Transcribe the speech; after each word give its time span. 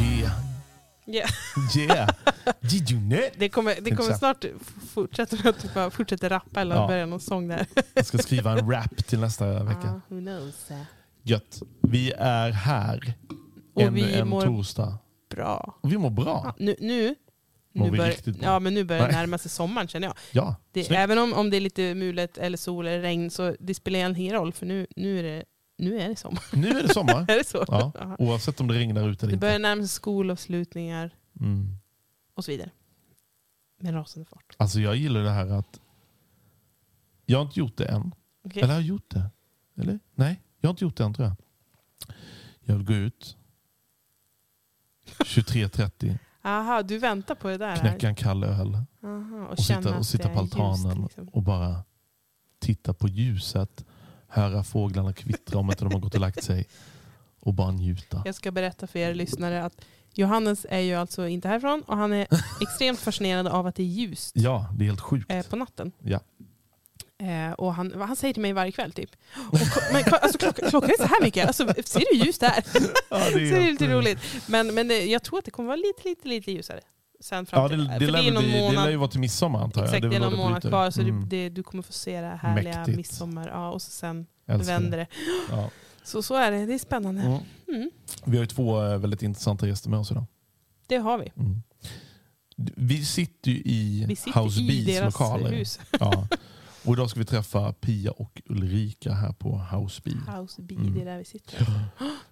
Yeah. 0.00 0.32
Yeah. 1.06 1.30
Yeah. 1.76 2.08
G-Unit. 2.60 3.32
Det 3.38 3.48
kommer, 3.48 3.74
det 3.80 3.96
kommer 3.96 4.12
snart 4.14 4.44
fortsätta 4.94 5.36
med 5.36 5.46
att 5.46 5.62
du 5.62 5.68
bara 5.74 5.90
fortsätter 5.90 6.28
rappa 6.28 6.60
eller 6.60 6.76
Ja. 6.76 6.86
börja 6.86 7.06
någon 7.06 7.20
sång 7.20 7.48
där. 7.48 7.66
Jag 7.94 8.06
ska 8.06 8.18
skriva 8.18 8.58
en 8.58 8.70
rap 8.70 8.96
till 9.06 9.20
nästa 9.20 9.64
vecka. 9.64 9.88
Ah, 9.88 10.00
who 10.14 10.20
knows? 10.20 10.68
Gött. 11.22 11.62
Vi 11.82 12.12
är 12.18 12.50
här 12.50 13.14
Och 13.74 13.82
ännu 13.82 13.90
vi 13.94 14.14
en 14.14 14.28
mår 14.28 14.42
torsdag. 14.42 14.98
bra. 15.30 15.78
Och 15.80 15.92
vi 15.92 15.98
mår 15.98 16.10
bra. 16.10 16.42
Ja, 16.44 16.54
nu, 16.58 16.76
nu, 16.80 17.14
Mår 17.76 17.90
nu, 17.90 17.96
bör, 17.96 18.14
ja, 18.42 18.58
men 18.58 18.74
nu 18.74 18.84
börjar 18.84 19.06
det 19.06 19.12
närma 19.12 19.38
sig 19.38 19.50
sommaren 19.50 19.88
känner 19.88 20.06
jag. 20.08 20.16
Ja, 20.32 20.56
Det, 20.72 20.90
även 20.90 21.18
om, 21.18 21.32
om 21.32 21.50
det 21.50 21.56
är 21.56 21.60
lite 21.60 21.94
mulet 21.94 22.38
eller 22.38 22.58
sol 22.58 22.86
eller 22.86 23.00
regn 23.00 23.30
så 23.30 23.56
det 23.60 23.74
spelar 23.74 23.98
egentligen 23.98 24.22
ingen 24.30 24.36
roll 24.40 24.52
för 24.52 24.66
nu, 24.66 24.86
nu, 24.96 25.18
är, 25.18 25.22
det, 25.22 25.44
nu 25.78 26.00
är 26.00 26.08
det 26.08 26.16
sommar. 26.16 26.42
Nu 26.52 26.68
är 26.68 26.82
det 26.82 26.94
sommar. 26.94 27.20
är 27.30 27.36
det 27.38 27.46
så? 27.46 27.64
Ja, 27.68 28.16
oavsett 28.18 28.60
om 28.60 28.68
det 28.68 28.74
regnar 28.74 29.08
ute 29.08 29.26
eller 29.26 29.30
Det 29.30 29.34
inte. 29.34 29.36
börjar 29.46 29.58
närma 29.58 29.82
sig 29.82 29.88
skolavslutningar 29.88 31.10
Mm. 31.40 31.76
och 32.34 32.44
så 32.44 32.50
vidare. 32.50 32.70
Med 33.80 33.94
rasande 33.94 34.28
fart. 34.28 34.54
Alltså 34.56 34.80
jag 34.80 34.96
gillar 34.96 35.20
det 35.22 35.30
här 35.30 35.46
att 35.46 35.80
jag 37.26 37.38
har 37.38 37.44
inte 37.44 37.60
gjort 37.60 37.76
det 37.76 37.84
än. 37.84 38.14
Okej. 38.44 38.62
Eller 38.62 38.74
har 38.74 38.80
jag 38.80 38.88
gjort 38.88 39.10
det? 39.10 39.30
Eller? 39.80 39.98
Nej, 40.14 40.40
jag 40.60 40.68
har 40.68 40.72
inte 40.72 40.84
gjort 40.84 40.96
det 40.96 41.04
än 41.04 41.14
tror 41.14 41.28
jag. 41.28 41.36
Jag 42.60 42.74
vill 42.76 42.86
gå 42.86 42.94
ut 42.94 43.36
23.30, 45.24 46.18
Aha, 46.44 46.82
du 46.82 46.98
väntar 46.98 47.34
på 47.34 47.48
det 47.48 47.56
där? 47.58 47.76
knäcka 47.76 48.08
en 48.08 48.14
kall 48.14 48.44
öl 48.44 48.78
Aha, 49.04 49.44
och, 49.44 49.50
och 49.52 49.58
sitta, 49.58 49.98
och 49.98 50.06
sitta 50.06 50.28
på 50.28 50.38
altanen 50.40 51.02
liksom. 51.02 51.28
och 51.28 51.42
bara 51.42 51.84
titta 52.58 52.94
på 52.94 53.08
ljuset, 53.08 53.84
höra 54.28 54.64
fåglarna 54.64 55.12
kvittra 55.12 55.58
om 55.58 55.70
inte 55.70 55.84
de 55.84 55.92
har 55.92 56.00
gått 56.00 56.14
och 56.14 56.20
lagt 56.20 56.44
sig 56.44 56.66
och 57.40 57.54
bara 57.54 57.70
njuta. 57.70 58.22
Jag 58.24 58.34
ska 58.34 58.50
berätta 58.50 58.86
för 58.86 58.98
er 58.98 59.14
lyssnare 59.14 59.64
att 59.64 59.84
Johannes 60.14 60.66
är 60.70 60.78
ju 60.78 60.94
alltså 60.94 61.28
inte 61.28 61.48
härifrån 61.48 61.82
och 61.86 61.96
han 61.96 62.12
är 62.12 62.26
extremt 62.60 62.98
fascinerad 63.00 63.46
av 63.46 63.66
att 63.66 63.74
det 63.74 63.82
är 63.82 63.86
ljust 63.86 64.32
Ja, 64.36 64.66
det 64.76 64.84
är 64.84 64.86
helt 64.86 65.00
sjukt. 65.00 65.32
eh, 65.32 65.42
på 65.46 65.56
natten. 65.56 65.92
Ja. 65.98 66.20
Eh, 67.24 67.52
och 67.52 67.74
han, 67.74 68.00
han 68.02 68.16
säger 68.16 68.34
till 68.34 68.42
mig 68.42 68.52
varje 68.52 68.72
kväll 68.72 68.92
typ, 68.92 69.10
och, 69.52 69.58
men, 69.92 70.04
alltså, 70.22 70.38
klockan, 70.38 70.70
klockan 70.70 70.90
är 70.90 70.96
så 70.96 71.04
här 71.06 71.22
mycket, 71.22 71.46
alltså, 71.46 71.66
ser 71.84 72.02
du 72.12 72.24
ljust 72.24 72.40
där? 72.40 72.64
Ja, 73.10 73.20
så 73.20 73.38
det 73.38 73.48
är 73.48 73.52
helt, 73.60 73.80
lite 73.80 73.84
eh, 73.84 73.90
roligt. 73.96 74.18
Men, 74.48 74.74
men 74.74 74.88
det, 74.88 75.04
jag 75.04 75.22
tror 75.22 75.38
att 75.38 75.44
det 75.44 75.50
kommer 75.50 75.66
vara 75.66 75.76
lite, 75.76 76.08
lite, 76.08 76.28
lite 76.28 76.52
ljusare. 76.52 76.80
Sen 77.20 77.46
fram 77.46 77.62
Ja, 77.62 77.68
det, 77.68 77.76
för 77.92 77.98
det, 78.00 78.06
lär 78.12 78.32
någon 78.32 78.42
bli, 78.42 78.52
det 78.52 78.60
månad, 78.60 78.84
lär 78.84 78.90
ju 78.90 78.96
vara 78.96 79.10
till 79.10 79.20
midsommar 79.20 79.62
antar 79.62 79.80
jag. 79.80 79.88
Exakt, 79.94 80.10
det 80.10 80.16
är 80.16 80.20
någon 80.20 80.36
månad 80.36 80.62
kvar 80.62 80.90
så 80.90 81.00
Mm, 81.00 81.28
det, 81.28 81.36
det, 81.36 81.48
du 81.48 81.62
kommer 81.62 81.82
få 81.82 81.92
se 81.92 82.20
det 82.20 82.26
här 82.26 82.36
härliga 82.36 82.76
Mäktigt. 82.78 82.96
midsommar. 82.96 83.48
Ja, 83.48 83.70
och 83.70 83.82
så 83.82 83.90
sen 83.90 84.26
älskar 84.46 84.72
vänder 84.74 84.98
det. 84.98 85.06
Ja. 85.50 85.70
Så, 86.04 86.22
så 86.22 86.34
är 86.34 86.50
det, 86.50 86.66
det 86.66 86.74
är 86.74 86.78
spännande. 86.78 87.22
Mm. 87.22 87.38
Mm, 87.68 87.90
Vi 88.24 88.36
har 88.36 88.44
ju 88.44 88.46
två 88.46 88.82
eh, 88.82 88.98
väldigt 88.98 89.22
intressanta 89.22 89.66
gäster 89.68 89.90
med 89.90 89.98
oss 89.98 90.10
idag. 90.10 90.24
det 90.86 90.96
har 90.96 91.18
vi. 91.18 91.32
Mm. 91.36 91.62
Vi 92.76 93.04
sitter 93.04 93.50
ju 93.50 93.56
i 93.56 94.04
Vi 94.08 94.16
sitter 94.16 94.40
House 94.40 94.62
Bees 94.62 95.00
lokaler. 95.04 95.50
hus. 95.52 95.80
Ja. 96.00 96.28
Och 96.86 96.92
idag 96.92 97.10
ska 97.10 97.20
vi 97.20 97.26
träffa 97.26 97.72
Pia 97.72 98.10
och 98.10 98.42
Ulrika 98.46 99.12
här 99.12 99.32
på 99.32 99.58
House 99.58 100.02
Bee. 100.04 100.36
House 100.38 100.62
Bee, 100.62 100.76
Mm. 100.78 100.94
det 100.94 101.00
är 101.00 101.04
där 101.04 101.18
vi 101.18 101.24
sitter. 101.24 101.58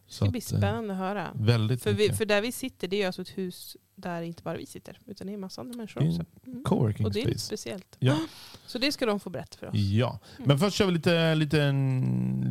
Det 0.06 0.14
ska 0.14 0.30
bli 0.30 0.38
eh, 0.40 0.42
spännande 0.42 0.92
att 0.92 0.98
höra. 0.98 1.30
Väldigt 1.34 1.82
För, 1.82 1.92
vi, 1.92 2.12
för 2.12 2.24
där 2.24 2.40
vi 2.42 2.52
sitter, 2.52 2.88
det 2.88 3.02
är 3.02 3.06
alltså 3.06 3.22
ett 3.22 3.38
hus 3.38 3.76
där 3.94 4.22
inte 4.22 4.42
bara 4.42 4.56
vi 4.56 4.66
sitter, 4.66 4.98
utan 5.06 5.26
det 5.26 5.32
är 5.32 5.34
en 5.34 5.40
massa 5.40 5.60
andra 5.60 5.76
människor 5.76 6.08
också. 6.08 6.24
Mm. 6.46 6.64
Coworking 6.64 7.06
Och 7.06 7.12
det 7.12 7.20
är 7.20 7.24
space. 7.24 7.38
speciellt. 7.46 7.96
Ja. 7.98 8.18
Så 8.66 8.78
det 8.78 8.92
ska 8.92 9.06
de 9.06 9.20
få 9.20 9.30
berätta 9.30 9.56
för 9.58 9.66
oss. 9.66 9.74
Ja, 9.74 10.18
men 10.38 10.58
först 10.58 10.76
kör 10.76 10.86
vi 10.86 10.92
lite, 10.92 11.34
lite, 11.34 11.72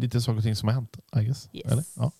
lite 0.02 0.22
saker 0.22 0.38
och 0.38 0.44
ting 0.44 0.56
som 0.56 0.68
har 0.68 0.74
hänt. 0.76 0.98
I 1.16 1.24
guess. 1.26 1.50
Yes. 1.54 1.72
Eller? 1.72 1.84
Ja. 1.96 2.12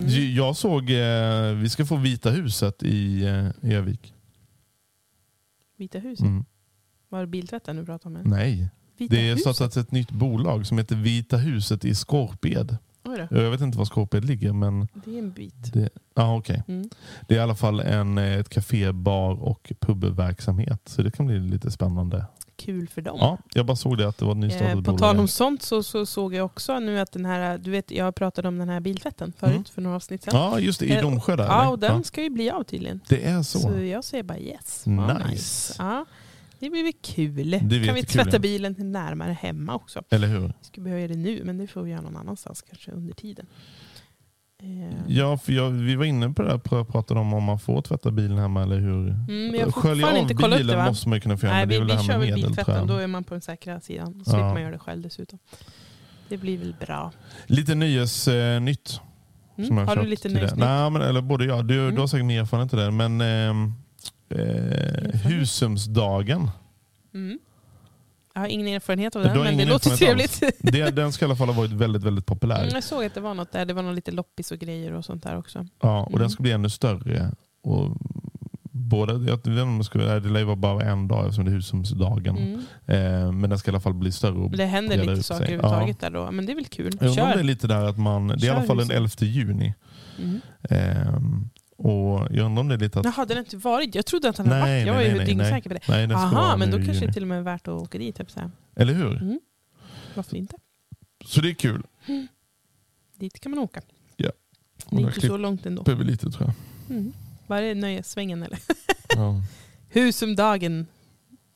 Mm. 0.00 0.34
Jag 0.34 0.56
såg, 0.56 0.90
eh, 0.90 1.52
vi 1.54 1.68
ska 1.70 1.86
få 1.86 1.96
Vita 1.96 2.30
huset 2.30 2.82
i 2.82 3.24
eh, 3.24 3.72
Övik. 3.76 4.14
Vita 5.76 5.98
huset. 5.98 6.26
Mm. 6.26 6.44
Var 7.10 7.20
det 7.20 7.26
biltvätten 7.26 7.76
du 7.76 7.84
pratade 7.84 8.18
om? 8.18 8.22
Nej, 8.30 8.68
Vita 8.96 9.14
det 9.14 9.20
är 9.28 9.34
huset? 9.34 9.54
startat 9.56 9.76
ett 9.76 9.92
nytt 9.92 10.10
bolag 10.10 10.66
som 10.66 10.78
heter 10.78 10.96
Vita 10.96 11.36
huset 11.36 11.84
i 11.84 11.94
Skorped. 11.94 12.76
Jag 13.30 13.50
vet 13.50 13.60
inte 13.60 13.78
var 13.78 13.84
Skorped 13.84 14.24
ligger 14.24 14.52
men 14.52 14.88
Det 15.04 15.14
är 15.14 15.18
en 15.18 15.30
bit. 15.32 15.72
det, 15.72 15.88
ah, 16.14 16.36
okay. 16.36 16.62
Mm. 16.68 16.90
det 17.28 17.34
är 17.34 17.38
i 17.38 17.42
alla 17.42 17.54
fall 17.54 17.80
en, 17.80 18.18
eh, 18.18 18.32
ett 18.38 18.48
café, 18.48 18.92
bar 18.92 19.42
och 19.42 19.72
pubverksamhet. 19.80 20.80
Så 20.88 21.02
det 21.02 21.10
kan 21.10 21.26
bli 21.26 21.38
lite 21.38 21.70
spännande. 21.70 22.26
Kul 22.56 22.88
för 22.88 23.02
dem. 23.02 23.16
Ja, 23.20 23.38
jag 23.54 23.66
bara 23.66 23.76
såg 23.76 23.98
det 23.98 24.08
att 24.08 24.18
det 24.18 24.24
var 24.24 24.32
ett 24.32 24.38
nystartat 24.38 24.68
Eh, 24.68 24.74
på 24.74 24.80
bolag. 24.80 24.98
tal 24.98 25.18
om 25.18 25.28
sånt 25.28 25.62
så, 25.62 25.82
så 25.82 26.06
såg 26.06 26.34
jag 26.34 26.46
också 26.46 26.78
nu 26.78 26.98
att 27.00 27.12
den 27.12 27.24
här, 27.26 27.58
du 27.58 27.70
vet 27.70 27.90
jag 27.90 28.14
pratade 28.14 28.48
om 28.48 28.58
den 28.58 28.68
här 28.68 28.80
biltvätten 28.80 29.32
förut 29.38 29.52
Mm. 29.52 29.64
för 29.64 29.82
några 29.82 29.96
avsnitt 29.96 30.22
sedan. 30.22 30.34
Ja, 30.34 30.58
just 30.60 30.80
det. 30.80 30.86
I 30.86 30.92
Eh, 30.96 31.02
Domsjö 31.02 31.36
där. 31.36 31.44
Ja, 31.44 31.68
och 31.68 31.78
den 31.78 32.04
ska 32.04 32.22
ju 32.22 32.30
bli 32.30 32.50
av 32.50 32.62
tydligen. 32.64 33.00
Det 33.08 33.24
är 33.24 33.42
så. 33.42 33.58
Så 33.58 33.78
jag 33.82 34.04
säger 34.04 34.22
bara 34.24 34.38
yes. 34.38 34.82
Vad 34.86 35.30
Nice. 35.30 35.74
Ja, 35.78 36.04
det 36.60 36.70
blir 36.70 36.82
väl 36.82 36.92
kul. 37.02 37.84
kan 37.86 37.94
vi 37.94 38.02
tvätta 38.02 38.30
ja. 38.32 38.38
bilen 38.38 38.74
närmare 38.78 39.32
hemma 39.32 39.74
också. 39.74 40.02
Eller 40.10 40.28
hur? 40.28 40.40
Vi 40.40 40.52
skulle 40.62 40.84
behöva 40.84 41.00
göra 41.00 41.12
det 41.12 41.18
nu, 41.18 41.40
men 41.44 41.58
det 41.58 41.66
får 41.66 41.82
vi 41.82 41.90
göra 41.90 42.00
någon 42.00 42.16
annanstans 42.16 42.62
kanske 42.62 42.90
under 42.90 43.14
tiden. 43.14 43.46
Eh, 44.62 44.96
Ja, 45.08 45.38
för 45.38 45.52
jag, 45.52 45.70
vi 45.70 45.96
var 45.96 46.04
inne 46.04 46.30
på 46.30 46.42
det 46.42 46.48
där, 46.48 46.58
pr- 46.58 46.84
pratade 46.84 47.20
om 47.20 47.34
om 47.34 47.44
man 47.44 47.58
får 47.58 47.82
tvätta 47.82 48.10
bilen 48.10 48.38
hemma 48.38 48.62
eller 48.62 48.78
hur. 48.78 49.08
Mm, 49.08 49.54
jag 49.54 49.74
Skölja 49.74 50.10
av 50.10 50.16
inte 50.16 50.34
bilen 50.34 50.66
det 50.66 50.76
va? 50.76 50.86
måste 50.86 51.08
man 51.08 51.16
ju 51.16 51.20
kunna 51.20 51.36
få 51.36 51.46
göra. 51.46 51.56
Nej, 51.56 51.66
men 51.66 51.68
det 51.68 51.84
vi, 51.84 51.92
är 51.92 51.96
vi 51.96 52.02
här 52.02 52.02
kör 52.02 52.18
med 52.18 52.28
väl 52.28 52.42
biltvätten, 52.42 52.86
då 52.86 52.94
är 52.96 53.06
man 53.06 53.24
på 53.24 53.34
den 53.34 53.40
säkra 53.40 53.80
sidan. 53.80 54.18
Då 54.18 54.24
slipper 54.24 54.38
Ja. 54.40 54.52
man 54.52 54.62
göra 54.62 54.72
det 54.72 54.78
själv 54.78 55.02
dessutom. 55.02 55.38
Det 56.28 56.36
blir 56.36 56.58
väl 56.58 56.74
bra. 56.80 57.12
Lite 57.46 57.74
nyhetsnytt. 57.74 58.90
Eh, 59.00 59.06
Mm. 59.58 59.88
Har 59.88 59.96
du 59.96 60.06
lite 60.06 60.28
nöjesnytt? 60.28 60.58
Nej, 60.60 60.90
men, 60.90 61.02
eller 61.02 61.20
både 61.22 61.44
jag. 61.44 61.64
Du, 61.66 61.80
Mm. 61.80 61.94
du 61.94 62.00
har 62.00 62.06
säkert 62.06 62.30
erfarenhet 62.30 62.74
av 62.74 62.80
det. 62.80 62.90
Men 62.90 63.20
ehm, 63.20 63.72
eh, 64.30 65.20
Husumsdagen. 65.20 66.50
Mm. 67.14 67.38
Jag 68.34 68.40
har 68.40 68.48
ingen 68.48 68.66
erfarenhet 68.68 69.16
av 69.16 69.22
den, 69.22 69.38
men 69.38 69.56
det 69.56 69.64
låter 69.64 69.90
trevligt. 69.90 70.40
Det, 70.58 70.90
den 70.90 71.12
ska 71.12 71.24
i 71.24 71.26
alla 71.26 71.36
fall 71.36 71.48
ha 71.48 71.54
varit 71.54 71.72
väldigt, 71.72 72.02
väldigt 72.02 72.26
populär. 72.26 72.62
Mm, 72.62 72.74
jag 72.74 72.84
såg 72.84 73.04
att 73.04 73.14
det 73.14 73.20
var 73.20 73.34
något 73.34 73.52
där. 73.52 73.64
Det 73.64 73.74
var 73.74 73.82
någon 73.82 73.94
lite 73.94 74.10
loppis 74.10 74.50
och 74.52 74.58
grejer 74.58 74.92
och 74.92 75.04
sånt 75.04 75.22
där 75.22 75.38
också. 75.38 75.66
Ja, 75.82 76.00
och 76.02 76.08
Mm. 76.08 76.20
den 76.20 76.30
ska 76.30 76.42
bli 76.42 76.52
ännu 76.52 76.70
större. 76.70 77.32
Och 77.62 77.96
båda, 78.72 79.12
jag 79.12 79.18
vet 79.20 79.46
inte 79.46 79.62
om 79.62 79.78
det, 79.78 79.84
skulle, 79.84 80.20
det 80.20 80.28
lär 80.28 80.40
ju 80.40 80.46
vara 80.46 80.56
bara 80.56 80.82
en 80.82 81.08
dag 81.08 81.24
eftersom 81.24 81.44
det 81.44 81.50
är 81.50 81.54
husumsdagen. 81.54 82.36
Mm. 82.36 82.60
Eh, 82.86 83.32
men 83.32 83.50
den 83.50 83.58
ska 83.58 83.70
i 83.70 83.72
alla 83.72 83.80
fall 83.80 83.94
bli 83.94 84.12
större. 84.12 84.38
Och 84.38 84.50
Det 84.50 84.66
händer 84.66 84.96
lite 84.96 85.22
saker 85.22 85.46
sig. 85.46 85.54
överhuvudtaget 85.54 86.00
där 86.00 86.10
då. 86.10 86.30
Men 86.30 86.46
det 86.46 86.52
är 86.52 86.54
väl 86.54 86.64
kul. 86.64 86.92
Jag 87.00 87.08
undrar 87.08 87.24
om 87.24 87.30
det 87.30 87.38
är 87.40 87.42
lite 87.44 87.66
där 87.66 87.84
att 87.84 87.98
man, 87.98 88.26
det 88.28 88.34
är 88.34 88.44
i 88.44 88.48
alla 88.48 88.62
fall 88.62 88.76
den 88.76 88.90
huset. 89.02 89.22
11 89.22 89.32
juni. 89.32 89.74
Mm. 90.18 90.40
Ehm, 90.62 91.50
och 91.82 92.28
jag 92.30 92.46
undrar 92.46 92.60
om 92.60 92.68
det 92.68 92.74
är 92.74 92.78
lite 92.78 93.00
att... 93.00 93.04
Jaha, 93.04 93.24
den 93.24 93.36
har 93.36 93.44
inte 93.44 93.56
varit. 93.56 93.94
Jag 93.94 94.06
trodde 94.06 94.28
att 94.28 94.36
den 94.36 94.46
hade 94.46 94.60
varit. 94.60 94.86
Jag 94.86 94.94
var 94.94 95.02
ju 95.02 95.24
dyngsäker 95.24 95.70
på 95.70 95.74
det. 95.74 95.88
Nej, 95.88 96.06
den 96.06 96.16
Aha, 96.16 96.56
men 96.56 96.70
då 96.70 96.76
kanske 96.76 97.06
det 97.06 97.12
till 97.12 97.22
och 97.22 97.28
med 97.28 97.38
är 97.38 97.42
värt 97.42 97.68
att 97.68 97.82
åka 97.82 97.98
dit. 97.98 98.16
Typ 98.16 98.30
så 98.30 98.40
här. 98.40 98.50
Eller 98.74 98.94
hur? 98.94 99.22
Mm. 99.22 99.40
Varför 100.14 100.36
inte? 100.36 100.56
Så 101.24 101.40
det 101.40 101.50
är 101.50 101.54
kul. 101.54 101.86
Dit 103.14 103.40
kan 103.40 103.50
man 103.50 103.58
åka. 103.58 103.82
Ja. 104.16 104.30
Det 104.90 104.96
är 104.96 105.00
inte 105.00 105.20
så 105.20 105.36
långt 105.36 105.66
ändå. 105.66 105.84
vi 105.86 106.04
lite 106.04 106.30
tror 106.30 106.46
jag. 106.46 106.96
Mm. 106.96 107.12
Bara 107.46 107.60
är 107.64 107.74
nöjessvängen 107.74 108.42
eller? 108.42 108.58
Ja. 109.08 109.42
Husumdagen. 109.88 110.86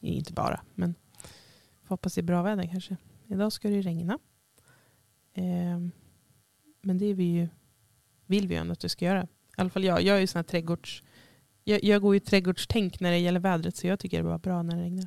Inte 0.00 0.32
bara, 0.32 0.60
men 0.74 0.94
får 1.82 1.88
hoppas 1.88 2.14
det 2.14 2.20
är 2.20 2.22
bra 2.22 2.42
väder 2.42 2.66
kanske. 2.66 2.96
Idag 3.26 3.52
ska 3.52 3.68
det 3.68 3.74
ju 3.74 3.82
regna. 3.82 4.18
Ehm, 5.34 5.90
men 6.82 6.98
det 6.98 7.06
är 7.06 7.14
vi 7.14 7.24
ju, 7.24 7.48
vill 8.26 8.48
vi 8.48 8.54
ju 8.54 8.60
ändå 8.60 8.72
att 8.72 8.80
det 8.80 8.88
ska 8.88 9.04
göra. 9.04 9.28
I 9.56 9.60
alla 9.60 9.70
fall 9.70 9.84
jag. 9.84 10.02
Jag 10.02 10.16
är 10.16 10.20
ju 10.20 10.26
sån 10.26 10.38
här 10.38 10.42
trädgårds... 10.44 11.02
Jag, 11.64 11.84
jag 11.84 12.02
går 12.02 12.14
ju 12.14 12.20
trädgårdstänk 12.20 13.00
när 13.00 13.10
det 13.10 13.18
gäller 13.18 13.40
vädret 13.40 13.76
så 13.76 13.86
jag 13.86 13.98
tycker 14.00 14.22
det 14.22 14.30
är 14.30 14.38
bra 14.38 14.62
när 14.62 14.76
det 14.76 14.82
regnar. 14.82 15.06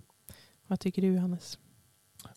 Vad 0.68 0.80
tycker 0.80 1.02
du 1.02 1.08
Johannes? 1.08 1.58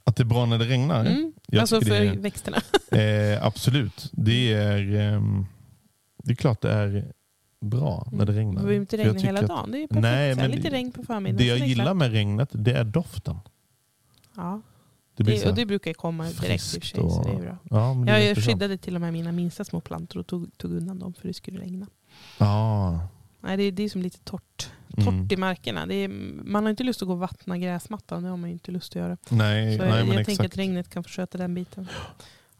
Att 0.04 0.16
det 0.16 0.22
är 0.22 0.24
bra 0.24 0.46
när 0.46 0.58
det 0.58 0.64
regnar? 0.64 1.04
Mm. 1.04 1.32
Jag 1.46 1.60
Alltså 1.60 1.80
för 1.80 1.90
det 1.90 1.96
är- 1.96 2.16
växterna. 2.16 2.56
Eh, 2.92 3.46
absolut. 3.46 4.08
Det 4.12 4.52
är, 4.52 4.94
ehm, 4.94 5.46
det 6.24 6.32
är 6.32 6.36
klart 6.36 6.60
det 6.60 6.72
är 6.72 7.12
bra 7.60 8.08
när 8.12 8.26
det 8.26 8.32
regnar. 8.32 8.52
Det 8.54 8.60
behöver 8.66 8.80
inte 8.80 8.96
jag 8.96 9.06
regna 9.06 9.20
hela 9.20 9.40
att 9.40 9.46
dagen. 9.48 9.70
Det 9.70 9.78
är 9.82 9.86
perfekt. 9.86 10.02
Nej, 10.02 10.34
men 10.36 10.50
lite 10.50 10.62
det- 10.70 10.76
regn 10.76 10.92
på 10.92 11.02
förmiddagen. 11.02 11.36
Det 11.36 11.44
jag 11.44 11.58
är 11.60 11.64
gillar 11.66 11.84
klart. 11.84 11.96
med 11.96 12.10
regnet, 12.12 12.48
det 12.52 12.72
är 12.72 12.84
doften. 12.84 13.36
Ja, 14.36 14.60
Det 15.16 15.22
det, 15.24 15.46
och 15.48 15.54
det 15.54 15.66
brukar 15.66 15.92
komma 15.92 16.24
direkt 16.24 16.74
i 16.74 16.78
och 16.78 16.82
för 16.82 16.88
sig. 16.88 17.00
Så 17.00 17.22
det 17.22 17.30
är 17.30 17.34
och- 17.34 17.40
bra. 17.40 17.58
Ja, 17.70 17.94
det 18.06 18.12
Jag 18.12 18.22
jätteskönt. 18.24 18.46
skyddade 18.60 18.76
till 18.78 18.94
och 18.94 19.00
med 19.00 19.12
mina 19.12 19.32
minsta 19.32 19.64
små 19.64 19.80
plantor 19.80 20.20
och 20.20 20.26
tog, 20.26 20.58
tog 20.58 20.72
undan 20.72 20.98
dem 20.98 21.14
för 21.14 21.28
det 21.28 21.34
skulle 21.34 21.60
regna. 21.60 21.86
Ja. 22.40 23.08
Nej, 23.40 23.56
det, 23.56 23.62
är- 23.62 23.72
det 23.72 23.82
är 23.82 23.88
som 23.88 24.02
lite 24.02 24.18
torrt. 24.18 24.70
Torrt 24.96 25.08
Mm. 25.08 25.28
i 25.30 25.36
markerna. 25.36 25.86
Det 25.86 25.94
är, 25.94 26.08
man 26.44 26.62
har 26.62 26.70
inte 26.70 26.84
lust 26.84 27.02
att 27.02 27.08
gå 27.08 27.12
och 27.14 27.20
vattna 27.20 27.58
gräsmattan. 27.58 28.22
Det 28.22 28.28
har 28.28 28.36
man 28.36 28.50
ju 28.50 28.52
inte 28.54 28.70
lust 28.70 28.92
att 28.92 28.96
göra. 29.02 29.16
Nej, 29.28 29.76
Så 29.78 29.84
nej 29.84 29.90
jag, 29.92 29.98
jag 29.98 30.08
exakt. 30.08 30.26
tänker 30.26 30.44
att 30.44 30.56
regnet 30.56 30.90
kan 30.90 31.02
få 31.04 31.08
sköta 31.10 31.38
den 31.38 31.54
biten. 31.54 31.88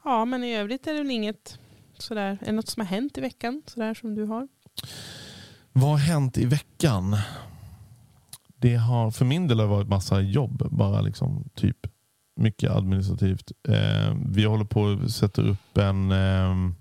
Ja, 0.05 0.25
men 0.25 0.45
i 0.45 0.55
övrigt 0.57 0.87
är 0.87 0.93
det 0.93 0.99
väl 0.99 1.11
inget 1.11 1.59
sådär. 1.99 2.39
Är 2.43 2.47
det 2.47 2.53
något 2.53 2.69
som 2.69 2.81
har 2.81 2.87
hänt 2.89 3.19
i 3.19 3.21
veckan? 3.21 3.63
Sådär 3.67 3.95
som 3.95 4.15
du 4.15 4.25
har? 4.25 4.49
Vad 5.73 5.91
har 5.91 5.99
hänt 5.99 6.39
i 6.39 6.45
veckan? 6.45 7.17
Det 8.57 8.75
har 8.75 9.11
för 9.11 9.25
min 9.25 9.49
del 9.49 9.61
har 9.61 9.67
varit 9.67 9.89
massa 9.89 10.21
jobb. 10.21 10.63
Bara 10.71 11.01
liksom 11.01 11.49
typ 11.55 11.77
mycket 12.37 12.71
administrativt. 12.71 13.53
Eh, 13.69 14.15
vi 14.27 14.45
håller 14.45 14.65
på 14.65 14.99
att 15.05 15.11
sätta 15.11 15.43
upp 15.43 15.79
en, 15.79 16.13
ehm, 16.13 16.75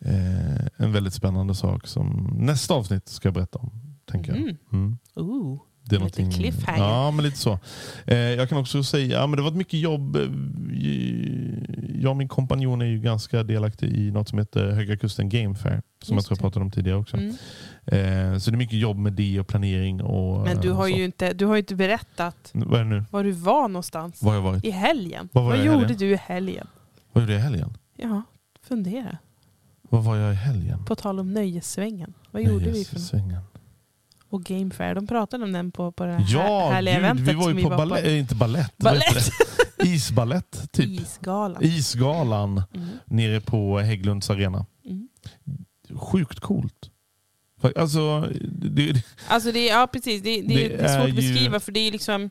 eh, 0.00 0.66
en 0.76 0.92
väldigt 0.92 1.14
spännande 1.14 1.54
sak 1.54 1.86
som 1.86 2.34
nästa 2.38 2.74
avsnitt 2.74 3.08
ska 3.08 3.28
jag 3.28 3.34
berätta 3.34 3.58
om. 3.58 3.70
Tänker 4.10 4.32
jag. 4.32 4.40
Mhm. 4.40 4.56
Mm. 4.72 4.98
Ooh. 5.14 5.60
Det 5.82 5.96
är 5.96 6.00
Lite 6.00 6.30
cliffhanger. 6.30 6.82
Ja, 6.82 7.10
men 7.10 7.24
lite 7.24 7.38
så. 7.38 7.58
Eh, 8.06 8.16
jag 8.18 8.48
kan 8.48 8.58
också 8.58 8.82
säga 8.82 9.20
ja, 9.20 9.26
men 9.26 9.36
det 9.36 9.42
varit 9.42 9.54
mycket 9.56 9.80
jobb. 9.80 10.16
Eh, 10.16 10.22
Jag 12.02 12.10
och 12.10 12.16
min 12.16 12.28
kompanjon 12.28 12.82
är 12.82 12.86
ju 12.86 13.00
ganska 13.00 13.42
delaktig 13.42 13.92
i 13.92 14.10
något 14.10 14.28
som 14.28 14.38
heter 14.38 14.70
Höga 14.70 14.96
Kusten 14.96 15.28
Game 15.28 15.54
Fair. 15.54 15.72
Som 15.72 15.82
Just 16.00 16.10
jag 16.10 16.24
tror 16.24 16.36
jag 16.36 16.40
pratade 16.40 16.64
om 16.64 16.70
tidigare 16.70 16.98
också. 16.98 17.16
Mm. 17.16 17.30
Eh, 17.86 18.38
så 18.38 18.50
det 18.50 18.54
är 18.54 18.58
mycket 18.58 18.78
jobb 18.78 18.96
med 18.98 19.12
det 19.12 19.40
och 19.40 19.46
planering. 19.46 20.02
Och, 20.02 20.44
Men 20.44 20.60
du 20.60 20.68
eh, 20.68 20.76
har 20.76 20.88
ju 20.88 21.04
inte, 21.04 21.32
du 21.32 21.46
har 21.46 21.56
inte 21.56 21.74
berättat 21.74 22.50
Vad 22.54 22.86
nu? 22.86 23.04
var 23.10 23.24
du 23.24 23.30
var 23.30 23.68
någonstans. 23.68 24.22
Vad 24.22 24.30
har 24.32 24.36
jag 24.36 24.42
varit? 24.42 24.64
I 24.64 24.70
helgen. 24.70 25.28
Var 25.32 25.42
var 25.42 25.48
Vad 25.50 25.58
jag 25.58 25.66
gjorde 25.66 25.78
helgen? 25.78 25.98
du 25.98 26.10
i 26.12 26.16
helgen? 26.16 26.66
Vad 27.12 27.22
gjorde 27.22 27.32
jag 27.32 27.40
i 27.40 27.42
helgen? 27.42 27.76
Ja, 27.96 28.22
fundera. 28.68 29.18
Vad 29.88 30.04
var 30.04 30.16
jag 30.16 30.32
i 30.32 30.36
helgen? 30.36 30.84
På 30.84 30.96
tal 30.96 31.20
om 31.20 31.32
nöjessvängen. 31.34 32.14
Vad 32.30 32.42
gjorde 32.42 32.70
vi 32.70 32.84
för 32.84 33.16
något? 33.18 33.44
Och 34.30 34.44
Game 34.44 34.70
Fair. 34.70 34.94
De 34.94 35.06
pratade 35.06 35.44
om 35.44 35.52
den 35.52 35.72
på, 35.72 35.92
på 35.92 36.04
det 36.04 36.12
här 36.12 36.24
Ja, 36.28 36.70
härliga 36.72 36.94
gud, 36.94 37.04
eventet 37.04 37.28
vi 37.28 37.34
var 37.34 37.50
ju 37.50 37.62
på 37.62 37.68
balett, 37.68 38.04
äh, 38.06 38.18
inte 38.18 38.34
balett. 38.34 38.72
vad 38.76 38.94
heter 38.94 39.14
Balett. 39.14 39.30
det? 39.78 39.84
Isbalett, 39.88 40.72
typ. 40.72 41.00
Isgalan. 41.00 41.62
Isgalan 41.64 42.62
Mm. 42.74 42.88
nere 43.04 43.40
på 43.40 43.78
Hägglunds 43.78 44.30
arena. 44.30 44.66
Mm. 44.84 45.08
Sjukt 46.00 46.40
coolt. 46.40 46.90
Alltså, 47.76 48.28
det, 48.52 49.04
Alltså 49.28 49.52
det, 49.52 49.66
ja 49.66 49.88
precis, 49.92 50.22
det, 50.22 50.42
det, 50.42 50.54
Det 50.54 50.74
är 50.74 50.88
svårt 50.88 50.98
är 50.98 51.02
att 51.02 51.08
ju- 51.08 51.14
beskriva 51.14 51.60
för 51.60 51.72
det 51.72 51.80
är 51.80 51.92
liksom 51.92 52.30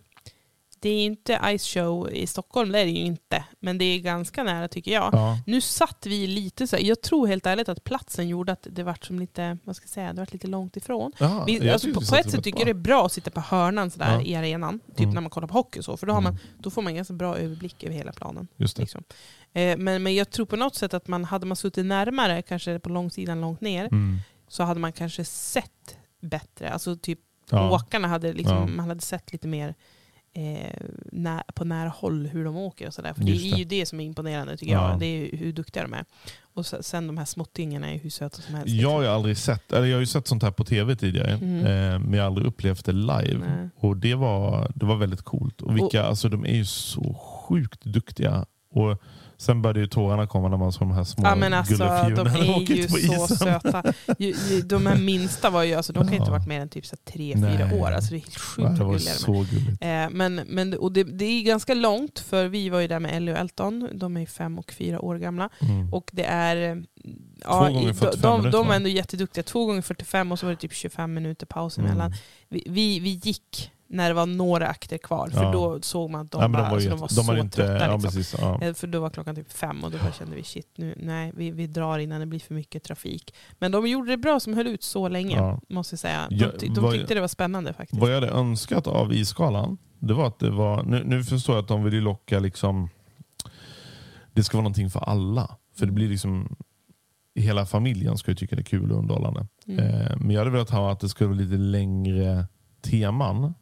det 0.80 0.90
är 0.90 1.06
inte 1.06 1.58
Ice 1.58 1.68
Show 1.74 2.12
i 2.12 2.28
Stockholm, 2.28 2.72
det 2.72 2.80
är 2.80 2.86
det 2.86 2.92
ju 2.92 3.06
inte. 3.06 3.44
Men 3.60 3.78
det 3.78 3.86
är 3.86 4.00
ganska 4.00 4.44
nära 4.44 4.68
tycker 4.68 4.92
jag. 4.92 5.10
ja. 5.14 5.40
Nu 5.46 5.62
satt 5.62 6.06
vi 6.06 6.28
lite 6.28 6.68
så 6.68 6.76
här, 6.76 6.84
jag 6.84 7.02
tror 7.02 7.28
helt 7.28 7.46
ärligt 7.46 7.70
att 7.70 7.84
platsen 7.84 8.28
gjorde 8.28 8.52
att 8.52 8.68
det 8.72 8.84
vart 8.84 9.06
som 9.06 9.20
lite, 9.20 9.58
vad 9.64 9.76
ska 9.76 9.84
jag 9.84 9.90
säga, 9.90 10.14
det 10.14 10.22
vart 10.22 10.34
lite 10.34 10.48
långt 10.48 10.78
ifrån. 10.78 11.12
Ja, 11.20 11.44
Vi, 11.48 11.70
alltså, 11.70 11.88
på, 11.88 11.94
på 11.94 12.16
ett 12.16 12.32
sätt 12.32 12.44
tycker 12.44 12.60
jag 12.60 12.68
det 12.68 12.72
är 12.72 12.74
bra 12.74 13.06
att 13.06 13.12
sitta 13.12 13.32
på 13.32 13.42
hörnan 13.42 13.92
sådär 13.92 14.14
Ja. 14.14 14.22
i 14.22 14.36
arenan. 14.36 14.80
Typ 14.80 15.00
Mm. 15.00 15.14
när 15.14 15.22
man 15.22 15.30
kollar 15.30 15.48
på 15.48 15.54
hockey 15.54 15.80
och 15.80 15.86
så. 15.86 15.98
För 15.98 16.08
då, 16.08 16.14
har 16.14 16.22
man, 16.22 16.32
Mm. 16.34 16.44
då 16.60 16.70
får 16.70 16.82
man 16.82 16.96
ganska 16.96 17.14
bra 17.14 17.38
överblick 17.38 17.84
över 17.84 17.96
hela 17.96 18.12
planen. 18.12 18.48
Just. 18.56 18.78
Liksom. 18.78 19.04
Eh, 19.54 19.78
men, 19.78 20.04
men 20.04 20.16
jag 20.16 20.30
tror 20.30 20.46
på 20.46 20.56
något 20.56 20.76
sätt 20.76 20.94
att 20.94 21.08
man 21.08 21.24
hade 21.26 21.46
man 21.46 21.56
suttit 21.56 21.86
närmare, 21.86 22.42
kanske 22.42 22.80
på 22.80 22.90
långsidan 22.90 23.42
långt 23.42 23.62
ner, 23.62 23.86
Mm. 23.86 24.18
så 24.48 24.64
hade 24.64 24.80
man 24.80 24.94
kanske 24.94 25.26
sett 25.26 25.98
bättre. 26.22 26.70
Alltså 26.70 26.96
typ 26.98 27.20
Ja. 27.50 27.72
åkarna 27.72 28.08
hade 28.08 28.34
liksom, 28.34 28.76
man 28.78 28.88
hade 28.90 29.02
sett 29.02 29.32
lite 29.32 29.48
mer 29.48 29.76
eh, 30.38 31.40
på 31.56 31.66
nära 31.66 31.90
håll 31.90 32.28
hur 32.28 32.46
de 32.46 32.58
åker 32.58 32.88
och 32.88 32.94
sådär. 32.94 33.14
För 33.14 33.24
Just 33.24 33.44
det 33.44 33.50
är 33.50 33.52
det. 33.54 33.58
ju 33.60 33.66
det 33.66 33.86
som 33.86 34.00
är 34.00 34.04
imponerande 34.06 34.58
tycker 34.58 34.74
Ja. 34.74 34.90
jag. 34.92 35.00
Det 35.00 35.06
är 35.06 35.38
hur 35.38 35.54
duktiga 35.54 35.84
de 35.84 35.94
är. 35.94 36.06
Och 36.54 36.66
se- 36.66 36.84
sen 36.84 37.08
de 37.08 37.18
här 37.18 37.26
småttingarna 37.26 37.92
är 37.94 37.98
hur 38.00 38.10
söta 38.10 38.42
som 38.42 38.56
helst. 38.56 38.74
Jag 38.76 38.90
har 38.92 39.02
ju 39.02 39.08
aldrig 39.08 39.38
sett, 39.38 39.72
eller 39.72 39.86
jag 39.88 39.96
har 39.96 40.00
ju 40.00 40.06
sett 40.06 40.28
sånt 40.28 40.44
här 40.44 40.52
på 40.52 40.64
tv 40.64 40.96
tidigare, 40.96 41.32
Mm. 41.32 41.60
eh, 41.66 42.00
men 42.00 42.14
jag 42.14 42.20
har 42.22 42.28
aldrig 42.28 42.48
upplevt 42.48 42.86
det 42.86 42.92
live. 42.92 43.38
Nej. 43.40 43.70
Och 43.78 43.98
det 43.98 44.16
var, 44.16 44.72
det 44.76 44.86
var 44.86 44.96
väldigt 44.96 45.22
coolt. 45.22 45.62
Och 45.62 45.76
vilka, 45.78 46.04
alltså, 46.04 46.30
de 46.30 46.46
är 46.46 46.56
ju 46.56 46.66
så 46.66 47.14
sjukt 47.14 47.84
duktiga. 47.84 48.46
Och 48.72 49.02
sen 49.38 49.62
började 49.62 49.80
ju 49.80 49.88
tårarna 49.88 50.28
komma 50.28 50.48
när 50.50 50.58
man 50.58 50.72
såg 50.72 50.88
de 50.88 50.92
här 50.96 51.04
små 51.04 51.24
Ja 51.28 51.36
men 51.36 51.54
alltså 51.54 51.78
de 51.78 52.28
är 52.28 52.72
ju 52.72 52.88
så 52.88 52.98
isen. 52.98 53.28
söta. 53.38 53.84
De 54.66 54.86
här 54.86 54.96
minsta 54.98 55.50
var 55.50 55.64
ju, 55.64 55.74
alltså, 55.74 55.94
de 55.94 56.04
kan 56.04 56.14
ju 56.14 56.18
inte 56.20 56.32
ha 56.32 56.38
varit 56.38 56.48
mer 56.48 56.60
än 56.60 56.70
typ 56.70 56.86
så 56.86 56.96
tre, 57.06 57.34
fyra 57.36 57.74
år. 57.76 57.92
Alltså 57.92 58.12
det 58.12 58.18
är 58.18 58.20
helt 58.20 58.38
sjukt 58.40 58.78
det 58.78 58.84
var 58.84 58.94
de 58.94 59.00
så 59.00 59.32
gulligt. 59.32 59.82
Eh, 59.84 60.10
men, 60.12 60.36
men, 60.36 60.74
och 60.78 60.92
det, 60.92 61.04
det 61.04 61.26
är 61.26 61.44
ganska 61.44 61.74
långt 61.74 62.20
för 62.20 62.48
vi 62.48 62.70
var 62.70 62.80
ju 62.80 62.88
där 62.88 63.00
med 63.00 63.16
Ellie 63.18 63.32
och 63.34 63.38
Elton. 63.38 63.90
De 63.94 64.18
är 64.18 64.26
fem 64.26 64.60
och 64.60 64.72
fyra 64.72 65.02
år 65.02 65.16
gamla. 65.18 65.50
Mm. 65.60 65.94
Och 65.94 66.10
det 66.14 66.24
är... 66.24 66.72
eh, 66.72 66.84
Ja, 67.44 67.60
gånger 67.60 67.90
i- 67.90 67.94
45 67.94 68.22
de, 68.44 68.52
de 68.52 68.62
va? 68.62 68.68
var 68.68 68.76
ändå 68.76 68.90
jätteduktiga. 68.90 69.44
Två 69.44 69.66
gånger 69.66 69.82
45 69.82 70.32
och 70.32 70.40
så 70.40 70.46
var 70.46 70.54
det 70.54 70.60
typ 70.60 70.74
25 70.74 71.14
minuter 71.14 71.46
paus 71.46 71.78
Mm. 71.78 71.92
emellan. 71.92 72.14
Vi, 72.50 72.64
vi, 72.70 73.00
vi 73.00 73.10
gick 73.10 73.72
när 73.90 74.08
det 74.08 74.14
var 74.14 74.26
några 74.26 74.68
akter 74.68 74.98
kvar. 74.98 75.30
För 75.30 75.44
Ja. 75.44 75.52
då 75.52 75.82
såg 75.82 76.10
man 76.10 76.22
att 76.22 76.32
de, 76.32 76.42
ja, 76.42 76.48
bara, 76.48 76.62
de 76.64 76.70
var, 76.70 76.74
alltså, 76.76 76.90
de 76.90 77.00
var 77.00 77.08
de 77.08 77.14
så 77.14 77.22
var 77.24 77.38
inte, 77.38 77.56
trötta. 77.56 77.86
ja, 77.86 77.94
Liksom. 77.94 78.02
precis, 78.02 78.36
ja. 78.42 78.62
Eh, 78.62 78.74
För 78.74 78.88
då 78.88 79.00
var 79.00 79.10
klockan 79.10 79.36
typ 79.36 79.52
fem 79.52 79.84
och 79.84 79.92
då 79.92 79.98
bara 79.98 80.12
kände 80.12 80.36
vi 80.36 80.44
shit, 80.44 80.68
nu, 80.76 80.94
nej, 80.98 81.32
vi, 81.36 81.52
vi 81.52 81.68
drar 81.68 82.00
innan 82.00 82.20
det 82.20 82.26
blir 82.26 82.40
för 82.40 82.54
mycket 82.54 82.84
trafik. 82.84 83.34
Men 83.60 83.72
de 83.72 83.88
gjorde 83.88 84.12
det 84.12 84.18
bra 84.18 84.40
som 84.40 84.54
höll 84.54 84.68
ut 84.68 84.84
så 84.84 85.08
länge, 85.10 85.58
måste 85.70 85.94
jag 85.94 86.00
säga. 86.00 86.28
De, 86.30 86.36
ty- 86.60 86.68
de 86.68 86.92
tyckte 86.92 87.14
det 87.14 87.22
var 87.22 87.28
spännande 87.28 87.74
faktiskt. 87.74 88.02
Vad 88.02 88.10
jag 88.10 88.16
hade 88.16 88.30
önskat 88.30 88.88
av 88.88 89.14
isskalan, 89.14 89.78
det 90.00 90.14
var 90.14 90.28
att 90.28 90.40
det 90.40 90.50
var, 90.50 90.84
nu, 90.84 91.04
nu 91.06 91.24
förstår 91.24 91.56
jag 91.56 91.62
att 91.62 91.68
de 91.68 91.84
vill 91.84 91.94
ju 91.94 92.02
locka 92.02 92.40
liksom, 92.40 92.90
det 94.34 94.44
ska 94.44 94.58
vara 94.58 94.64
någonting 94.64 94.90
för 94.90 95.00
alla. 95.00 95.56
För 95.76 95.86
det 95.86 95.92
blir 95.92 96.10
liksom, 96.10 96.56
hela 97.36 97.66
familjen 97.66 98.18
ska 98.18 98.32
ju 98.32 98.36
tycka 98.36 98.56
det 98.56 98.62
är 98.62 98.64
kul 98.64 98.92
och 98.92 98.98
underhållande. 99.00 99.48
Mm. 99.68 99.80
Eh, 99.86 100.18
men 100.18 100.32
jag 100.32 100.40
hade 100.42 100.52
velat 100.52 100.70
ha 100.70 100.92
att 100.92 101.00
det 101.00 101.10
skulle 101.10 101.28
vara 101.28 101.40
lite 101.40 101.58
längre 101.58 102.48
teman. 102.82 103.54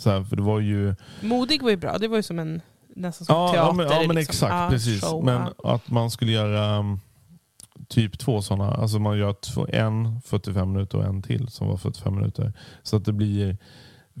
Så 0.00 0.10
här, 0.10 0.24
för 0.24 0.36
det 0.36 0.42
var 0.42 0.60
ju, 0.60 0.94
Modig 1.20 1.62
var 1.62 1.70
ju 1.70 1.76
bra, 1.76 1.98
det 1.98 2.08
var 2.08 2.16
ju 2.16 2.22
som 2.22 2.38
en 2.38 2.62
nästan 2.96 3.26
som 3.26 3.34
ja, 3.36 3.48
teater. 3.52 3.66
ja, 3.68 3.72
men, 3.72 3.86
ja 3.86 4.06
men 4.06 4.16
liksom. 4.16 4.32
exakt, 4.32 4.52
Ja, 4.52 4.68
precis. 4.70 5.00
show, 5.04 5.24
men 5.24 5.42
ja. 5.62 5.74
att 5.74 5.90
man 5.90 6.10
skulle 6.10 6.32
göra 6.32 6.78
um, 6.78 7.00
typ 7.88 8.18
två 8.18 8.42
sådana, 8.42 8.74
alltså 8.74 8.98
man 8.98 9.18
gör 9.18 9.32
två, 9.32 9.66
en 9.72 10.20
45 10.20 10.72
minuter 10.72 10.98
och 10.98 11.04
en 11.04 11.22
till 11.22 11.48
som 11.48 11.68
var 11.68 11.76
45 11.76 12.14
minuter. 12.14 12.52
Så 12.82 12.96
att 12.96 13.04
det 13.04 13.12
blir 13.12 13.56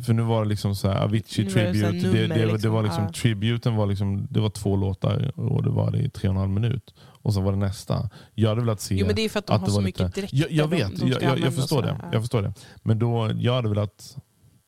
för 0.06 0.12
nu 0.12 0.22
var 0.22 0.42
det 0.42 0.48
liksom 0.48 0.74
så 0.74 0.88
här 0.88 1.04
Avicii 1.04 1.44
det 1.44 1.50
Tribute. 1.50 1.90
Det, 1.90 2.02
nummer 2.02 2.28
det, 2.28 2.34
det 2.34 2.46
liksom, 2.52 2.72
var 2.72 2.82
liksom, 2.82 3.04
ja. 3.04 3.12
Tributen 3.12 3.76
var 3.76 3.86
liksom, 3.86 4.26
det 4.30 4.40
var 4.40 4.50
två 4.50 4.76
låtar 4.76 5.40
och 5.40 5.62
det 5.62 5.70
var 5.70 5.90
det 5.90 5.98
i 5.98 6.10
tre 6.10 6.28
och 6.28 6.34
en 6.34 6.40
halv 6.40 6.50
minut. 6.50 6.94
Och 7.00 7.34
så 7.34 7.40
var 7.40 7.52
det 7.52 7.58
nästa. 7.58 8.10
Jag 8.34 8.48
hade 8.48 8.60
velat 8.60 8.80
se 8.80 8.94
Jo 8.94 9.06
men 9.06 9.16
det 9.16 9.22
är 9.22 9.28
för 9.28 9.38
att 9.38 9.46
de 9.46 9.52
att 9.52 9.60
har 9.60 9.66
det 9.66 9.72
så 9.72 9.80
mycket 9.80 10.00
lite, 10.00 10.20
dräkter. 10.20 10.38
jag, 10.38 10.50
jag 10.50 10.70
de- 10.70 10.76
vet, 10.76 10.90
de 10.90 10.96
ska 10.96 11.06
jag, 11.06 11.22
jag, 11.22 11.38
jag, 11.46 11.54
förstår 11.54 11.82
det, 11.82 11.96
jag 12.12 12.22
förstår 12.22 12.42
det. 12.42 12.54
Men 12.82 12.98
då, 12.98 13.30
jag 13.34 13.54
hade 13.54 13.68
velat, 13.68 14.16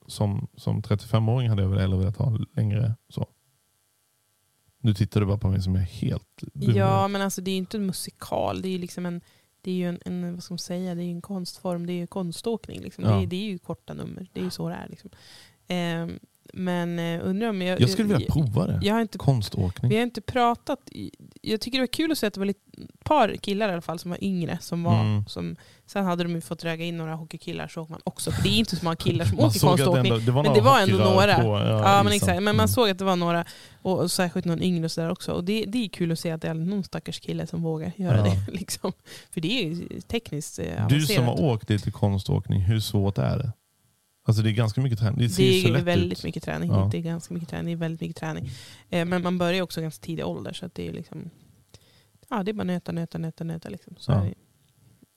som, 0.06 0.48
som 0.56 0.82
35-åring 0.82 1.48
hade 1.48 1.62
jag 1.62 1.68
väl 1.68 1.78
hellre 1.78 1.98
velat 1.98 2.16
ha 2.16 2.38
längre 2.56 2.94
så. 3.08 3.26
Nu 4.78 4.94
tittar 4.94 5.20
du 5.20 5.26
bara 5.26 5.38
på 5.38 5.48
mig 5.48 5.62
som 5.62 5.76
är 5.76 5.80
helt 5.80 6.42
dum. 6.52 6.76
Ja 6.76 7.08
men 7.08 7.22
alltså 7.22 7.40
det 7.40 7.50
är 7.50 7.52
ju 7.52 7.58
inte 7.58 7.76
en 7.76 7.86
musikal, 7.86 8.62
det 8.62 8.68
är 8.68 8.72
ju 8.72 8.78
liksom 8.78 9.06
en 9.06 9.20
det 9.62 9.70
är 9.70 9.74
ju 9.74 9.88
en, 9.88 9.98
en, 10.04 10.34
vad 10.34 10.42
ska 10.42 10.54
man 10.54 10.58
säga, 10.58 10.94
det 10.94 11.02
är 11.02 11.10
en 11.10 11.22
konstform, 11.22 11.86
det 11.86 11.92
är 11.92 11.94
ju 11.94 12.06
konståkning. 12.06 12.80
Liksom. 12.80 13.04
Ja. 13.04 13.10
Det, 13.10 13.22
är, 13.22 13.26
det 13.26 13.36
är 13.36 13.44
ju 13.44 13.58
korta 13.58 13.94
nummer, 13.94 14.26
det 14.32 14.40
är 14.40 14.44
ju 14.44 14.50
så 14.50 14.68
det 14.68 14.74
är. 14.74 14.88
Liksom. 14.88 15.10
Ehm, 15.68 16.18
men 16.52 16.98
eh, 16.98 17.20
undrar 17.28 17.48
om 17.48 17.62
jag... 17.62 17.80
Jag 17.80 17.90
skulle 17.90 18.14
vilja 18.14 18.32
prova 18.32 18.66
det. 18.66 18.80
Jag 18.82 18.94
har 18.94 19.00
inte 19.00 19.18
Konståkning. 19.18 19.90
vi 19.90 19.96
har 19.96 20.02
inte 20.02 20.20
pratat. 20.20 20.90
Jag 21.42 21.60
tycker 21.60 21.78
det 21.78 21.82
var 21.82 21.86
kul 21.86 22.12
att 22.12 22.18
se 22.18 22.26
att 22.26 22.34
det 22.34 22.40
var 22.40 22.46
ett 22.46 23.01
par 23.12 23.36
killar 23.36 23.68
i 23.68 23.72
alla 23.72 23.80
fall 23.82 23.98
som 23.98 24.10
var 24.10 24.24
yngre. 24.24 24.58
Som 24.60 24.82
var, 24.82 25.00
Mm. 25.00 25.24
som, 25.26 25.56
sen 25.86 26.04
hade 26.04 26.22
de 26.24 26.32
ju 26.34 26.40
fått 26.40 26.58
draga 26.60 26.84
in 26.84 26.96
några 26.98 27.14
hockeykillar 27.14 27.68
så 27.68 27.82
åker 27.82 27.90
man 27.92 28.00
också. 28.04 28.30
För 28.32 28.42
det 28.42 28.48
är 28.48 28.58
inte 28.58 28.76
så 28.76 28.84
många 28.84 28.96
killar 28.96 29.24
som 29.24 29.36
Man 29.36 29.46
åker 29.46 29.58
såg 29.58 29.70
konståkning. 29.70 30.12
ändå- 30.12 30.24
det 30.26 30.32
var 30.32 30.42
men 30.42 30.54
det 30.54 30.60
var 30.60 30.80
ändå 30.80 30.96
några. 30.96 31.34
På, 31.38 31.58
Ja, 31.58 32.02
men 32.02 32.12
isen. 32.12 32.16
exakt. 32.28 32.34
Men 32.42 32.44
man 32.44 32.54
Mm. 32.54 32.68
såg 32.68 32.90
att 32.90 32.98
det 32.98 33.04
var 33.04 33.16
några, 33.16 33.44
och, 33.82 33.98
och 34.00 34.10
särskilt 34.10 34.46
någon 34.46 34.62
yngre 34.62 34.84
och 34.84 34.90
sådär 34.92 35.10
också. 35.10 35.32
Och 35.32 35.44
det, 35.44 35.64
det 35.68 35.84
är 35.84 35.88
kul 35.88 36.12
att 36.12 36.18
se 36.18 36.30
att 36.30 36.42
det 36.42 36.48
är 36.48 36.54
någon 36.54 36.84
stackars 36.84 37.20
kille 37.20 37.46
som 37.46 37.62
vågar 37.62 37.92
göra 37.96 38.16
Ja. 38.16 38.24
det. 38.24 38.52
Liksom. 38.58 38.92
För 39.30 39.40
det 39.40 39.48
är 39.62 39.68
ju 39.68 40.00
tekniskt 40.00 40.58
eh, 40.58 40.64
Du 40.64 40.72
avancerat. 40.94 41.08
som 41.16 41.24
har 41.24 41.40
åkt 41.42 41.70
lite 41.70 41.90
konståkning, 41.90 42.60
hur 42.60 42.80
svårt 42.80 43.18
är 43.18 43.38
det? 43.38 43.52
Alltså 44.26 44.42
det 44.42 44.50
är 44.50 44.52
ganska 44.52 44.80
mycket 44.80 44.98
träning. 44.98 45.18
Det 45.18 45.36
Det 45.36 45.64
är 45.64 45.82
väldigt 45.82 46.18
ut. 46.18 46.24
mycket 46.24 46.42
träning. 46.42 46.70
Ja. 46.70 46.88
Det 46.92 46.98
är 46.98 47.02
ganska 47.02 47.34
mycket 47.34 47.48
träning. 47.48 47.66
Det 47.66 47.72
är 47.72 47.76
väldigt 47.76 48.00
mycket 48.00 48.16
träning. 48.16 48.50
Eh, 48.90 49.04
men 49.04 49.22
man 49.22 49.38
börjar 49.38 49.62
också 49.62 49.80
ganska 49.80 50.04
tidig 50.06 50.26
ålder. 50.26 50.52
Så 50.52 50.66
att 50.66 50.74
det 50.74 50.88
är 50.88 50.92
liksom... 50.92 51.30
Ja, 52.32 52.42
det 52.42 52.50
är 52.50 52.52
bara 52.52 52.64
nöta, 52.64 52.92
nöta, 52.92 53.18
nöta, 53.18 53.44
nöta. 53.44 53.68
Liksom. 53.68 53.94
Så 53.98 54.12
Ja. 54.12 54.26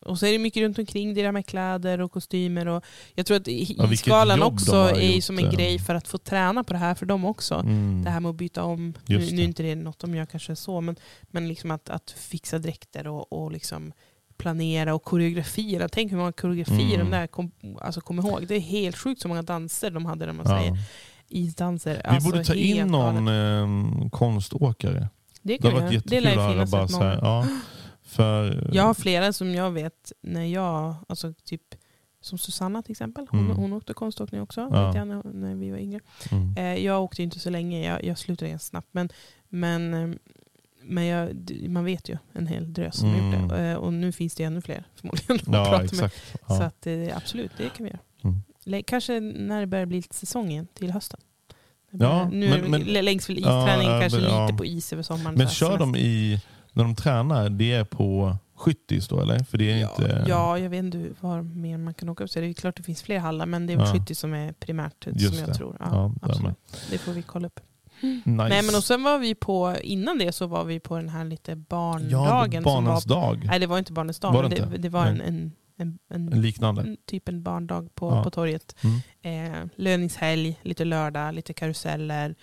Och 0.06 0.20
så 0.20 0.26
är 0.26 0.32
det 0.32 0.40
mycket 0.40 0.62
runt 0.64 0.80
omkring 0.80 1.14
det 1.14 1.22
där 1.24 1.32
med 1.32 1.46
kläder 1.46 2.02
och 2.02 2.12
kostymer. 2.12 2.68
Och 2.68 2.84
jag 3.16 3.26
tror 3.26 3.38
att 3.38 3.48
i- 3.48 3.76
Ja, 4.06 4.46
också 4.46 4.76
är 4.76 5.14
gjort, 5.16 5.24
som 5.24 5.38
en 5.40 5.52
grej 5.52 5.80
för 5.80 5.96
att 5.96 6.08
få 6.08 6.18
träna 6.18 6.64
på 6.64 6.74
det 6.74 6.80
här 6.80 6.96
för 6.96 7.06
dem 7.06 7.26
också. 7.26 7.56
Mm. 7.56 8.02
Det 8.04 8.10
här 8.10 8.20
med 8.20 8.30
att 8.30 8.36
byta 8.36 8.64
om. 8.64 8.94
Nu, 9.06 9.18
nu 9.18 9.42
är 9.42 9.46
inte 9.46 9.64
det 9.64 9.76
något 9.76 10.00
de 10.00 10.16
gör 10.16 10.26
kanske 10.26 10.56
så, 10.56 10.82
men, 10.82 10.96
men 11.22 11.48
liksom 11.48 11.72
att, 11.72 11.90
att 11.90 12.12
fixa 12.18 12.60
dräkter 12.60 13.08
och, 13.08 13.34
och 13.34 13.52
liksom 13.52 13.92
planera 14.38 14.94
och 14.96 15.04
koreografera. 15.04 15.90
Tänk 15.90 16.12
hur 16.12 16.18
många 16.18 16.32
koreografier 16.32 16.96
Mm. 16.96 17.10
de 17.12 17.18
där 17.18 17.28
kom, 17.28 17.52
alltså 17.82 18.02
kom 18.02 18.20
ihåg. 18.20 18.48
Det 18.48 18.56
är 18.56 18.60
helt 18.60 18.98
sjukt 18.98 19.22
så 19.22 19.28
många 19.28 19.42
danser 19.42 19.92
de 19.92 20.06
hade, 20.06 20.26
när 20.26 20.34
man 20.34 20.46
Ja. 20.50 20.60
säger. 20.60 20.78
Isdanser. 21.28 21.96
Vi 21.96 22.02
Alltså 22.04 22.30
borde 22.30 22.44
ta 22.44 22.54
in 22.54 22.88
någon 22.88 23.28
eh, 23.28 24.10
konståkare. 24.10 25.10
Det 25.46 25.58
Det 25.58 25.68
har 25.72 25.82
varit 25.82 25.94
jättekul 25.94 26.28
att 26.28 26.34
höra. 26.36 26.66
Bara 26.66 26.88
så 26.88 27.04
här, 27.04 27.20
ja, 27.22 27.48
för, 28.04 28.70
Jag 28.74 28.84
har 28.84 28.94
flera 28.94 29.34
som 29.34 29.54
jag 29.56 29.72
vet 29.72 30.12
när 30.22 30.46
jag, 30.46 30.96
alltså 31.10 31.34
typ 31.44 31.62
som 32.22 32.38
Susanna 32.38 32.82
till 32.82 32.92
exempel. 32.92 33.28
Hon, 33.32 33.40
Mm. 33.46 33.58
hon 33.58 33.74
åkte 33.74 33.94
konståkning 33.94 34.42
också 34.42 34.62
Ja. 34.72 34.88
vet 34.88 34.96
jag, 34.96 35.08
när, 35.08 35.24
när 35.34 35.56
vi 35.56 35.72
var 35.72 35.78
yngre. 35.78 36.00
mm. 36.32 36.58
Eh, 36.58 36.86
jag 36.86 37.04
åkte 37.04 37.24
inte 37.24 37.40
så 37.40 37.50
länge, 37.50 37.86
jag, 37.88 38.04
jag 38.04 38.18
slutade 38.18 38.50
ganska 38.52 38.66
snabbt. 38.70 38.88
Men, 38.92 39.10
men, 39.50 39.94
eh, 39.94 40.10
men 40.84 41.06
jag, 41.06 41.30
man 41.70 41.86
vet 41.86 42.10
ju 42.10 42.18
en 42.34 42.48
hel 42.48 42.74
drös 42.74 42.96
som 42.98 43.10
har 43.10 43.16
gjort 43.16 43.36
Mm. 43.36 43.48
det. 43.48 43.70
Eh, 43.70 43.76
och 43.76 43.94
nu 43.94 44.12
finns 44.12 44.36
det 44.36 44.44
ännu 44.44 44.62
fler 44.62 44.84
förmodligen. 44.96 45.36
att 45.36 45.48
Ja, 45.48 45.66
prata 45.66 45.78
med. 45.78 45.86
exakt. 45.86 46.16
Så 46.32 46.38
Ja. 46.54 46.64
att, 46.64 46.88
eh, 46.88 47.18
absolut, 47.18 47.52
det 47.58 47.70
kan 47.70 47.84
vi 47.86 47.90
göra. 47.92 48.00
Mm. 48.24 48.84
Kanske 48.84 49.20
när 49.20 49.60
det 49.62 49.68
börjar 49.68 49.86
bli 49.86 49.98
lite 49.98 50.16
säsong 50.16 50.52
igen, 50.52 50.68
till 50.74 50.92
hösten. 50.92 51.20
Ja, 52.00 52.30
nu 52.32 52.50
men- 52.50 52.72
men- 52.72 52.82
lä- 52.82 53.02
längst 53.02 53.30
väl 53.30 53.42
Ja, 53.42 53.60
isträning, 53.60 53.88
ja, 53.88 54.00
kanske 54.02 54.20
ja. 54.20 54.46
lite 54.46 54.58
på 54.58 54.66
is 54.66 54.94
över 54.94 55.04
sommaren. 55.04 55.36
Men 55.38 55.48
kör 55.50 55.78
de 55.78 55.96
i, 55.96 56.42
när 56.74 56.84
de 56.84 56.96
tränar, 56.96 57.50
det 57.50 57.72
är 57.72 57.84
på 57.84 58.36
skyttis 58.58 59.08
då 59.08 59.22
eller? 59.22 59.40
För 59.40 59.58
det 59.58 59.72
är 59.72 59.78
Ja, 59.78 59.90
inte... 59.90 60.26
ja, 60.28 60.58
jag 60.60 60.70
vet 60.70 60.80
inte 60.84 61.10
var 61.22 61.42
mer 61.42 61.78
man 61.78 61.94
kan 61.94 62.10
åka 62.10 62.24
upp. 62.24 62.30
Så 62.30 62.40
det 62.40 62.48
är 62.48 62.54
klart 62.54 62.76
det 62.78 62.84
finns 62.84 63.02
fler 63.04 63.20
hallar, 63.20 63.46
men 63.46 63.68
det 63.68 63.74
är 63.74 63.78
Ja. 63.78 63.94
Skyttis 63.94 64.20
som 64.20 64.34
är 64.34 64.52
primärt 64.52 65.08
Just 65.08 65.28
som 65.30 65.38
jag 65.40 65.48
det. 65.50 65.54
tror. 65.54 65.78
Ja, 65.80 65.86
Ja, 65.92 66.14
absolut. 66.30 66.56
Det 66.92 66.98
får 66.98 67.12
vi 67.12 67.22
kolla 67.22 67.48
upp. 67.48 67.60
Nice. 68.02 68.22
Nej, 68.26 68.64
men 68.64 68.76
och 68.76 68.84
sen 68.84 69.04
var 69.04 69.18
vi 69.20 69.36
på, 69.36 69.76
innan 69.84 70.18
det 70.18 70.32
så 70.32 70.48
var 70.48 70.64
vi 70.64 70.80
på 70.80 70.96
den 70.98 71.10
här 71.10 71.26
lite 71.26 71.52
ja, 71.52 71.58
barndagen. 71.70 72.64
barnens 72.64 73.04
som 73.04 73.12
var, 73.22 73.22
dag. 73.22 73.46
nej, 73.46 73.60
det 73.60 73.68
var 73.68 73.78
inte 73.78 73.94
barnens 73.94 74.20
dag, 74.20 74.34
Var 74.34 74.44
det 74.44 74.56
det, 74.72 74.78
det 74.78 74.90
var 74.90 75.02
Nej. 75.06 75.12
en, 75.12 75.22
en, 75.22 75.52
en, 75.78 76.00
En 76.10 76.42
liknande. 76.42 76.82
en, 76.82 76.98
typ 77.06 77.30
en 77.30 77.44
barndag 77.44 77.88
på, 77.96 78.10
Ja. 78.10 78.24
på 78.24 78.30
torget. 78.32 78.76
Mm. 78.84 79.00
Eh, 79.62 79.68
löningshelg, 79.76 80.60
lite 80.62 80.86
lördag, 80.86 81.34
lite 81.34 81.54
karuseller. 81.54 82.36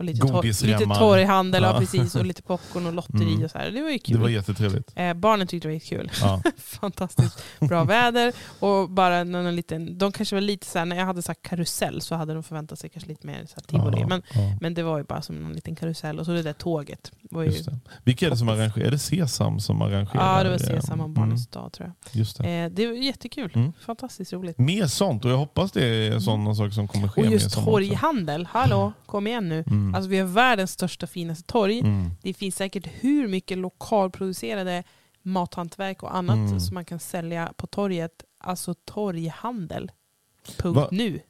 Och 0.00 0.04
lite, 0.06 0.20
tor- 0.26 0.32
Godisremmar. 0.32 0.78
lite 0.78 0.94
torghandel, 0.94 1.62
ja. 1.62 1.72
Ja. 1.72 1.78
precis. 1.78 2.14
Och 2.14 2.24
lite 2.26 2.42
popcorn 2.42 2.86
och 2.86 2.92
lotteri 2.92 3.32
Mm. 3.32 3.44
och 3.44 3.50
så 3.50 3.58
här. 3.58 3.70
Det 3.70 3.82
var 3.82 3.88
ju 3.88 3.94
Det 3.94 3.98
kul. 3.98 4.18
var 4.20 4.28
jättetrevligt. 4.28 4.92
Eh, 4.94 5.14
barnen 5.14 5.46
tyckte 5.46 5.68
det 5.68 5.74
var 5.74 5.80
kul. 5.80 6.10
Ja. 6.20 6.42
Fantastiskt 6.58 7.44
bra 7.60 7.84
väder. 7.84 8.32
Och 8.60 8.90
bara 8.90 9.24
någon 9.24 9.56
liten, 9.56 9.98
de 9.98 10.12
kanske 10.12 10.36
var 10.36 10.40
lite 10.40 10.66
så 10.66 10.78
här, 10.78 10.86
när 10.86 10.96
jag 10.96 11.06
hade 11.06 11.22
sagt 11.22 11.42
karusell 11.42 12.00
så 12.00 12.14
hade 12.14 12.34
de 12.34 12.42
förväntat 12.42 12.78
sig 12.78 12.90
kanske 12.90 13.08
lite 13.08 13.26
mer 13.26 13.46
så 13.46 13.54
här 13.54 13.62
tivoli. 13.62 14.00
Ja, 14.00 14.06
Men, 14.06 14.22
ja. 14.34 14.40
men 14.60 14.74
det 14.74 14.82
var 14.82 14.98
ju 14.98 15.04
bara 15.04 15.22
som 15.22 15.46
en 15.46 15.52
liten 15.52 15.76
karusell. 15.76 16.18
Och 16.18 16.26
så 16.26 16.32
det 16.32 16.42
där 16.42 16.52
tåget. 16.52 17.12
Var 17.30 17.42
ju, 17.42 17.50
det. 17.50 17.78
Vilka 18.04 18.26
är 18.26 18.30
det 18.30 18.36
som 18.36 18.48
arrangerar? 18.48 18.86
Är 18.86 18.90
det 18.90 18.98
Sesam 18.98 19.60
som 19.60 19.82
arrangerar? 19.82 20.36
ja, 20.38 20.42
det 20.44 20.50
var 20.50 20.58
Sesam 20.58 21.00
och 21.00 21.04
mm, 21.06 21.14
Barnens 21.14 21.46
dag 21.48 21.72
tror 21.72 21.86
jag. 21.88 22.16
Just 22.20 22.38
det. 22.38 22.48
Eh, 22.50 22.70
det 22.70 22.86
var 22.86 22.94
jättekul. 22.94 23.50
Mm. 23.54 23.72
Fantastiskt 23.86 24.32
roligt. 24.32 24.58
Mer 24.58 24.86
sånt 24.86 25.24
och 25.24 25.30
jag 25.30 25.36
hoppas 25.38 25.72
det 25.72 25.84
är 25.84 26.18
sådana 26.20 26.54
saker 26.54 26.70
som 26.70 26.88
kommer 26.88 27.08
ske. 27.08 27.20
Och 27.20 27.26
just 27.26 27.54
torghandel. 27.64 28.46
Hallå, 28.50 28.92
kom 29.06 29.26
igen 29.26 29.48
nu. 29.48 29.64
Mm. 29.90 29.94
Alltså 29.94 30.10
vi 30.10 30.18
har 30.18 30.26
världens 30.26 30.70
största 30.72 31.06
finaste 31.06 31.44
torg. 31.52 31.78
Mm. 31.80 32.10
Det 32.22 32.34
finns 32.34 32.56
säkert 32.56 32.86
hur 33.00 33.28
mycket 33.28 33.58
lokalproducerade 33.58 34.84
mathantverk 35.22 36.02
och 36.02 36.16
annat 36.16 36.36
Mm. 36.36 36.60
som 36.60 36.74
man 36.74 36.84
kan 36.84 37.00
sälja 37.00 37.52
på 37.56 37.66
torget. 37.66 38.24
Alltså 38.38 38.74
torghandel. 38.74 39.90
Punkt 40.58 40.76
Va? 40.76 40.88
nu. 40.90 41.20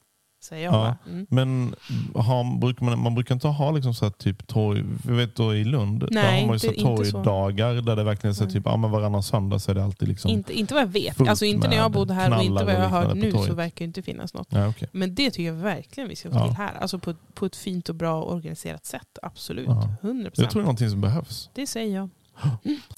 Säger 0.43 0.65
jag 0.65 0.75
Ja. 0.75 0.97
Mm. 1.07 1.27
Men 1.31 1.75
har, 2.15 2.59
brukar 2.59 2.85
man, 2.87 2.99
man 3.03 3.15
brukar 3.15 3.35
inte 3.35 3.49
ha 3.49 3.71
liksom 3.71 3.95
så 3.95 4.11
typ 4.11 4.47
torg, 4.47 4.85
jag 5.07 5.13
vet 5.15 5.37
då 5.37 5.55
i 5.55 5.65
Lund, 5.65 6.01
där 6.01 6.09
Nej, 6.11 6.41
har 6.41 6.47
man 6.47 6.57
ju 6.57 6.59
så 6.59 6.73
torgdagar 6.73 7.75
där 7.75 7.97
det 7.97 8.05
verkligen 8.05 8.31
är 8.31 8.35
så 8.35 8.45
Nej. 8.45 8.53
typ, 8.53 8.63
ja, 8.67 8.77
men 8.77 8.91
varannan 8.91 9.23
söndag 9.23 9.59
så 9.59 9.71
är 9.71 9.75
det 9.75 9.85
alltid 9.85 10.09
liksom... 10.09 10.31
Inte, 10.31 10.59
inte 10.59 10.75
vad 10.75 10.83
jag 10.83 10.89
vet. 10.89 11.21
Alltså 11.29 11.45
inte 11.45 11.69
när 11.69 11.77
jag 11.77 11.93
bodde 11.93 12.15
här 12.15 12.37
och 12.37 12.43
inte 12.45 12.65
vad 12.65 12.75
jag 12.75 12.83
liknande 12.83 13.15
nu 13.15 13.33
så 13.33 13.55
verkar 13.55 13.79
det 13.79 13.85
inte 13.85 14.03
finnas 14.03 14.35
något. 14.35 14.49
Ja, 14.51 14.69
okej. 14.69 14.89
Men 14.93 15.15
det 15.15 15.31
tycker 15.31 15.43
jag 15.47 15.55
verkligen 15.55 16.09
vi 16.09 16.17
ska 16.17 16.31
få 16.31 16.37
Ja. 16.37 16.47
till 16.47 16.57
här. 16.57 16.73
Alltså 16.81 16.99
på, 16.99 17.11
ett- 17.11 17.35
på 17.35 17.47
ett 17.47 17.57
fint 17.57 17.89
och 17.89 17.95
bra 17.95 18.23
organiserat 18.23 18.87
sätt. 18.87 19.19
Absolut. 19.23 19.67
Ja. 19.69 19.95
100%. 20.03 20.31
Jag 20.35 20.51
tror 20.51 20.61
det 20.61 20.65
är 20.65 20.67
någonting 20.67 20.91
som 20.91 21.01
behövs. 21.01 21.51
Det 21.55 21.67
säger 21.67 21.97
jag. 21.97 22.09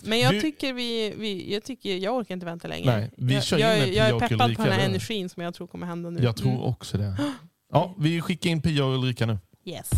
Men 0.02 0.20
jag 0.20 0.32
Du- 0.34 0.40
tycker 0.40 0.72
vi, 0.72 1.14
vi 1.16 1.52
jag, 1.54 1.64
tycker, 1.64 1.96
jag 1.96 2.16
orkar 2.16 2.34
inte 2.34 2.46
vänta 2.46 2.68
längre. 2.68 2.96
Nej, 2.96 3.10
vi 3.16 3.34
jag, 3.34 3.44
kör 3.44 3.56
in 3.56 3.62
jag, 3.62 3.78
jag 3.78 3.86
Pia 3.94 4.06
är 4.06 4.28
peppad 4.28 4.56
på 4.56 4.62
den 4.62 4.72
här 4.72 4.86
energin 4.86 5.28
som 5.28 5.42
jag 5.42 5.54
tror 5.54 5.66
kommer 5.66 5.86
hända 5.86 6.10
nu. 6.10 6.22
Jag 6.22 6.36
tror 6.36 6.50
Mm. 6.50 6.62
också 6.62 6.98
det. 6.98 7.16
Ja, 7.72 7.94
vi 7.98 8.20
skickar 8.20 8.50
in 8.50 8.62
Pia 8.62 8.84
och 8.84 8.94
Ulrika 8.94 9.26
nu. 9.26 9.38
Yes. 9.64 9.90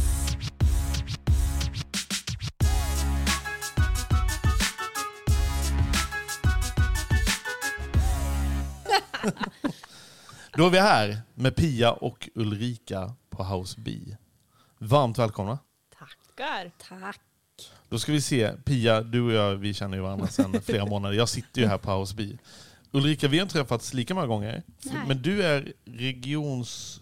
Då 10.57 10.67
är 10.67 10.71
vi 10.71 10.79
här 10.79 11.19
med 11.35 11.57
Pia 11.57 11.93
och 11.93 12.29
Ulrika 12.35 13.15
på 13.31 13.45
House 13.45 13.81
B. 13.81 14.17
Varmt 14.79 15.19
välkomna. 15.19 15.59
Tackar. 15.99 16.73
Tack. 16.89 17.21
Då 17.89 17.99
ska 17.99 18.13
vi 18.13 18.21
se, 18.21 18.53
Pia, 18.65 19.01
du 19.01 19.21
och 19.23 19.33
jag 19.33 19.57
vi 19.57 19.75
känner 19.75 19.97
ju 19.97 20.03
varandra 20.03 20.27
sedan 20.27 20.63
flera 20.65 20.87
månader. 20.87 21.17
Jag 21.17 21.29
sitter 21.29 21.61
ju 21.61 21.67
här 21.67 21.79
på 21.79 21.91
House 21.93 22.15
B. 22.15 22.39
Ulrika, 22.93 23.29
vi 23.29 23.39
har 23.39 23.43
inte 23.43 23.53
träffats 23.55 23.95
lika 23.95 24.15
många 24.15 24.27
gånger. 24.27 24.63
Nej. 24.83 24.95
Men 25.09 25.23
du 25.23 25.43
är 25.43 25.73
regionschef 25.85 27.01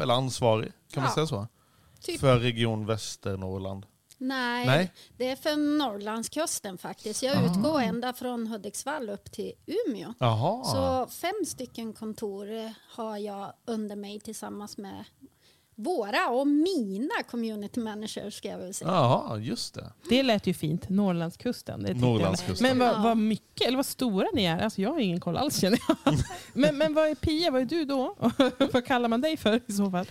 eller 0.00 0.14
ansvarig, 0.14 0.72
kan 0.92 1.02
man 1.02 1.10
Ja. 1.10 1.14
säga 1.14 1.26
så? 1.26 1.46
Typ. 2.00 2.20
För 2.20 2.38
Region 2.38 2.86
Västernorrland. 2.86 3.86
Nej, 4.18 4.66
Nej? 4.66 4.92
det 5.16 5.28
är 5.30 5.36
för 5.36 5.78
Norrlandskusten 5.78 6.78
faktiskt. 6.78 7.22
Jag 7.22 7.36
Ah. 7.36 7.46
utgår 7.50 7.80
ända 7.80 8.12
från 8.12 8.46
Hudiksvall 8.46 9.10
upp 9.10 9.32
till 9.32 9.52
Umeå. 9.66 10.14
Jaha. 10.18 10.64
Så 10.64 11.06
fem 11.12 11.34
stycken 11.46 11.92
kontor 11.92 12.72
har 12.96 13.18
jag 13.18 13.52
under 13.64 13.96
mig 13.96 14.20
tillsammans 14.20 14.78
med 14.78 15.04
våra 15.76 16.28
och 16.28 16.46
mina 16.46 17.22
community 17.30 17.80
managers 17.80 18.34
ska 18.34 18.48
jag 18.48 18.58
väl 18.58 18.74
säga. 18.74 18.90
Jaha, 18.90 19.38
just 19.38 19.74
det. 19.74 19.92
Det 20.08 20.22
lät 20.22 20.46
ju 20.46 20.54
fint. 20.54 20.88
Norrlandskusten. 20.88 21.82
Det. 21.82 21.94
Norrlandskusten. 21.94 22.68
Men 22.68 22.78
vad, 22.78 22.88
Ja. 22.88 23.02
vad 23.02 23.16
mycket, 23.16 23.66
eller 23.66 23.76
vad 23.76 23.86
stora 23.86 24.26
ni 24.34 24.44
är. 24.44 24.58
Alltså 24.58 24.80
jag 24.82 24.90
har 24.90 24.98
ingen 25.00 25.20
koll 25.20 25.36
alls 25.36 25.60
känner 25.60 25.78
jag. 25.88 26.14
men, 26.52 26.78
men 26.78 26.94
vad 26.94 27.06
är 27.08 27.14
Pia, 27.14 27.50
vad 27.50 27.60
är 27.62 27.66
du 27.66 27.84
då? 27.84 28.16
vad 28.72 28.84
kallar 28.86 29.08
man 29.08 29.20
dig 29.20 29.36
för 29.36 29.60
i 29.66 29.72
så 29.72 29.90
fall? 29.90 30.06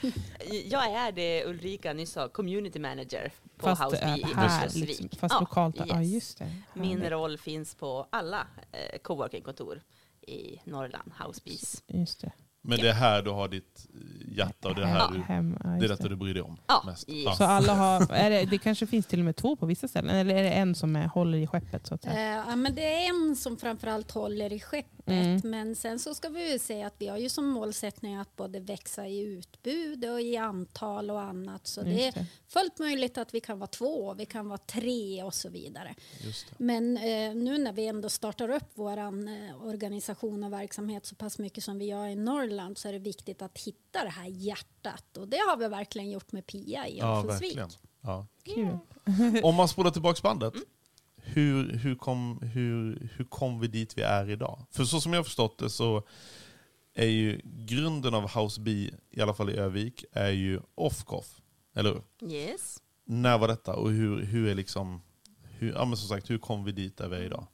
Jag 0.65 0.85
är 0.91 1.11
det 1.11 1.45
Ulrika 1.45 1.93
nyss 1.93 2.11
sa, 2.11 2.27
community 2.29 2.79
manager 2.79 3.31
på 3.57 3.65
Fast 3.65 3.83
House 3.83 4.01
B 4.05 4.21
i 4.21 4.33
Örnsköldsvik. 4.41 4.87
liksom, 4.87 5.09
fast 5.19 5.33
Ja, 5.33 5.39
lokalt. 5.39 5.75
Ja, 5.87 6.01
yes. 6.01 6.13
just 6.13 6.37
det. 6.37 6.51
Min 6.73 7.09
roll 7.09 7.37
finns 7.37 7.75
på 7.75 8.07
alla 8.09 8.47
eh, 8.71 8.99
coworking-kontor 9.03 9.81
i 10.27 10.59
Norrland, 10.63 11.11
House 11.25 11.41
Bees. 11.45 11.83
Just 11.87 12.21
det. 12.21 12.31
Men 12.65 12.79
det 12.79 12.89
är 12.89 12.93
här 12.93 13.21
du 13.21 13.29
har 13.29 13.47
ditt 13.47 13.87
hjärta 14.27 14.69
och 14.69 14.75
det 14.75 14.81
är, 14.81 14.85
här 14.85 15.11
du, 15.11 15.21
Hem, 15.21 15.57
ja, 15.63 15.69
det 15.69 15.85
är 15.85 15.89
detta 15.89 16.07
du 16.07 16.15
bryr 16.15 16.33
dig 16.33 16.43
om 16.43 16.57
Ja, 16.67 16.83
mest. 16.85 17.09
yes. 17.09 17.37
Så 17.37 17.43
alla 17.43 17.73
har, 17.73 18.11
är 18.13 18.29
det, 18.29 18.45
det 18.45 18.57
kanske 18.57 18.87
finns 18.87 19.05
till 19.05 19.19
och 19.19 19.25
med 19.25 19.35
två 19.35 19.55
på 19.55 19.65
vissa 19.65 19.87
ställen, 19.87 20.15
eller 20.15 20.35
är 20.35 20.43
det 20.43 20.49
en 20.49 20.75
som 20.75 20.95
är, 20.95 21.07
håller 21.07 21.37
i 21.37 21.47
skeppet? 21.47 21.87
Så 21.87 21.95
att 21.95 22.05
Eh, 22.05 22.11
säga? 22.11 22.43
ja, 22.49 22.55
men 22.55 22.75
det 22.75 22.85
är 23.05 23.09
en 23.09 23.35
som 23.35 23.57
framförallt 23.57 24.11
håller 24.11 24.53
i 24.53 24.59
skeppet 24.59 24.89
Mm. 25.05 25.41
Men 25.43 25.75
sen 25.75 25.99
så 25.99 26.13
ska 26.15 26.29
vi 26.29 26.51
ju 26.51 26.59
säga 26.59 26.87
att 26.87 26.93
vi 26.97 27.07
har 27.07 27.17
ju 27.17 27.29
som 27.29 27.45
målsättning 27.47 28.15
att 28.15 28.35
både 28.35 28.59
växa 28.59 29.07
i 29.07 29.19
utbud 29.19 30.05
och 30.05 30.21
i 30.21 30.37
antal 30.37 31.11
och 31.11 31.21
annat. 31.21 31.67
Så 31.67 31.81
det 31.81 32.07
är 32.07 32.11
det. 32.11 32.25
fullt 32.47 32.79
möjligt 32.79 33.17
att 33.17 33.33
vi 33.33 33.39
kan 33.39 33.59
vara 33.59 33.67
två, 33.67 34.13
vi 34.13 34.25
kan 34.25 34.47
vara 34.47 34.57
tre 34.57 35.23
och 35.23 35.33
så 35.33 35.49
vidare. 35.49 35.95
Just 36.21 36.47
det. 36.49 36.55
Men 36.63 36.97
eh, 36.97 37.35
nu 37.35 37.57
när 37.57 37.73
vi 37.73 37.87
ändå 37.87 38.09
startar 38.09 38.49
upp 38.49 38.71
vår 38.73 38.97
eh, 38.97 39.11
organisation 39.61 40.43
och 40.43 40.53
verksamhet 40.53 41.05
så 41.05 41.15
pass 41.15 41.37
mycket 41.39 41.63
som 41.63 41.79
vi 41.79 41.85
gör 41.85 42.07
i 42.07 42.15
Norrland 42.15 42.77
så 42.77 42.87
är 42.87 42.93
det 42.93 42.99
viktigt 42.99 43.41
att 43.41 43.57
hitta 43.57 44.03
det 44.03 44.09
här 44.09 44.27
hjärtat. 44.27 45.17
Och 45.17 45.27
det 45.27 45.37
har 45.37 45.57
vi 45.57 45.67
verkligen 45.67 46.09
gjort 46.11 46.31
med 46.31 46.47
Pia 46.47 46.87
i 46.87 46.97
Ja, 46.97 47.17
Örnsköldsvik. 47.17 47.57
verkligen. 47.57 47.69
Ja. 48.01 48.27
Kul. 48.43 48.77
Om 49.43 49.55
man 49.55 49.67
spolar 49.67 49.91
tillbaka 49.91 50.19
bandet. 50.23 50.53
Hur, 51.25 51.71
hur, 51.77 51.95
kom, 51.95 52.39
hur, 52.53 53.09
hur 53.17 53.25
kom 53.25 53.59
vi 53.59 53.67
dit 53.67 53.97
vi 53.97 54.01
är 54.01 54.29
idag? 54.29 54.65
För 54.71 54.83
så 54.83 55.01
som 55.01 55.13
jag 55.13 55.19
har 55.19 55.23
förstått 55.23 55.57
det 55.57 55.69
så 55.69 56.03
är 56.93 57.07
ju 57.07 57.41
grunden 57.43 58.13
av 58.13 58.29
House 58.39 58.61
B, 58.61 58.89
i 59.11 59.21
alla 59.21 59.33
fall 59.33 59.49
i 59.49 59.57
Övik, 59.57 60.05
är 60.11 60.29
ju 60.31 60.59
off-coff. 60.75 61.41
Eller 61.75 61.89
hur? 62.19 62.31
Yes. 62.31 62.77
När 63.05 63.37
var 63.37 63.47
detta 63.47 63.75
och 63.75 63.89
hur, 63.91 64.21
hur 64.21 64.47
är 64.47 64.55
liksom, 64.55 65.01
hur, 65.59 65.71
ja 65.73 65.85
men 65.85 65.97
som 65.97 66.09
sagt, 66.09 66.29
hur 66.29 66.37
kom 66.37 66.63
vi 66.63 66.71
dit 66.71 66.97
där 66.97 67.07
vi 67.09 67.15
är 67.15 67.21
idag? 67.23 67.47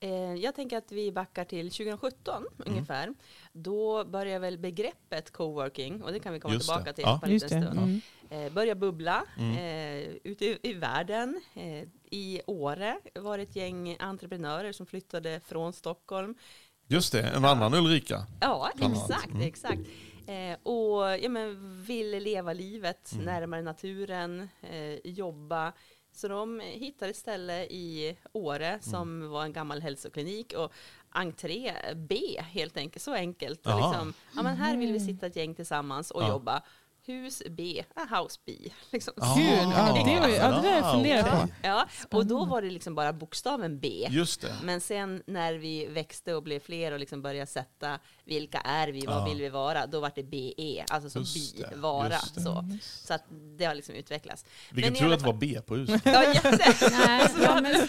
Eh, 0.00 0.10
Jag 0.34 0.54
tänker 0.54 0.78
att 0.78 0.92
vi 0.92 1.12
backar 1.12 1.44
till 1.44 1.70
2017 1.70 2.44
ungefär. 2.58 3.14
Då 3.52 4.04
börjar 4.04 4.38
väl 4.38 4.58
begreppet 4.58 5.30
coworking, 5.32 6.02
och 6.02 6.12
det 6.12 6.20
kan 6.20 6.32
vi 6.32 6.40
komma 6.40 6.54
Just 6.54 6.68
det. 6.68 6.72
tillbaka 6.74 6.92
till 6.92 7.04
Ja. 7.04 7.18
på 7.20 7.26
en 7.26 7.32
liten 7.32 7.60
det. 7.60 7.66
stund. 7.66 7.78
Mm. 7.78 8.00
Eh, 8.34 8.52
börja 8.52 8.74
bubbla 8.74 9.24
Mm. 9.38 9.52
eh, 9.52 10.16
ute 10.24 10.44
i, 10.44 10.58
i 10.62 10.72
världen. 10.72 11.40
Eh, 11.54 11.88
I 12.10 12.40
Åre 12.46 12.98
var 13.14 13.36
det 13.38 13.42
ett 13.42 13.56
gäng 13.56 13.96
entreprenörer 13.98 14.72
som 14.72 14.86
flyttade 14.86 15.40
från 15.46 15.72
Stockholm. 15.72 16.34
Just 16.88 17.12
det, 17.12 17.22
en 17.22 17.44
annan 17.44 17.74
Ulrika. 17.74 18.26
Ja, 18.40 18.70
exakt. 18.80 19.28
Mm. 19.30 19.40
exakt. 19.42 19.80
Eh, 20.26 20.58
och 20.62 21.18
ja, 21.22 21.28
men, 21.28 21.82
ville 21.82 22.20
leva 22.20 22.52
livet 22.52 23.12
Mm. 23.12 23.24
närmare 23.24 23.62
naturen, 23.62 24.48
eh, 24.62 24.98
jobba. 25.04 25.72
Så 26.12 26.28
de 26.28 26.60
hittade 26.60 27.10
ett 27.10 27.16
ställe 27.16 27.64
i 27.64 28.16
Åre 28.32 28.78
som 28.82 29.08
Mm. 29.20 29.30
var 29.30 29.44
en 29.44 29.52
gammal 29.52 29.80
hälsoklinik 29.82 30.52
och 30.52 30.72
entré 31.10 31.72
B 31.96 32.20
helt 32.40 32.76
enkelt, 32.76 33.02
så 33.02 33.14
enkelt. 33.14 33.58
Liksom, 33.66 34.14
ja, 34.36 34.42
men 34.42 34.56
här 34.56 34.76
vill 34.76 34.92
vi 34.92 35.00
sitta 35.00 35.26
ett 35.26 35.36
gäng 35.36 35.54
tillsammans 35.54 36.10
och 36.10 36.22
Ja. 36.22 36.28
jobba. 36.28 36.62
Hus 37.06 37.42
B, 37.50 37.84
ah, 37.94 38.20
house 38.22 38.40
B. 38.46 38.52
Liksom. 38.90 39.14
Ja. 39.16 39.34
Kul! 39.36 39.44
Ja, 39.46 40.04
det, 40.06 40.20
var, 40.20 40.28
ju- 40.28 40.34
ja, 40.34 40.50
det 40.50 40.62
där 40.68 40.76
jag 40.76 40.92
funderar 40.92 41.22
på. 41.46 41.48
Ja, 41.62 41.86
och 42.10 42.26
då 42.26 42.44
var 42.44 42.62
det 42.62 42.70
liksom 42.70 42.94
bara 42.94 43.12
bokstaven 43.12 43.80
B. 43.80 44.06
Just 44.10 44.40
det. 44.40 44.54
Men 44.62 44.80
sen 44.80 45.22
när 45.26 45.54
vi 45.54 45.86
växte 45.86 46.34
och 46.34 46.42
blev 46.42 46.60
fler 46.60 46.92
och 46.92 46.98
liksom 47.00 47.22
började 47.22 47.46
sätta 47.46 47.98
vilka 48.26 48.58
är 48.58 48.88
vi, 48.88 49.00
vad 49.06 49.16
Ja. 49.16 49.24
vill 49.24 49.40
vi 49.40 49.48
vara, 49.48 49.86
då 49.86 50.00
var 50.00 50.12
det 50.14 50.22
BE, 50.22 50.84
alltså 50.90 51.10
som 51.10 51.22
Just 51.22 51.56
bi, 51.56 51.64
vara. 51.76 52.08
just 52.12 52.34
det. 52.34 52.40
Så. 52.40 52.64
så 53.04 53.14
att 53.14 53.24
det 53.58 53.64
har 53.64 53.74
liksom 53.74 53.94
utvecklats. 53.94 54.44
Vilken 54.72 54.92
Men 54.92 55.04
alla 55.04 55.14
att 55.14 55.20
det 55.20 55.26
var 55.26 55.32
B 55.32 55.60
på 55.66 55.74
huset. 55.76 56.02
Ja. 56.04 56.34
Nej, 56.90 57.28
ja, 57.42 57.60
men, 57.60 57.88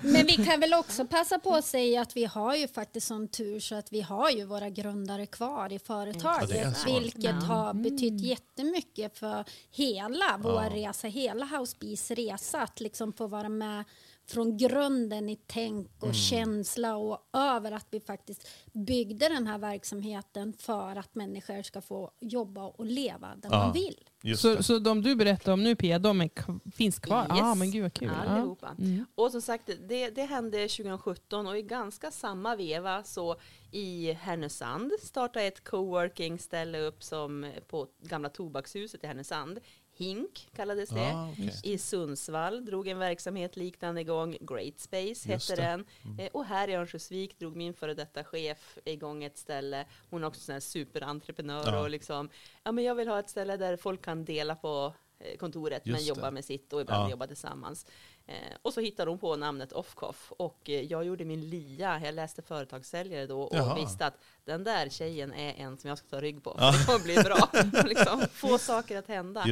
men 0.12 0.26
vi 0.26 0.32
kan 0.44 0.60
väl 0.60 0.74
också 0.74 1.06
passa 1.06 1.38
på 1.38 1.54
att 1.54 1.64
säga 1.64 2.02
att 2.02 2.16
vi 2.16 2.24
har 2.24 2.54
ju 2.56 2.68
faktiskt 2.68 3.06
sån 3.06 3.28
tur 3.28 3.60
så 3.60 3.74
att 3.74 3.92
vi 3.92 4.00
har 4.00 4.30
ju 4.30 4.44
våra 4.44 4.70
grundare 4.70 5.26
kvar 5.26 5.72
i 5.72 5.78
företaget. 5.78 6.76
Ja, 6.86 7.00
vilket 7.00 7.24
Ja. 7.24 7.30
har 7.32 7.74
betytt 7.74 8.20
jättemycket 8.20 9.18
för 9.18 9.44
hela 9.70 10.38
vår 10.42 10.62
Ja. 10.62 10.70
resa, 10.88 11.08
hela 11.08 11.46
Housebees 11.46 12.10
resa. 12.10 12.60
Att 12.62 12.80
liksom 12.80 13.12
få 13.12 13.26
vara 13.26 13.48
med 13.48 13.84
från 14.26 14.56
grunden 14.56 15.28
i 15.28 15.36
tänk 15.46 15.90
och 15.98 16.02
Mm. 16.04 16.14
känsla 16.14 16.96
och 16.96 17.18
över 17.32 17.72
att 17.72 17.86
vi 17.90 18.00
faktiskt 18.00 18.48
byggde 18.72 19.28
den 19.28 19.46
här 19.46 19.58
verksamheten 19.58 20.52
för 20.58 20.96
att 20.96 21.14
människor 21.14 21.62
ska 21.62 21.80
få 21.80 22.10
jobba 22.20 22.62
och 22.62 22.86
leva 22.86 23.34
där 23.36 23.48
Ja. 23.52 23.58
man 23.58 23.72
vill. 23.72 24.36
Så, 24.36 24.62
så 24.62 24.78
de 24.78 25.02
du 25.02 25.16
berättar 25.16 25.52
om 25.52 25.62
nu 25.64 25.76
Pia, 25.76 25.98
de 25.98 26.20
är, 26.20 26.30
finns 26.70 26.98
kvar? 26.98 27.26
Ja, 27.28 27.34
Yes. 27.36 27.42
ah, 27.44 27.54
men 27.54 27.70
gud 27.70 27.82
vad 27.82 27.92
kul. 27.92 28.10
Ja. 28.24 28.30
Allihopa. 28.30 28.76
Mm. 28.78 29.06
Och 29.14 29.30
som 29.30 29.42
sagt, 29.42 29.70
det, 29.88 30.10
det 30.10 30.22
hände 30.22 30.58
2017 30.68 31.46
och 31.46 31.58
i 31.58 31.62
ganska 31.62 32.10
samma 32.10 32.56
veva 32.56 33.02
så 33.04 33.36
i 33.70 34.12
Härnösand 34.12 34.92
startade 35.02 35.46
ett 35.46 35.64
coworking-ställe 35.64 36.78
upp 36.80 37.02
som 37.02 37.52
på 37.68 37.86
gamla 38.02 38.28
tobakshuset 38.28 39.04
i 39.04 39.06
Härnösand. 39.06 39.58
Hink 39.96 40.48
kallades 40.56 40.90
det. 40.90 41.12
Ah, 41.14 41.28
okej. 41.32 41.60
I 41.62 41.78
Sundsvall 41.78 42.64
drog 42.64 42.88
en 42.88 42.98
verksamhet 42.98 43.56
liknande 43.56 44.00
igång. 44.00 44.36
Great 44.40 44.80
Space 44.80 45.28
hette 45.28 45.56
det. 45.56 45.62
Mm. 45.62 45.84
den. 46.16 46.26
Eh, 46.26 46.30
Och 46.32 46.44
här 46.44 46.68
i 46.68 46.74
Örnsköldsvik 46.74 47.38
drog 47.38 47.56
min 47.56 47.74
före 47.74 47.94
detta 47.94 48.24
chef 48.24 48.78
igång 48.84 49.24
ett 49.24 49.38
ställe. 49.38 49.84
Hon 50.10 50.22
är 50.22 50.26
också 50.26 50.40
sån 50.40 50.52
här 50.52 50.60
superentreprenör 50.60 51.64
Ja. 51.66 51.80
och 51.80 51.90
liksom, 51.90 52.28
ja 52.64 52.72
men 52.72 52.84
jag 52.84 52.94
vill 52.94 53.08
ha 53.08 53.18
ett 53.18 53.30
ställe 53.30 53.56
där 53.56 53.76
folk 53.76 54.02
kan 54.04 54.24
dela 54.24 54.54
på 54.54 54.94
kontoret 55.38 55.84
men 55.86 55.94
Just 55.94 56.08
jobba 56.08 56.24
det. 56.24 56.30
med 56.30 56.44
sitt 56.44 56.72
och 56.72 56.80
ibland 56.80 57.06
Ja. 57.06 57.10
jobba 57.10 57.26
tillsammans. 57.26 57.86
Eh, 58.26 58.34
och 58.62 58.72
så 58.74 58.80
hittade 58.80 59.10
hon 59.10 59.18
på 59.18 59.36
namnet 59.36 59.72
Offcoff 59.72 60.32
och 60.36 60.70
eh, 60.70 60.80
jag 60.80 61.04
gjorde 61.04 61.24
min 61.24 61.48
lia. 61.50 62.00
Jag 62.04 62.14
läste 62.14 62.42
företagssäljare 62.42 63.26
då 63.26 63.42
och 63.42 63.56
Jaha. 63.56 63.74
visste 63.74 64.06
att 64.06 64.18
den 64.44 64.64
där 64.64 64.88
tjejen 64.88 65.32
är 65.32 65.54
en 65.64 65.78
som 65.78 65.88
jag 65.88 65.98
ska 65.98 66.08
ta 66.08 66.20
rygg 66.20 66.42
på. 66.44 66.56
Ja. 66.58 66.72
Det 66.72 66.84
kommer 66.86 67.04
bli 67.04 67.14
bra. 67.16 67.48
liksom, 67.84 68.24
få 68.32 68.58
saker 68.58 68.98
att 68.98 69.06
hända. 69.08 69.44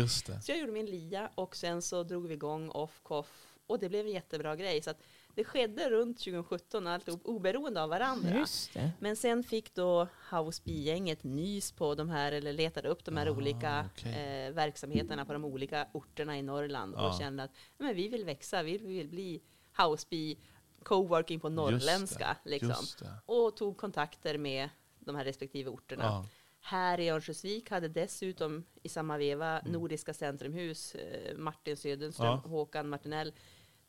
Så 0.43 0.53
jag 0.53 0.59
gjorde 0.59 0.73
min 0.73 0.87
lia 0.87 1.31
och 1.35 1.57
sen 1.57 1.83
så 1.83 2.03
drog 2.03 2.27
vi 2.29 2.35
igång 2.35 2.71
Offcoff 2.71 3.47
och 3.67 3.79
det 3.79 3.89
blev 3.89 4.07
en 4.07 4.13
jättebra 4.13 4.57
grej. 4.57 4.83
Så 4.83 4.91
att 4.91 4.99
det 5.35 5.45
skedde 5.45 5.91
runt 5.91 6.19
2017 6.19 6.87
alltihop 6.87 7.21
oberoende 7.27 7.83
av 7.83 7.89
varandra. 7.89 8.37
Just 8.39 8.75
det. 8.75 8.91
Men 9.01 9.17
sen 9.17 9.43
fick 9.45 9.75
då 9.75 10.09
Houseby-gänget 10.31 11.25
nys 11.25 11.73
på 11.73 11.95
de 11.95 12.09
här, 12.11 12.33
eller 12.33 12.53
letade 12.53 12.89
upp 12.89 13.05
de 13.05 13.17
här 13.17 13.27
Ah, 13.27 13.31
olika 13.31 13.91
okej. 13.95 14.13
eh, 14.47 14.53
verksamheterna 14.53 15.25
på 15.25 15.33
de 15.33 15.45
olika 15.45 15.87
orterna 15.93 16.39
i 16.39 16.43
Norrland 16.43 16.95
Ja. 16.97 17.09
och 17.09 17.19
kände 17.19 17.43
att 17.43 17.51
"Nej, 17.79 17.87
men 17.89 17.97
vi 17.97 18.09
vill 18.09 18.25
växa, 18.25 18.63
vi 18.63 18.79
vill 18.79 19.09
bli 19.09 19.43
Houseby 19.77 20.37
coworking 20.83 21.41
på 21.41 21.49
norrländska. 21.49 22.37
Liksom. 22.45 22.85
Det. 22.99 23.13
Och 23.27 23.57
tog 23.57 23.77
kontakter 23.77 24.39
med 24.39 24.69
de 24.99 25.17
här 25.17 25.25
respektive 25.25 25.71
orterna. 25.71 26.05
Ja. 26.05 26.27
Här 26.61 27.01
i 27.01 27.09
Örnsköldsvik 27.11 27.71
hade 27.71 27.89
dessutom 27.89 28.65
i 28.83 28.89
samma 28.89 29.19
veva 29.19 29.61
Nordiska 29.65 30.15
Centrumhus, 30.15 30.95
eh, 30.95 31.37
Martin 31.37 31.77
Söderström, 31.77 32.27
Mm. 32.29 32.41
Ja. 32.45 32.51
Håkan 32.51 32.89
Martinell, 32.89 33.33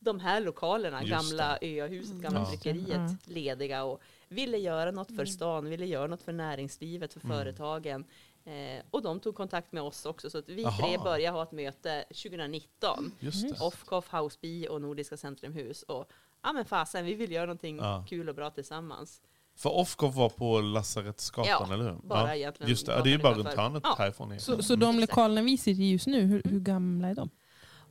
de 0.04 0.20
här 0.20 0.42
lokalerna, 0.42 1.04
Just 1.04 1.12
gamla 1.32 1.58
öhuset, 1.62 2.16
gamla 2.18 2.40
Ja. 2.40 2.46
tryckeriet, 2.46 2.88
Ja. 2.90 3.16
lediga 3.26 3.84
och 3.84 4.02
ville 4.30 4.58
göra 4.58 4.92
något 4.92 5.16
för 5.16 5.26
stan, 5.26 5.70
ville 5.70 5.86
göra 5.86 6.08
något 6.08 6.22
för 6.22 6.34
näringslivet, 6.34 7.14
för 7.14 7.20
Mm. 7.26 7.38
företagen. 7.38 8.06
Eh, 8.46 8.84
och 8.92 9.02
de 9.02 9.20
tog 9.20 9.36
kontakt 9.36 9.72
med 9.72 9.84
oss 9.84 10.06
också, 10.06 10.30
så 10.30 10.38
att 10.38 10.50
vi 10.50 10.66
Aha. 10.66 10.78
tre 10.88 10.98
började 10.98 11.38
ha 11.38 11.44
ett 11.44 11.52
möte 11.52 12.06
2019. 12.14 13.12
Just 13.20 13.50
det. 13.60 13.66
Offcoff, 13.66 14.08
Houseby 14.12 14.68
och 14.68 14.82
Nordiska 14.82 15.18
Centrumhus. 15.18 15.84
Och 15.84 16.10
ja 16.44 16.54
men 16.54 16.66
fasen, 16.66 17.06
vi 17.06 17.14
vill 17.14 17.32
göra 17.32 17.46
någonting 17.46 17.78
Ja. 17.78 18.06
kul 18.10 18.30
och 18.30 18.36
bra 18.36 18.50
tillsammans. 18.50 19.22
För 19.56 19.70
Offcoff 19.70 20.16
var 20.16 20.30
på 20.30 20.62
Lasarettsgatan, 20.62 21.68
Ja, 21.70 21.74
eller 21.74 21.84
hur? 21.84 22.00
bara 22.04 22.36
egentligen 22.36 22.70
Just 22.70 22.86
det, 22.86 22.92
ja, 22.92 23.02
det 23.04 23.10
är 23.10 23.12
ju 23.12 23.18
bara 23.18 23.34
runt 23.34 23.48
hörnet 23.54 23.84
Ja. 23.86 23.96
härifrån. 23.98 24.40
Så, 24.40 24.64
så 24.64 24.76
de 24.76 25.00
lokalerna 25.00 25.42
vi 25.42 25.58
sitter 25.58 25.82
i 25.84 25.92
just 25.92 26.08
nu, 26.08 26.22
hur, 26.22 26.42
hur 26.46 26.60
gamla 26.60 27.08
är 27.08 27.16
de? 27.16 27.30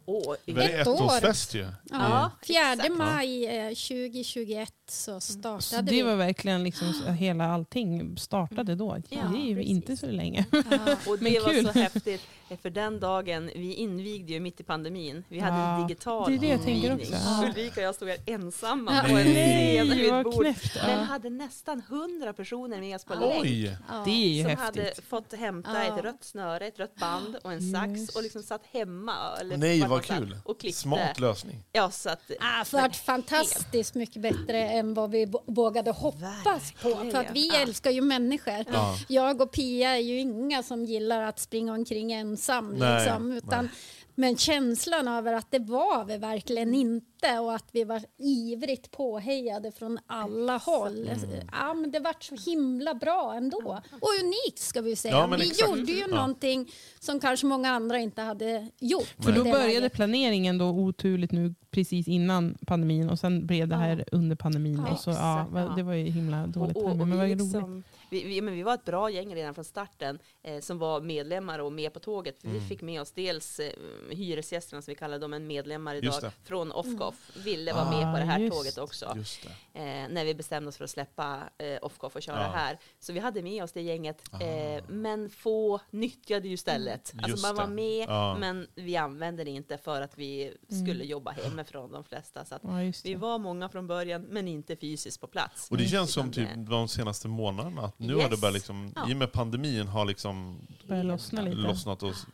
Åh, 0.07 0.35
Det 0.45 0.53
är 0.53 0.81
Ett 0.81 0.87
år. 0.87 0.95
ettårsfest 0.95 1.55
ju. 1.55 1.67
Ja, 1.91 2.31
4 2.47 2.73
exakt. 2.73 2.97
maj 2.97 3.47
eh, 3.47 3.69
2021 3.69 4.73
så 4.88 5.21
startade 5.21 5.62
Så 5.62 5.81
det 5.83 5.91
vi. 5.93 6.03
var 6.03 6.17
verkligen 6.17 6.65
liksom 6.65 7.15
hela 7.19 7.45
allting 7.47 8.17
startade 8.17 8.75
då. 8.75 8.97
Ja, 9.09 9.19
det 9.33 9.38
är 9.38 9.47
ju 9.49 9.55
precis. 9.55 9.71
inte 9.71 9.97
så 9.97 10.07
länge. 10.07 10.45
Ja. 10.51 10.59
Och 11.07 11.23
Men 11.23 11.33
det 11.33 11.41
var 11.41 11.51
kul. 11.53 11.65
så 11.67 11.73
häftigt, 11.79 12.21
eh, 12.51 12.59
för 12.59 12.71
den 12.71 13.01
dagen, 13.01 13.51
vi 13.55 13.75
invigde 13.75 14.33
ju 14.33 14.41
mitt 14.41 14.61
i 14.61 14.62
pandemin. 14.62 15.25
Vi 15.29 15.38
hade 15.38 15.57
Ja, 15.57 15.77
en 15.81 15.87
digital 15.87 16.31
det 16.31 16.37
är 16.37 16.41
det 16.41 16.47
jag 16.47 16.62
tänker 16.62 16.91
invigning. 16.91 17.15
också. 17.15 17.29
Ja. 17.43 17.45
Ulrika 17.49 17.81
och 17.81 17.87
jag 17.87 17.95
stod 17.95 18.09
här 18.09 18.19
ensamma 18.27 18.93
Ja. 18.95 19.03
på 19.12 19.19
en 19.19 19.25
scen 19.35 19.91
vid 19.99 20.12
ett 20.15 20.25
bord. 20.25 20.35
knäppt. 20.43 20.77
Men 20.87 20.99
Ja. 20.99 21.05
hade 21.05 21.31
nästan 21.31 21.83
hundra 21.88 22.33
personer 22.33 22.81
med 22.81 22.97
oss 22.97 23.05
på 23.05 23.15
länk. 23.15 23.43
Oj! 23.43 23.65
Ja. 23.88 24.03
Det 24.05 24.11
är 24.11 24.29
ju 24.29 24.43
Som 24.43 24.51
häftigt. 24.51 24.83
hade 24.83 24.93
fått 25.09 25.33
hämta 25.33 25.85
Ja. 25.87 25.99
ett 25.99 26.05
rött 26.05 26.25
snöre, 26.25 26.67
ett 26.67 26.79
rött 26.79 26.95
band 26.95 27.37
och 27.45 27.53
en 27.53 27.73
sax 27.73 28.01
Yes. 28.01 28.17
och 28.17 28.23
liksom 28.23 28.43
satt 28.43 28.62
hemma. 28.73 29.15
Eller 29.41 29.57
Nej, 29.57 29.79
vad 29.93 30.05
kul. 30.05 30.37
Och 30.45 30.61
klippte. 30.61 30.81
Smart 30.81 31.21
lösning. 31.21 31.65
Ja, 31.73 31.91
så 31.91 32.11
att, 32.11 32.31
Ah, 32.41 32.65
för 32.65 32.79
att 32.79 32.97
fantastiskt 32.97 33.95
mycket 33.95 34.23
bättre 34.23 34.59
än 34.69 34.95
vad 34.95 35.11
vi 35.11 35.27
vå- 35.27 35.43
vågade 35.47 35.91
hoppas 35.91 36.73
på. 36.83 36.89
För 37.11 37.15
att 37.19 37.31
vi 37.33 37.49
älskar 37.57 37.91
ju 37.91 38.01
människor. 38.01 38.65
Ja. 38.73 38.97
Jag 39.09 39.41
och 39.41 39.53
Pia 39.53 39.91
är 39.91 40.01
ju 40.01 40.19
inga 40.21 40.63
som 40.63 40.85
gillar 40.85 41.23
att 41.23 41.39
springa 41.39 41.73
omkring 41.73 42.13
ensam. 42.13 42.73
Nej, 42.75 43.05
Liksom, 43.05 43.33
utan 43.33 43.69
Men 44.14 44.37
känslan 44.37 45.09
över 45.09 45.33
att 45.33 45.51
det 45.51 45.59
var 45.59 46.05
vi 46.05 46.16
verkligen 46.16 46.75
inte 46.75 47.38
och 47.38 47.55
att 47.55 47.68
vi 47.72 47.85
var 47.85 48.03
ivrigt 48.18 48.90
påhejade 48.90 49.72
från 49.72 49.98
alla 50.07 50.57
håll. 50.57 51.11
Ja, 51.53 51.75
men 51.75 51.90
det 51.90 52.01
vart 52.01 52.22
så 52.22 52.37
himla 52.51 52.94
bra 52.94 53.35
ändå. 53.37 53.81
Och 53.90 54.09
unikt 54.22 54.59
ska 54.59 54.81
vi 54.81 54.96
säga. 54.96 55.14
Ja, 55.14 55.27
vi 55.27 55.46
exakt. 55.51 55.68
gjorde 55.70 55.92
ju 55.92 55.98
Ja. 55.98 56.07
någonting 56.07 56.70
som 57.01 57.20
kanske 57.20 57.46
många 57.46 57.70
andra 57.70 57.98
inte 57.98 58.22
hade 58.22 58.68
gjort. 58.81 59.14
För 59.18 59.33
då 59.33 59.42
började 59.44 59.66
läget. 59.68 59.92
planeringen 59.92 60.59
då 60.59 60.64
oturligt 60.64 61.33
nu 61.33 61.55
precis 61.70 62.09
innan 62.09 62.59
pandemin 62.66 63.11
och 63.11 63.18
sen 63.18 63.46
blev 63.46 63.68
det 63.68 63.77
här 63.77 64.05
under 64.12 64.37
pandemin. 64.37 64.83
Ja, 64.87 64.92
och 64.92 65.01
så, 65.01 65.11
ja, 65.11 65.46
ja. 65.55 65.72
Det 65.77 65.83
var 65.83 65.94
ju 65.94 66.05
himla 66.05 66.46
dåligt 66.46 66.77
och, 66.77 66.83
och, 66.85 66.90
och 66.90 66.96
men 66.96 67.11
vad 67.18 67.27
roligt. 67.27 67.38
liksom, 67.38 67.83
vi, 68.12 68.25
vi, 68.25 68.40
men 68.40 68.55
vi 68.55 68.62
var 68.62 68.75
ett 68.75 68.85
bra 68.85 69.11
gäng 69.11 69.35
redan 69.35 69.55
från 69.55 69.64
starten 69.64 70.18
eh, 70.42 70.61
som 70.61 70.79
var 70.79 71.01
medlemmar 71.01 71.59
och 71.59 71.72
med 71.72 71.92
på 71.92 72.01
tåget. 72.01 72.37
Vi 72.42 72.51
Mm. 72.51 72.68
fick 72.68 72.83
med 72.83 73.01
oss 73.01 73.12
dels 73.12 73.59
eh, 73.61 73.72
hyresgästerna 74.11 74.83
som 74.83 74.92
vi 74.92 74.94
kallar 74.94 75.18
dem, 75.18 75.31
men 75.31 75.46
medlemmar 75.46 75.94
idag 75.94 76.14
från 76.44 76.72
Offcoff 76.72 77.31
ville 77.44 77.72
vara 77.72 77.90
med 77.90 78.09
Ah, 78.09 78.12
på 78.12 78.18
det 78.18 78.25
här 78.25 78.38
just 78.38 78.57
tåget 78.57 78.79
också. 78.79 79.12
Just 79.16 79.42
det. 79.42 79.79
Eh, 79.81 80.09
när 80.09 80.25
vi 80.25 80.35
bestämde 80.35 80.68
oss 80.68 80.77
för 80.77 80.85
att 80.85 80.90
släppa 80.90 81.40
eh, 81.59 81.79
Offcoff 81.83 82.16
och 82.16 82.22
köra 82.22 82.37
Ja. 82.40 82.46
Ah. 82.48 82.51
här. 82.53 82.79
Så 83.01 83.12
vi 83.12 83.18
hade 83.20 83.42
med 83.42 83.62
oss 83.64 83.72
det 83.72 83.83
gänget, 83.83 84.22
eh, 84.40 84.85
men 84.88 85.31
få 85.31 85.81
nyttjade 85.90 86.48
ju 86.48 86.57
stället. 86.57 87.12
Just 87.14 87.25
Alltså 87.25 87.46
man 87.46 87.57
var 87.57 87.66
med, 87.75 88.09
Ja. 88.09 88.37
men 88.40 88.66
vi 88.75 88.96
använde 88.96 89.44
det 89.44 89.51
inte 89.51 89.79
för 89.79 90.01
att 90.01 90.18
vi 90.18 90.53
skulle 90.85 91.05
jobba 91.05 91.31
hemifrån 91.31 91.92
de 91.92 92.05
flesta. 92.05 92.44
Så 92.44 92.59
vi 93.05 93.14
var 93.14 93.38
många 93.38 93.68
från 93.68 93.87
början, 93.87 94.22
men 94.22 94.48
inte 94.48 94.77
fysiskt 94.77 95.20
på 95.20 95.27
plats. 95.27 95.70
Och 95.70 95.77
det 95.77 95.87
känns 95.88 96.12
som 96.12 96.33
typ 96.33 96.48
de 96.57 96.88
senaste 96.88 97.29
månaderna 97.29 97.83
att 97.83 97.98
nu 98.07 98.15
har 98.15 98.23
det 98.23 98.31
Yes. 98.31 98.41
börjat 98.41 98.55
liksom, 98.55 98.93
Ja. 98.97 99.11
i 99.11 99.12
och 99.12 99.17
med 99.17 99.33
pandemin 99.33 99.87
har 99.88 100.05
liksom 100.05 100.59
Börjar 100.88 101.05
lossna 101.05 101.43
lite. 101.43 101.57
lossnat 101.57 102.03
och 102.03 102.11
s- 102.11 102.27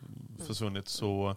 försvunnit 0.47 0.89
så 0.89 1.37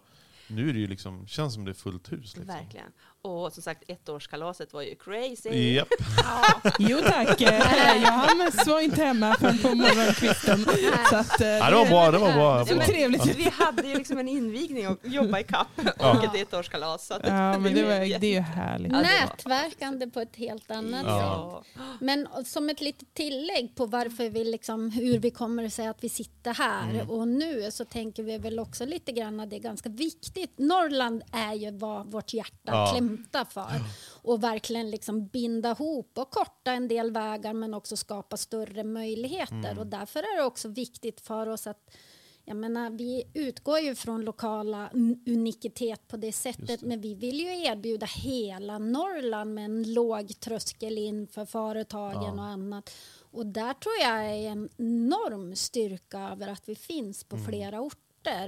nu 0.54 0.68
är 0.68 0.72
det 0.72 0.78
ju 0.78 0.86
liksom, 0.86 1.26
känns 1.26 1.54
som 1.54 1.64
det 1.64 1.70
är 1.70 1.74
fullt 1.74 2.12
hus. 2.12 2.20
Liksom. 2.36 2.46
Verkligen. 2.46 2.86
Och 3.24 3.52
som 3.52 3.62
sagt, 3.62 3.82
ettårskalaset 3.90 4.72
var 4.72 4.82
ju 4.82 4.94
crazy. 4.94 5.50
Japp. 5.74 5.88
Jo 6.78 7.00
tack, 7.06 7.40
Eh, 7.40 8.02
Johannes 8.02 8.66
var 8.66 8.80
inte 8.80 9.04
hemma 9.04 9.36
förrän 9.40 9.58
på 9.58 9.74
morgonkvisten. 9.74 10.64
Så 11.10 11.16
att, 11.16 11.40
eh, 11.40 11.46
Ja, 11.48 11.70
det 11.70 11.76
var 11.76 11.86
bra, 11.86 12.10
det 12.10 12.18
var 12.18 12.32
bra. 12.32 12.58
Ja, 12.58 12.66
Så 12.66 12.92
trevligt. 12.92 13.26
Vi 13.36 13.48
hade 13.52 13.88
ju 13.88 13.94
liksom 13.98 14.18
en 14.18 14.28
invigning 14.28 14.88
och 14.88 14.98
jobba 15.02 15.40
i 15.40 15.44
kapp 15.44 15.66
och 15.78 15.84
Ja. 15.98 16.24
ett 16.24 16.34
ettårskalas. 16.52 17.06
Så 17.06 17.14
att 17.14 17.22
Ja, 17.26 17.58
men 17.58 17.74
det, 17.74 17.82
var, 17.82 18.18
det 18.18 18.26
är 18.26 18.34
ju 18.34 18.40
härligt. 18.40 18.92
Ja, 18.92 19.00
Nätverkande 19.02 20.06
på 20.06 20.20
ett 20.20 20.36
helt 20.36 20.70
annat 20.70 21.04
Ja. 21.06 21.62
sätt. 21.74 21.82
Men 22.00 22.28
som 22.44 22.68
ett 22.70 22.80
litet 22.80 23.14
tillägg 23.14 23.74
på 23.76 23.86
varför 23.86 24.28
vi 24.30 24.44
liksom, 24.44 24.90
hur 24.90 25.18
vi 25.18 25.30
kommer 25.30 25.64
att 25.64 25.72
säga 25.72 25.90
att 25.90 26.04
vi 26.04 26.08
sitter 26.08 26.54
här 26.54 26.90
Mm. 26.90 27.10
och 27.10 27.28
nu 27.28 27.70
så 27.70 27.84
tänker 27.84 28.22
vi 28.22 28.38
väl 28.38 28.58
också 28.58 28.84
lite 28.84 29.12
grann 29.12 29.40
att 29.40 29.50
det 29.50 29.56
är 29.56 29.60
ganska 29.60 29.88
viktigt. 29.88 30.41
Norrland 30.58 31.22
är 31.32 31.54
ju 31.54 31.70
vad 31.70 32.06
vårt 32.12 32.32
hjärta 32.34 32.72
Ja. 32.72 32.90
klämtar 32.92 33.44
för 33.44 33.70
och 34.22 34.42
verkligen 34.42 34.90
liksom 34.90 35.26
binda 35.26 35.70
ihop 35.70 36.18
och 36.18 36.30
korta 36.30 36.72
en 36.72 36.88
del 36.88 37.10
vägar 37.10 37.52
men 37.52 37.74
också 37.74 37.96
skapa 37.96 38.36
större 38.36 38.84
möjligheter 38.84 39.54
Mm. 39.70 39.78
och 39.78 39.86
därför 39.86 40.20
är 40.20 40.36
det 40.36 40.44
också 40.44 40.68
viktigt 40.68 41.20
för 41.20 41.46
oss 41.48 41.66
att 41.66 41.90
jag 42.44 42.56
menar, 42.56 42.90
vi 42.90 43.24
utgår 43.34 43.78
ju 43.78 43.94
från 43.94 44.24
lokala 44.24 44.88
un- 44.92 45.22
unikitet 45.26 46.08
på 46.08 46.16
det 46.16 46.32
sättet 46.32 46.82
men 46.82 47.00
vi 47.00 47.14
vill 47.14 47.40
ju 47.40 47.64
erbjuda 47.64 48.06
hela 48.06 48.78
Norrland 48.78 49.54
med 49.54 49.64
en 49.64 49.94
låg 49.94 50.40
tröskel 50.40 50.98
in 50.98 51.26
för 51.26 51.44
företagen 51.46 52.38
och 52.38 52.44
annat. 52.44 52.90
Och 53.30 53.46
där 53.46 53.74
tror 53.74 53.94
jag 54.00 54.26
är 54.26 54.50
en 54.50 54.68
enorm 54.76 55.56
styrka 55.56 56.18
över 56.32 56.48
att 56.48 56.68
vi 56.68 56.74
finns 56.74 57.26
Mm. 57.30 57.44
på 57.44 57.50
flera 57.50 57.80
orter 57.80 57.98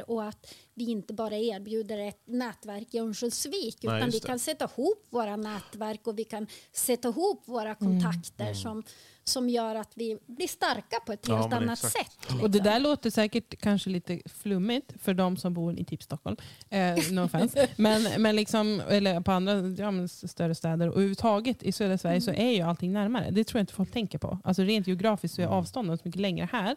och 0.07 0.25
att 0.25 0.55
vi 0.75 0.85
inte 0.85 1.15
bara 1.15 1.37
erbjuder 1.37 1.99
ett 1.99 2.23
nätverk 2.25 2.95
i 2.95 2.99
Örnsköldsvik 2.99 3.85
utan 3.85 4.11
vi 4.11 4.21
kan 4.21 4.39
sätta 4.39 4.65
ihop 4.65 5.07
våra 5.11 5.37
nätverk 5.37 6.07
och 6.07 6.19
vi 6.19 6.25
kan 6.25 6.47
sätta 6.73 7.09
ihop 7.09 7.43
våra 7.45 7.75
Mm. 7.75 7.77
kontakter 8.03 8.55
Som, 8.55 8.83
som 9.25 9.49
gör 9.49 9.75
att 9.75 9.93
vi 9.95 10.19
blir 10.27 10.49
starka 10.49 11.01
på 11.07 11.13
ett 11.13 11.29
Ja, 11.29 11.37
helt 11.37 11.51
men 11.51 11.63
annat 11.63 11.85
exakt. 11.85 11.95
sätt. 11.95 12.31
Och 12.43 12.51
det 12.51 12.59
liksom. 12.59 12.73
där 12.73 12.81
låter 12.81 13.11
säkert 13.11 13.61
kanske 13.61 13.91
lite 13.91 14.21
flummigt 14.27 14.93
för 15.03 15.15
de 15.15 15.37
som 15.37 15.55
bor 15.55 15.79
i 15.79 15.85
typ 15.85 16.03
Stockholm. 16.03 16.37
Eh, 16.71 16.95
no 17.11 17.21
offense. 17.25 17.69
Men, 17.77 18.23
men 18.23 18.37
liksom, 18.37 18.83
eller 18.89 19.21
på 19.21 19.33
andra 19.33 19.53
ja, 19.79 20.09
större 20.09 20.55
städer. 20.55 20.89
Och 20.89 20.95
överhuvudtaget 20.95 21.63
i 21.63 21.73
södra 21.73 21.99
Sverige 21.99 22.21
så 22.21 22.31
är 22.31 22.51
ju 22.51 22.61
allting 22.61 22.93
närmare. 22.93 23.31
Det 23.31 23.45
tror 23.45 23.59
jag 23.59 23.63
inte 23.63 23.73
folk 23.75 23.93
tänker 23.93 24.19
på. 24.19 24.39
Alltså 24.45 24.63
rent 24.63 24.87
geografiskt 24.87 25.35
så 25.35 25.43
är 25.43 25.47
avstånden 25.47 25.99
så 25.99 26.03
mycket 26.05 26.21
längre 26.21 26.49
här. 26.53 26.77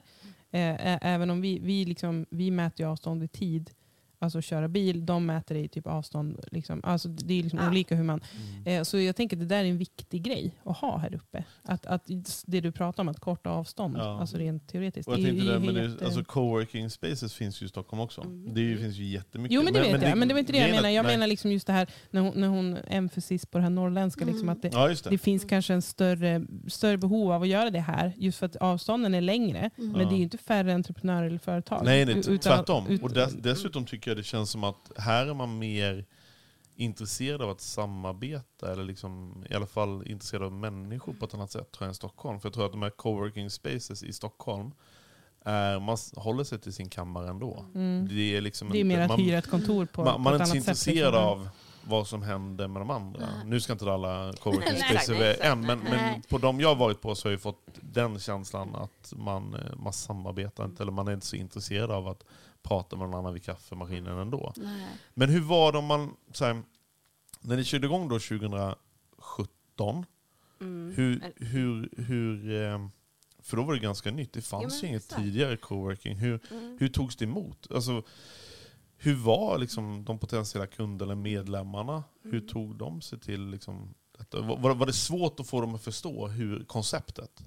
Eh, 0.52 0.98
även 1.02 1.30
om 1.30 1.42
vi, 1.42 1.60
vi, 1.60 1.86
liksom, 1.86 2.26
vi 2.30 2.52
mäter 2.52 2.86
avstånd 2.86 3.24
i 3.24 3.28
tid. 3.28 3.72
Alltså 4.20 4.42
köra 4.42 4.68
bil, 4.68 5.06
de 5.06 5.26
mäter 5.26 5.56
det 5.56 5.62
i 5.62 5.68
typ 5.68 5.88
avstånd. 5.88 6.40
Liksom. 6.52 6.80
Alltså, 6.84 7.08
det 7.10 7.34
är 7.40 7.44
liksom 7.44 7.60
Ja. 7.60 7.70
olika 7.70 7.96
hur 7.96 8.04
man... 8.04 8.22
Mm. 8.66 8.80
Eh, 8.80 8.84
så 8.84 9.00
jag 9.00 9.16
tänker 9.16 9.36
att 9.38 9.40
det 9.40 9.46
där 9.46 9.64
är 9.64 9.70
en 9.70 9.78
viktig 9.78 10.24
grej 10.24 10.52
att 10.64 10.78
ha 10.78 10.98
här 10.98 11.16
uppe. 11.16 11.44
Att, 11.64 11.86
att 11.86 12.04
det 12.46 12.62
du 12.62 12.72
pratar 12.72 13.04
om, 13.04 13.10
att 13.10 13.20
korta 13.20 13.50
avstånd, 13.50 13.98
Ja. 13.98 14.20
alltså 14.20 14.38
rent 14.38 14.68
teoretiskt. 14.68 15.08
Och 15.08 15.14
jag 15.14 15.20
det 15.22 15.26
tänkte 15.28 15.46
det, 15.54 15.60
men 15.60 15.74
det, 15.76 15.84
jätte- 15.84 16.04
är- 16.04 16.06
alltså 16.06 16.24
coworking 16.24 16.90
spaces 16.90 17.34
finns 17.34 17.62
ju 17.62 17.66
i 17.66 17.70
Stockholm 17.70 18.00
också. 18.02 18.22
Mm. 18.22 18.54
Det 18.54 18.62
ju, 18.62 18.78
finns 18.78 18.96
ju 18.96 19.06
jättemycket. 19.06 19.56
Jo 19.56 19.64
men 19.64 19.74
det 19.74 19.80
vet 19.82 20.02
jag, 20.02 20.18
men 20.18 20.28
det 20.28 20.34
var 20.34 20.40
inte 20.40 20.52
det 20.52 20.58
jag 20.58 20.86
att- 20.86 20.94
Jag 20.94 21.06
menar 21.06 21.28
liksom 21.28 21.52
just 21.52 21.68
det 21.68 21.74
här 21.74 21.88
när 22.12 22.22
hon, 22.22 22.34
när 22.42 22.48
hon 22.48 22.78
emfasis 22.88 23.46
på 23.46 23.58
det 23.58 23.62
här 23.64 23.70
norrländska. 23.70 24.26
Liksom, 24.26 24.50
att 24.50 24.62
det, 24.62 24.70
Ja, 24.74 24.88
det. 24.88 25.10
det 25.10 25.18
finns 25.18 25.46
kanske 25.46 25.74
en 25.74 25.82
större, 25.82 26.46
större 26.68 26.98
behov 26.98 27.32
av 27.32 27.42
att 27.42 27.48
göra 27.48 27.70
det 27.70 27.80
här 27.80 28.14
just 28.18 28.38
för 28.38 28.46
att 28.46 28.56
avstånden 28.56 29.14
är 29.16 29.22
längre. 29.22 29.70
Men 29.76 29.94
det 29.94 30.04
är 30.16 30.18
ju 30.18 30.24
inte 30.24 30.38
färre 30.38 30.74
entreprenörer 30.74 31.28
eller 31.28 31.38
företag. 31.40 31.82
Nej, 31.86 32.06
nej 32.06 32.18
Utan- 32.18 32.38
tvärtom. 32.40 32.88
ut- 32.88 33.04
och 33.04 33.12
dess, 33.14 33.34
dessutom 33.34 33.86
tycker 33.86 34.07
jag 34.10 34.18
det 34.18 34.24
känns 34.24 34.52
som 34.52 34.64
att 34.64 34.92
här 34.98 35.26
är 35.26 35.34
man 35.34 35.60
mer 35.60 36.06
intresserad 36.76 37.42
av 37.42 37.50
att 37.50 37.62
samarbeta, 37.62 38.72
eller 38.72 38.84
liksom, 38.84 39.44
i 39.50 39.54
alla 39.54 39.68
fall 39.68 40.08
intresserad 40.08 40.44
av 40.44 40.52
människor 40.52 41.14
på 41.14 41.26
ett 41.26 41.34
annat 41.34 41.52
sätt 41.52 41.72
tror 41.72 41.86
jag 41.86 41.90
än 41.90 41.96
Stockholm. 41.96 42.40
För 42.40 42.48
jag 42.48 42.54
tror 42.54 42.66
att 42.66 42.72
de 42.72 42.82
här 42.82 42.90
coworking 42.90 43.50
spaces 43.50 44.04
i 44.04 44.14
Stockholm, 44.14 44.72
är, 45.46 45.80
man 45.80 45.98
håller 46.16 46.44
sig 46.44 46.60
till 46.60 46.74
sin 46.74 46.90
kammare 46.90 47.30
ändå. 47.30 47.66
Mm. 47.76 48.08
Det 48.08 48.36
är, 48.38 48.42
liksom 48.42 48.70
Det 48.70 48.78
är 48.78 48.80
inte, 48.80 48.96
mer 48.98 49.04
att 49.04 49.10
man, 49.10 49.20
hyra 49.20 49.38
ett 49.38 49.50
kontor 49.50 49.86
på, 49.86 50.04
man, 50.04 50.14
på 50.14 50.20
man 50.20 50.34
är 50.34 50.36
ett 50.36 50.42
inte 50.42 50.62
så 50.62 50.70
annat 50.70 50.78
sätt. 50.78 50.88
intresserad 50.88 51.14
liksom. 51.14 51.24
av 51.24 51.50
vad 51.84 52.08
som 52.08 52.22
händer 52.22 52.68
med 52.68 52.82
de 52.82 52.90
andra. 52.90 53.20
Nej. 53.20 53.46
Nu 53.46 53.60
ska 53.60 53.74
inte 53.74 53.94
alla 53.94 54.34
coworking 54.34 54.78
spaces 54.78 55.10
vara 55.10 55.34
än, 55.34 55.62
men, 55.62 55.80
men 55.80 56.22
på 56.22 56.38
de 56.38 56.60
jag 56.60 56.70
har 56.70 56.76
varit 56.76 57.02
på 57.02 57.16
så 57.16 57.28
har 57.28 57.32
jag 57.32 57.42
fått 57.42 57.68
den 57.82 58.20
känslan 58.20 58.76
att 58.76 59.14
man, 59.16 59.54
eh, 59.54 59.76
man 59.78 59.94
samarbetar 59.94 60.66
inte, 60.66 60.84
eller 60.84 60.92
man 60.92 61.08
är 61.08 61.14
inte 61.14 61.26
så 61.26 61.36
intresserad 61.36 61.92
av 61.92 62.08
att 62.08 62.24
prata 62.68 62.96
med 62.96 63.10
någon 63.10 63.20
annan 63.20 63.34
vid 63.34 63.44
kaffemaskinen 63.44 64.18
ändå. 64.18 64.54
Nej. 64.58 64.88
Men 65.14 65.30
hur 65.30 65.42
var 65.42 65.72
det 65.72 65.78
om 65.78 65.86
man, 65.86 66.16
här, 66.40 66.64
när 67.42 67.56
ni 67.58 67.64
körde 67.64 67.88
igång 67.88 68.10
då 68.10 68.20
2017, 68.20 70.06
Mm. 70.62 70.94
hur, 70.96 71.34
hur, 71.46 71.90
hur, 71.98 72.62
eh, 72.64 72.88
för 73.40 73.58
då 73.58 73.64
var 73.64 73.74
det 73.74 73.80
ganska 73.80 74.12
nytt, 74.12 74.34
det 74.34 74.42
fanns 74.42 74.84
ju 74.84 74.88
inget 74.88 75.04
exakt. 75.04 75.22
tidigare 75.22 75.58
coworking. 75.58 76.16
Hur, 76.18 76.40
Mm. 76.52 76.78
hur 76.80 76.88
togs 76.90 77.16
det 77.16 77.26
emot? 77.26 77.68
Alltså, 77.72 78.04
hur 78.98 79.16
var 79.16 79.58
liksom 79.58 80.06
de 80.06 80.20
potentiella 80.20 80.68
kunderna, 80.68 81.16
medlemmarna? 81.16 82.04
Hur 82.24 82.34
Mm. 82.34 82.48
tog 82.48 82.76
de 82.76 83.02
sig 83.02 83.20
till 83.20 83.50
liksom 83.50 83.94
detta? 84.18 84.42
Var- 84.42 84.76
var 84.76 84.86
det 84.86 84.94
svårt 84.94 85.40
att 85.40 85.48
få 85.48 85.62
dem 85.62 85.76
att 85.76 85.84
förstå 85.84 86.28
hur 86.28 86.64
konceptet? 86.64 87.44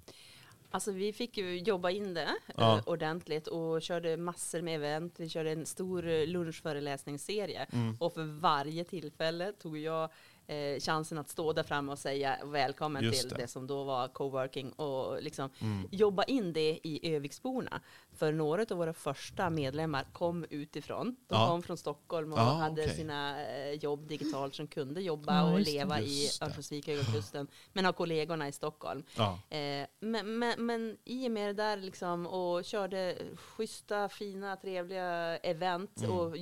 Alltså 0.72 0.92
vi 0.92 1.12
fick 1.12 1.38
ju 1.38 1.58
jobba 1.58 1.90
in 1.90 2.14
det 2.14 2.28
Ja. 2.56 2.76
eh, 2.78 2.82
ordentligt 2.86 3.46
och 3.46 3.82
körde 3.82 4.16
massor 4.16 4.60
med 4.62 4.74
event. 4.74 5.14
Vi 5.16 5.28
körde 5.28 5.50
en 5.50 5.66
stor 5.66 6.08
eh, 6.08 6.26
lunchföreläsningsserie 6.26 7.66
Mm. 7.72 7.96
och 8.00 8.12
för 8.14 8.24
varje 8.40 8.84
tillfälle 8.84 9.52
tog 9.52 9.78
jag 9.78 10.10
eh, 10.50 10.80
chansen 10.80 11.18
att 11.18 11.28
stå 11.28 11.52
där 11.52 11.62
framme 11.62 11.92
och 11.92 11.98
säga 11.98 12.38
välkommen 12.44 13.04
Just 13.04 13.20
till 13.20 13.28
det. 13.28 13.36
det. 13.42 13.48
som 13.48 13.66
då 13.66 13.84
var 13.84 14.08
coworking 14.08 14.72
och 14.72 15.22
liksom 15.22 15.50
Mm. 15.60 15.88
jobba 15.90 16.24
in 16.24 16.52
det 16.52 16.80
i 16.82 17.14
Öviksborna. 17.14 17.80
För 18.12 18.32
några 18.32 18.62
av 18.70 18.76
våra 18.76 18.92
första 18.92 19.50
medlemmar 19.50 20.06
kom 20.12 20.44
utifrån. 20.50 21.16
De 21.28 21.34
Ja. 21.34 21.46
kom 21.48 21.62
från 21.62 21.76
Stockholm 21.76 22.32
och 22.32 22.38
Ah, 22.38 22.42
hade 22.42 22.82
okej. 22.82 22.94
sina 22.96 23.46
eh, 23.46 23.72
jobb 23.72 24.08
digitalt 24.08 24.54
som 24.54 24.66
kunde 24.66 25.00
jobba 25.02 25.34
Ja, 25.36 25.52
och 25.52 25.60
leva 25.60 26.00
i. 26.00 26.28
Örnsköldsvik 26.42 26.88
och 26.88 27.14
Kusten. 27.14 27.46
Men 27.72 27.84
ha 27.84 27.92
kollegorna 27.92 28.48
i 28.48 28.52
Stockholm. 28.52 29.02
Ja. 29.16 29.38
Eh, 29.56 29.86
men, 30.00 30.38
men, 30.38 30.66
men 30.66 30.96
i 31.04 31.26
och 31.28 31.32
med 31.32 31.48
det 31.48 31.62
där 31.62 31.76
liksom, 31.76 32.26
och 32.26 32.64
körde 32.64 33.16
schyssta, 33.36 34.08
fina, 34.08 34.56
trevliga 34.56 35.36
event 35.36 36.00
Mm. 36.02 36.10
och 36.18 36.36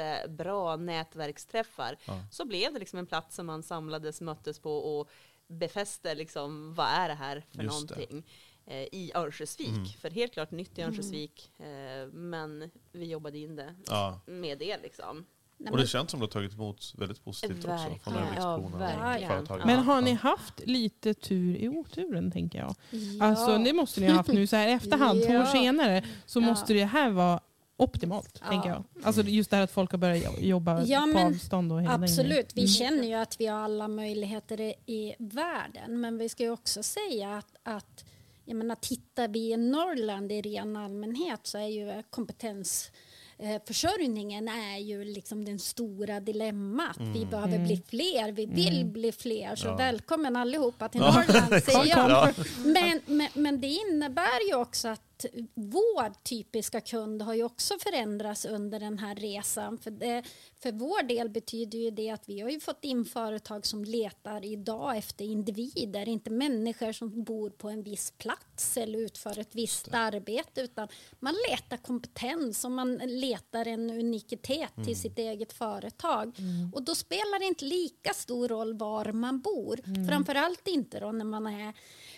jättebra 0.00 0.76
nätverksträffar, 0.76 1.96
Ja. 2.06 2.20
så 2.30 2.44
blev 2.44 2.72
det 2.72 2.78
liksom 2.78 2.98
en 2.98 3.06
plats 3.06 3.36
som 3.36 3.46
man 3.46 3.62
samlades, 3.62 4.20
möttes 4.20 4.58
på 4.58 4.72
och 4.78 5.08
befäste 5.46 6.14
liksom, 6.14 6.74
vad 6.74 6.86
är 6.86 7.08
det 7.08 7.14
här 7.14 7.44
för 7.56 7.62
Just 7.62 7.90
någonting 7.90 8.24
eh, 8.66 8.76
i 8.82 9.12
Örnsköldsvik. 9.14 9.68
Mm. 9.68 9.86
För 9.86 10.10
helt 10.10 10.32
klart 10.32 10.50
nytt 10.50 10.78
i 10.78 10.82
Örnsköldsvik, 10.82 11.50
eh, 11.58 12.06
men 12.12 12.70
vi 12.92 13.04
jobbade 13.06 13.38
in 13.38 13.56
det 13.56 13.74
Ja. 13.86 14.20
med 14.26 14.58
det 14.58 14.78
liksom. 14.82 15.24
Nej, 15.56 15.72
Och 15.72 15.78
det 15.78 15.86
känns 15.86 16.10
som 16.10 16.20
det 16.20 16.26
har 16.26 16.30
tagit 16.30 16.52
emot 16.54 16.92
väldigt 16.98 17.24
positivt 17.24 17.64
också 17.64 17.68
från 17.68 18.14
Verkligen. 18.14 18.18
Öviksborna 18.18 18.40
Ja, 18.40 18.54
och 18.56 18.80
verkligen. 18.80 19.30
företagen. 19.30 19.66
Men 19.66 19.78
har 19.78 19.94
Ja. 19.94 20.00
ni 20.00 20.12
haft 20.12 20.60
lite 20.66 21.14
tur 21.14 21.56
i 21.56 21.68
oturen, 21.68 22.30
tänker 22.30 22.58
jag? 22.58 22.74
Ja. 22.90 23.24
Alltså 23.24 23.58
det 23.58 23.72
måste 23.72 24.00
ni 24.00 24.06
ha 24.06 24.14
haft 24.16 24.32
nu 24.32 24.46
så 24.46 24.56
här 24.56 24.68
efterhand, 24.76 25.20
två 25.22 25.28
år 25.28 25.34
Ja. 25.34 25.46
senare, 25.52 26.04
så 26.26 26.40
Ja. 26.40 26.46
måste 26.46 26.72
det 26.72 26.84
här 26.84 27.10
vara 27.10 27.40
optimalt, 27.76 28.38
Ja. 28.42 28.48
tänker 28.50 28.68
jag. 28.68 28.84
Alltså 29.02 29.22
just 29.22 29.50
det 29.50 29.56
här 29.56 29.62
att 29.64 29.70
folk 29.70 29.90
har 29.90 29.98
börjat 29.98 30.40
jobba 30.42 30.82
Ja, 30.82 31.00
på 31.00 31.06
men 31.06 31.26
avstånd 31.26 31.72
och 31.72 31.82
hela 31.82 31.92
den 31.92 32.02
Absolut, 32.04 32.50
vi 32.54 32.60
Mm. 32.60 32.68
känner 32.68 33.08
ju 33.08 33.14
att 33.14 33.40
vi 33.40 33.46
har 33.46 33.58
alla 33.58 33.88
möjligheter 33.88 34.60
i, 34.86 35.14
världen. 35.18 36.00
Men 36.00 36.18
vi 36.18 36.28
ska 36.28 36.42
ju 36.42 36.50
också 36.50 36.82
säga 36.82 37.36
att, 37.36 37.56
att 37.62 38.04
jag 38.44 38.56
menar, 38.56 38.74
tittar 38.74 39.28
vi 39.28 39.52
i 39.52 39.56
Norrland 39.56 40.32
i 40.32 40.40
ren 40.42 40.76
allmänhet 40.76 41.40
så 41.42 41.58
är 41.58 41.66
ju 41.66 42.02
kompetens 42.10 42.90
eh, 43.38 43.62
försörjningen 43.66 44.48
är 44.48 44.78
ju 44.78 45.04
liksom 45.04 45.44
den 45.44 45.58
stora 45.58 46.20
dilemmat. 46.20 46.96
Vi 47.14 47.26
behöver 47.26 47.58
bli 47.58 47.82
fler, 47.88 48.32
vi 48.32 48.46
vill 48.46 48.84
bli 48.84 49.12
fler. 49.12 49.56
Så 49.56 49.76
välkommen 49.76 50.36
allihopa 50.36 50.88
till 50.88 51.00
Norrland 51.00 51.62
säger 51.64 51.86
jag. 51.98 52.34
Men, 52.64 53.00
men, 53.06 53.28
men 53.34 53.60
det 53.60 53.66
innebär 53.68 54.48
ju 54.48 54.54
också 54.54 54.88
att 54.88 55.13
vår 55.54 56.22
typiska 56.22 56.80
kund 56.80 57.22
har 57.22 57.34
ju 57.34 57.44
också 57.44 57.74
förändrats 57.78 58.44
under 58.44 58.80
den 58.80 58.98
här 58.98 59.14
resan. 59.14 59.78
För, 59.78 59.90
det, 59.90 60.22
för 60.62 60.72
vår 60.72 61.02
del 61.02 61.28
betyder 61.28 61.78
ju 61.78 61.90
det 61.90 62.10
att 62.10 62.28
vi 62.28 62.40
har 62.40 62.50
ju 62.50 62.60
fått 62.60 62.84
in 62.84 63.04
företag 63.04 63.66
som 63.66 63.84
letar 63.84 64.44
idag 64.44 64.96
efter 64.96 65.24
individer, 65.24 66.08
inte 66.08 66.30
människor 66.30 66.92
som 66.92 67.24
bor 67.24 67.50
på 67.50 67.68
en 67.68 67.82
viss 67.82 68.10
plats 68.10 68.76
eller 68.76 68.98
utför 68.98 69.38
ett 69.38 69.54
visst 69.54 69.88
arbete, 69.92 70.60
utan 70.60 70.88
man 71.20 71.34
letar 71.50 71.76
kompetens 71.76 72.64
och 72.64 72.70
man 72.70 72.96
letar 72.96 73.68
en 73.68 73.90
unikitet 73.90 74.70
till 74.84 75.00
sitt 75.00 75.18
eget 75.18 75.52
företag. 75.52 76.36
Och 76.74 76.82
då 76.82 76.94
spelar 76.94 77.38
det 77.38 77.44
inte 77.44 77.64
lika 77.64 78.14
stor 78.14 78.48
roll 78.48 78.78
var 78.78 79.12
man 79.12 79.40
bor, 79.40 80.06
framförallt 80.08 80.68
inte 80.68 81.00
då 81.00 81.12
när 81.12 81.24
man 81.24 81.46
är 81.46 81.74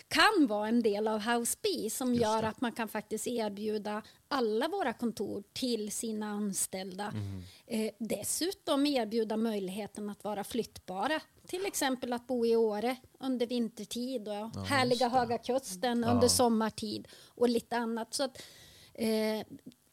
kan 0.08 0.46
vara 0.46 0.68
en 0.68 0.82
del 0.82 1.08
av 1.08 1.20
House 1.20 1.58
B 1.62 1.90
som 1.90 2.14
gör 2.14 2.42
att 2.42 2.60
man 2.60 2.72
kan 2.72 2.88
faktiskt 2.88 3.26
erbjuda 3.26 4.02
alla 4.28 4.68
våra 4.68 4.92
kontor 4.92 5.42
till 5.52 5.92
sina 5.92 6.26
anställda. 6.26 7.12
Eh, 7.66 7.90
dessutom 7.98 8.86
erbjuda 8.86 9.36
möjligheten 9.36 10.10
att 10.10 10.24
vara 10.24 10.44
flyttbara. 10.44 11.20
Till 11.46 11.66
exempel 11.66 12.12
att 12.12 12.26
bo 12.26 12.46
i 12.46 12.56
Åre 12.56 12.96
under 13.20 13.46
vintertid 13.46 14.28
och 14.28 14.66
härliga 14.66 15.08
Höga 15.08 15.38
Kusten 15.38 16.04
under 16.04 16.28
sommartid 16.28 17.08
och 17.26 17.48
lite 17.48 17.76
annat. 17.76 18.14
Så 18.14 18.22
att, 18.22 18.42
eh, 18.94 19.46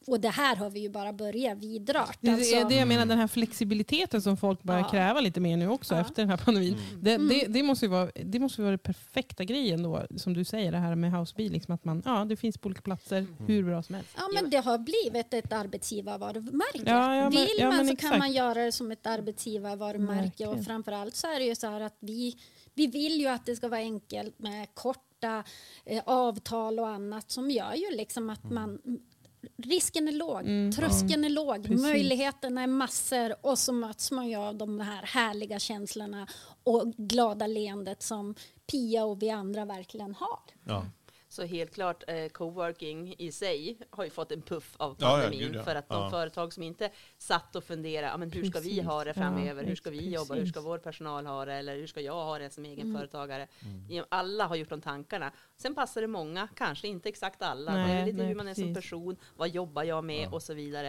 och 0.06 0.20
det 0.20 0.28
här 0.28 0.56
har 0.56 0.70
vi 0.70 0.80
ju 0.80 0.88
bara 0.88 1.12
börjat 1.12 1.58
vidrört. 1.58 2.18
Det 2.20 2.28
är 2.30 2.34
Alltså- 2.34 2.68
det 2.68 2.74
jag 2.74 2.88
menar, 2.88 3.06
den 3.06 3.18
här 3.18 3.26
flexibiliteten 3.26 4.22
som 4.22 4.36
folk 4.36 4.62
börjar 4.62 4.80
Ja. 4.80 4.88
kräva 4.88 5.20
lite 5.20 5.40
mer 5.40 5.56
nu 5.56 5.68
också 5.68 5.94
Ja. 5.94 6.00
efter 6.00 6.22
den 6.22 6.30
här 6.30 6.36
pandemin. 6.36 6.76
Det, 7.02 7.14
Mm. 7.14 7.28
det, 7.28 7.46
det, 7.46 7.62
måste 7.62 7.84
ju 7.84 7.90
vara, 7.90 8.10
det 8.24 8.38
måste 8.40 8.60
ju 8.60 8.64
vara 8.64 8.72
det 8.72 8.78
perfekta 8.82 9.44
grejen 9.44 9.82
då, 9.82 10.02
som 10.16 10.34
du 10.34 10.44
säger, 10.44 10.72
det 10.72 10.78
här 10.78 10.94
med 10.94 11.12
Housebil. 11.12 11.52
Liksom 11.52 11.74
att 11.74 11.84
man, 11.84 12.02
ja, 12.04 12.24
det 12.24 12.36
finns 12.36 12.58
på 12.58 12.66
olika 12.66 12.82
platser 12.82 13.26
hur 13.46 13.62
bra 13.64 13.82
som 13.82 13.94
helst. 13.94 14.10
Ja, 14.16 14.22
men 14.34 14.50
det 14.50 14.56
har 14.58 14.78
blivit 14.78 15.34
ett 15.34 15.52
arbetsgivarvarumärke. 15.52 16.82
Ja, 16.86 17.16
ja, 17.16 17.22
men- 17.22 17.30
Vill 17.30 17.48
ja, 17.58 17.70
man 17.70 17.86
så 17.86 17.92
exakt. 17.92 18.10
kan 18.10 18.18
man 18.18 18.32
göra 18.32 18.64
det 18.64 18.72
som 18.72 18.90
ett 18.92 19.06
arbetsgivarvarumärke. 19.06 20.22
Verkligen. 20.22 20.52
Och 20.58 20.64
framförallt 20.64 21.16
så 21.16 21.26
är 21.26 21.38
det 21.38 21.44
ju 21.44 21.54
så 21.54 21.66
här 21.66 21.80
att 21.80 21.96
vi, 22.00 22.36
vi 22.74 22.86
vill 22.86 23.20
ju 23.20 23.26
att 23.26 23.46
det 23.46 23.56
ska 23.56 23.68
vara 23.68 23.80
enkelt 23.80 24.38
med 24.38 24.74
korta 24.74 25.44
eh, 25.86 26.02
avtal 26.06 26.78
och 26.80 26.88
annat 26.88 27.30
som 27.30 27.50
gör 27.50 27.74
ju 27.74 27.96
liksom 27.96 28.30
att 28.30 28.44
man 28.50 28.78
Risken 29.56 30.08
är 30.08 30.12
låg, 30.12 30.42
tröskeln 30.76 31.24
är 31.24 31.28
låg, 31.28 31.56
Mm. 31.56 31.62
Precis. 31.62 31.82
möjligheterna 31.82 32.62
är 32.62 32.66
massor 32.66 33.34
och 33.46 33.58
så 33.58 33.72
möts 33.72 34.10
man 34.10 34.28
ju 34.28 34.36
av 34.36 34.54
de 34.54 34.80
här 34.80 35.02
härliga 35.06 35.58
känslorna 35.58 36.26
och 36.64 36.92
glada 36.96 37.46
leendet 37.46 38.02
som 38.02 38.34
Pia 38.70 39.04
och 39.04 39.22
vi 39.22 39.30
andra 39.30 39.64
verkligen 39.64 40.14
har. 40.14 40.38
Ja. 40.64 40.86
Så 41.34 41.42
helt 41.44 41.74
klart, 41.74 42.04
eh, 42.06 42.28
coworking 42.28 43.14
i 43.18 43.32
sig 43.32 43.78
har 43.90 44.04
ju 44.04 44.10
fått 44.10 44.32
en 44.32 44.42
puff 44.42 44.74
av 44.76 44.96
Ja, 44.98 45.06
ja, 45.06 45.22
pandemin. 45.22 45.38
gud, 45.40 45.54
ja. 45.56 45.64
För 45.64 45.74
att 45.74 45.88
de 45.88 46.02
Ja. 46.02 46.10
företag 46.10 46.52
som 46.52 46.62
inte 46.62 46.90
satt 47.18 47.56
och 47.56 47.64
funderade, 47.64 48.06
ja, 48.06 48.16
men 48.16 48.30
hur 48.30 48.44
ska 48.44 48.60
vi 48.60 48.80
ha 48.80 49.04
det 49.04 49.10
Ja, 49.10 49.14
framöver? 49.14 49.64
hur 49.64 49.74
ska 49.76 49.90
vi 49.90 49.98
precis. 49.98 50.14
jobba? 50.14 50.34
Hur 50.34 50.46
ska 50.46 50.60
vår 50.60 50.78
personal 50.78 51.26
ha 51.26 51.44
det? 51.44 51.52
Eller 51.54 51.76
hur 51.76 51.86
ska 51.86 52.00
jag 52.00 52.24
ha 52.24 52.38
det 52.38 52.50
som 52.50 52.64
egen 52.64 52.86
Mm. 52.86 52.96
företagare? 53.00 53.48
Ja, 53.90 54.04
Alla 54.08 54.46
har 54.46 54.56
gjort 54.56 54.68
de 54.68 54.80
tankarna. 54.80 55.32
Sen 55.56 55.74
passar 55.74 56.00
det 56.00 56.06
många, 56.06 56.48
kanske 56.54 56.88
inte 56.88 57.08
exakt 57.08 57.42
alla. 57.42 57.72
det 57.72 57.78
Nej, 57.78 58.00
är 58.00 58.06
lite 58.06 58.18
nej, 58.18 58.26
hur 58.26 58.34
man 58.34 58.48
är 58.48 58.54
som 58.54 58.74
person, 58.74 59.16
vad 59.36 59.48
jobbar 59.48 59.82
jag 59.82 60.04
med 60.04 60.32
och 60.32 60.42
så 60.42 60.54
vidare. 60.54 60.88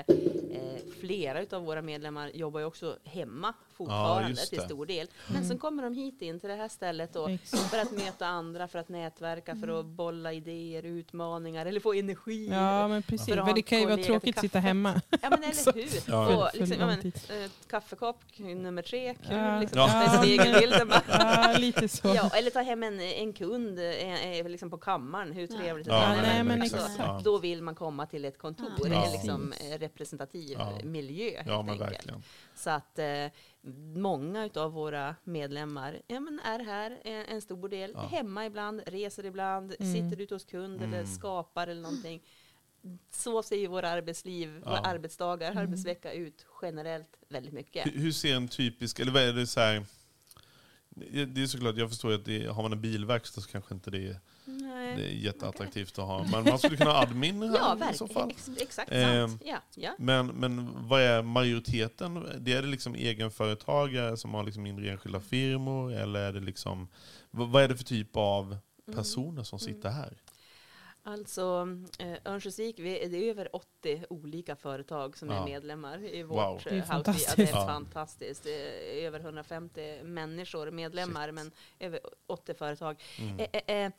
Eh, 0.52 0.82
flera 1.00 1.58
av 1.58 1.66
våra 1.66 1.82
medlemmar 1.82 2.30
jobbar 2.34 2.60
ju 2.60 2.66
också 2.66 2.98
hemma 3.04 3.54
fortfarande 3.76 4.30
just 4.30 4.50
till 4.50 4.62
stor 4.62 4.86
del. 4.86 5.08
Men 5.28 5.46
sen 5.46 5.58
kommer 5.58 5.84
de 5.84 5.94
hit 5.94 6.22
in 6.22 6.40
till 6.40 6.50
det 6.50 6.56
här 6.56 6.68
stället 6.68 7.16
och 7.16 7.30
för 7.72 7.78
att 7.80 7.92
möta 7.92 8.26
andra, 8.28 8.68
för 8.68 8.80
att 8.80 8.90
nätverka, 8.90 9.56
för 9.56 9.80
att 9.80 9.86
bolla 9.86 10.34
idéer, 10.34 10.84
utmaningar 10.84 11.66
eller 11.66 11.80
få 11.80 11.94
energi. 11.94 12.48
Ja, 12.52 12.88
men 12.88 13.04
precis. 13.04 13.36
För 13.36 13.54
det 13.54 13.62
kan 13.62 13.80
ju 13.80 13.86
vara 13.86 13.98
tråkigt 13.98 14.38
att 14.38 14.42
sitta 14.42 14.60
hemma. 14.60 15.02
Ja 15.22 15.30
men 15.30 15.44
eller 15.44 15.74
hur. 15.74 16.12
Ja, 16.12 16.38
och 16.38 16.60
liksom, 16.60 16.80
ja, 16.80 16.86
men, 16.88 17.00
eh, 17.44 17.52
kaffekopp 17.70 18.18
nummer 18.38 18.82
tre, 18.82 19.14
kul 19.14 19.38
Ja. 19.38 19.60
liksom. 19.60 19.80
Ja. 19.80 20.06
Ja. 21.08 21.52
Ja, 21.52 21.58
lite 21.58 21.88
så. 21.88 22.08
Ja, 22.08 22.30
eller 22.34 22.50
ta 22.52 22.60
hem 22.62 22.84
en, 22.84 23.00
en 23.02 23.34
kund 23.34 23.80
eh, 23.80 24.40
eh, 24.40 24.50
liksom 24.50 24.70
på 24.70 24.78
kammaren, 24.78 25.32
hur 25.32 25.48
trevligt 25.48 25.88
Ja, 25.88 26.04
är 26.04 26.16
det? 26.16 26.22
nej, 26.22 26.44
men 26.44 26.62
Alltså, 26.62 26.78
exakt. 26.78 27.24
Då 27.24 27.38
vill 27.38 27.62
man 27.62 27.76
komma 27.76 28.06
till 28.06 28.26
ett 28.26 28.38
kontor, 28.38 28.68
Ja. 28.80 29.06
Ja. 29.06 29.12
liksom 29.12 29.54
representativ 29.80 30.56
Ja. 30.60 30.72
miljö 30.84 31.30
helt 31.36 31.48
ja, 31.48 31.62
men 31.62 31.70
enkelt. 31.74 31.92
verkligen. 31.92 32.24
Så 32.56 32.70
att 32.70 33.00
eh, 33.00 33.06
många 33.96 34.50
av 34.56 34.72
våra 34.72 35.16
medlemmar 35.24 36.02
ja, 36.08 36.20
men 36.20 36.40
är 36.40 36.60
här 36.60 37.02
en, 37.04 37.26
en 37.26 37.42
stor 37.42 37.70
del, 37.70 37.92
Ja. 37.94 38.02
hemma 38.08 38.46
ibland, 38.46 38.82
reser 38.88 39.26
ibland, 39.26 39.76
Mm. 39.80 39.94
sitter 39.94 40.24
ute 40.24 40.36
hos 40.36 40.46
kund 40.46 40.82
eller 40.82 41.06
skapar 41.06 41.68
eller 41.68 41.82
någonting. 41.82 42.24
Så 43.12 43.44
ser 43.44 43.56
ju 43.56 43.68
våra 43.68 43.90
arbetsliv, 43.90 44.50
våra 44.50 44.74
Ja. 44.76 44.82
arbetsdagar, 44.82 45.52
Mm. 45.52 45.64
arbetsvecka 45.64 46.14
ut 46.14 46.46
generellt 46.62 47.18
väldigt 47.30 47.54
mycket. 47.54 47.86
Hur, 47.86 47.92
hur 47.92 48.12
ser 48.12 48.36
en 48.36 48.48
typisk, 48.48 49.00
eller 49.00 49.12
vad 49.12 49.22
är 49.24 49.34
det 49.34 49.48
så 49.48 49.60
här, 49.60 49.86
det 51.28 51.42
är 51.42 51.48
såklart, 51.48 51.78
jag 51.78 51.90
förstår 51.90 52.12
att 52.14 52.26
det, 52.26 52.46
har 52.48 52.64
man 52.64 52.72
en 52.74 52.82
bilverkstad 52.82 53.42
så 53.42 53.50
kanske 53.50 53.74
inte 53.74 53.92
det 53.92 54.08
är, 54.08 54.20
Nej. 54.46 54.96
det 54.98 55.04
är 55.04 55.10
jätteattraktivt 55.12 56.00
att 56.00 56.06
ha. 56.06 56.24
Men 56.32 56.44
man 56.44 56.60
skulle 56.60 56.78
kunna 56.78 56.92
ha 56.92 57.02
admin 57.02 57.42
här 57.42 57.50
Ja, 57.80 57.92
i 57.92 57.98
så 57.98 58.08
fall. 58.08 58.28
verkligen. 58.28 58.58
Ex 58.58 58.62
exakt 58.62 58.92
sant. 58.92 59.42
Ja, 59.46 59.58
ja. 59.76 59.92
Men, 59.98 60.28
men 60.28 60.70
vad 60.88 61.02
är 61.02 61.22
majoriteten? 61.24 62.28
Det 62.40 62.54
är 62.54 62.62
det 62.62 62.68
liksom 62.68 62.96
egenföretagare 62.96 64.18
som 64.18 64.34
har 64.34 64.44
liksom 64.44 64.64
mindre 64.64 64.90
enskilda 64.92 65.20
firmor? 65.20 65.94
Eller 65.94 66.20
är 66.20 66.34
det 66.34 66.40
liksom, 66.40 66.88
vad, 67.32 67.64
är 67.64 67.68
det 67.68 67.78
för 67.78 67.84
typ 67.84 68.10
av 68.18 68.58
personer 68.96 69.44
som 69.44 69.60
sitter 69.60 69.90
här? 69.90 70.18
Alltså, 71.08 71.68
eh, 72.00 72.32
Örnsköldsvik, 72.34 72.80
vi- 72.80 73.08
det 73.08 73.18
är 73.18 73.30
över 73.30 73.56
80 73.56 74.06
olika 74.10 74.56
företag 74.56 75.18
som 75.18 75.30
Ja. 75.30 75.42
är 75.42 75.46
medlemmar 75.46 76.04
i 76.04 76.24
Wow. 76.24 76.38
vårt 76.54 76.64
Det 76.64 76.70
är 76.70 76.74
eh, 76.76 76.80
House. 76.80 76.88
Ja, 76.94 76.98
det 76.98 77.04
fantastiskt. 77.04 77.40
är 77.40 77.48
Ja. 77.60 77.68
fantastiskt. 77.68 78.44
Det 78.44 79.02
är 79.02 79.08
över 79.08 79.20
150 79.20 80.04
människor, 80.04 80.72
medlemmar, 80.72 81.32
men 81.32 81.52
över 81.80 82.00
80 82.28 82.54
företag. 82.54 83.04
Mm. 83.20 83.40
Eh, 83.40 83.48
eh, 83.68 83.76
eh, 83.86 83.92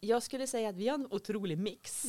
jag 0.00 0.22
skulle 0.22 0.46
säga 0.46 0.68
att 0.68 0.76
vi 0.76 0.88
har 0.88 0.94
en 0.94 1.06
otrolig 1.10 1.58
mix. 1.58 2.04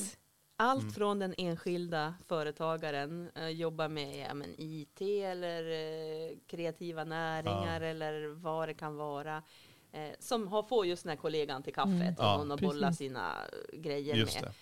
Allt 0.55 0.81
Mm. 0.81 0.93
från 0.93 1.19
den 1.19 1.33
enskilda 1.37 2.13
företagaren, 2.27 3.31
eh, 3.35 3.47
jobbar 3.49 3.87
med 3.87 4.27
ja, 4.29 4.33
men 4.33 4.55
IT 4.57 5.01
eller 5.01 5.63
eh, 5.71 6.37
kreativa 6.47 7.03
näringar 7.03 7.81
eller 7.81 8.27
vad 8.27 8.67
det 8.69 8.73
kan 8.73 8.95
vara. 8.95 9.43
Eh, 9.91 10.09
som 10.19 10.47
har, 10.47 10.63
får 10.63 10.85
just 10.85 11.03
den 11.03 11.09
här 11.09 11.17
kollegan 11.17 11.63
till 11.63 11.73
kaffet 11.73 11.91
Mm. 11.93 12.07
och 12.17 12.23
Ja, 12.23 12.37
någon 12.37 12.51
att 12.51 12.61
bolla 12.61 12.93
sina 12.93 13.35
grejer 13.73 14.15
Just 14.15 14.35
med 14.35 14.43
det. 14.43 14.53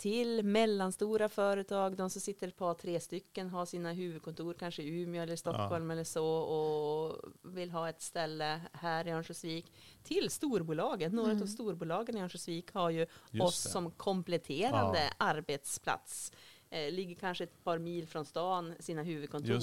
Till 0.00 0.42
mellanstora 0.44 1.28
företag, 1.28 1.96
de 1.96 2.10
som 2.10 2.20
sitter 2.20 2.48
ett 2.48 2.56
par, 2.56 2.74
tre 2.74 3.00
stycken, 3.00 3.50
har 3.50 3.66
sina 3.66 3.92
huvudkontor 3.92 4.54
kanske 4.54 4.82
i 4.82 5.02
Umeå 5.02 5.22
eller 5.22 5.36
Stockholm 5.36 5.90
eller 5.90 6.04
så 6.04 6.26
och 6.26 7.32
vill 7.42 7.70
ha 7.70 7.88
ett 7.88 8.02
ställe 8.02 8.60
här 8.72 9.06
i 9.06 9.10
Örnsköldsvik. 9.10 9.72
Till 10.02 10.30
storbolagen, 10.30 11.12
några 11.12 11.32
av 11.32 11.46
storbolagen 11.46 12.16
i 12.16 12.20
Örnsköldsvik 12.20 12.72
har 12.72 12.90
ju 12.90 13.06
Just 13.30 13.44
oss 13.44 13.62
det. 13.62 13.70
som 13.70 13.90
kompletterande 13.90 15.12
arbetsplats. 15.16 16.32
Eh, 16.70 16.92
ligger 16.92 17.14
kanske 17.14 17.44
ett 17.44 17.64
par 17.64 17.78
mil 17.78 18.06
från 18.06 18.24
stan, 18.24 18.74
sina 18.78 19.02
huvudkontor. 19.02 19.54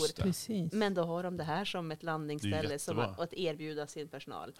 Men 0.75 0.93
då 0.93 1.01
har 1.01 1.23
de 1.23 1.37
det 1.37 1.43
här 1.43 1.65
som 1.65 1.91
ett 1.91 2.03
landningsställe 2.03 2.79
som 2.79 2.99
att, 2.99 3.19
att 3.19 3.33
erbjuda 3.33 3.87
sin 3.87 4.07
personal. 4.07 4.53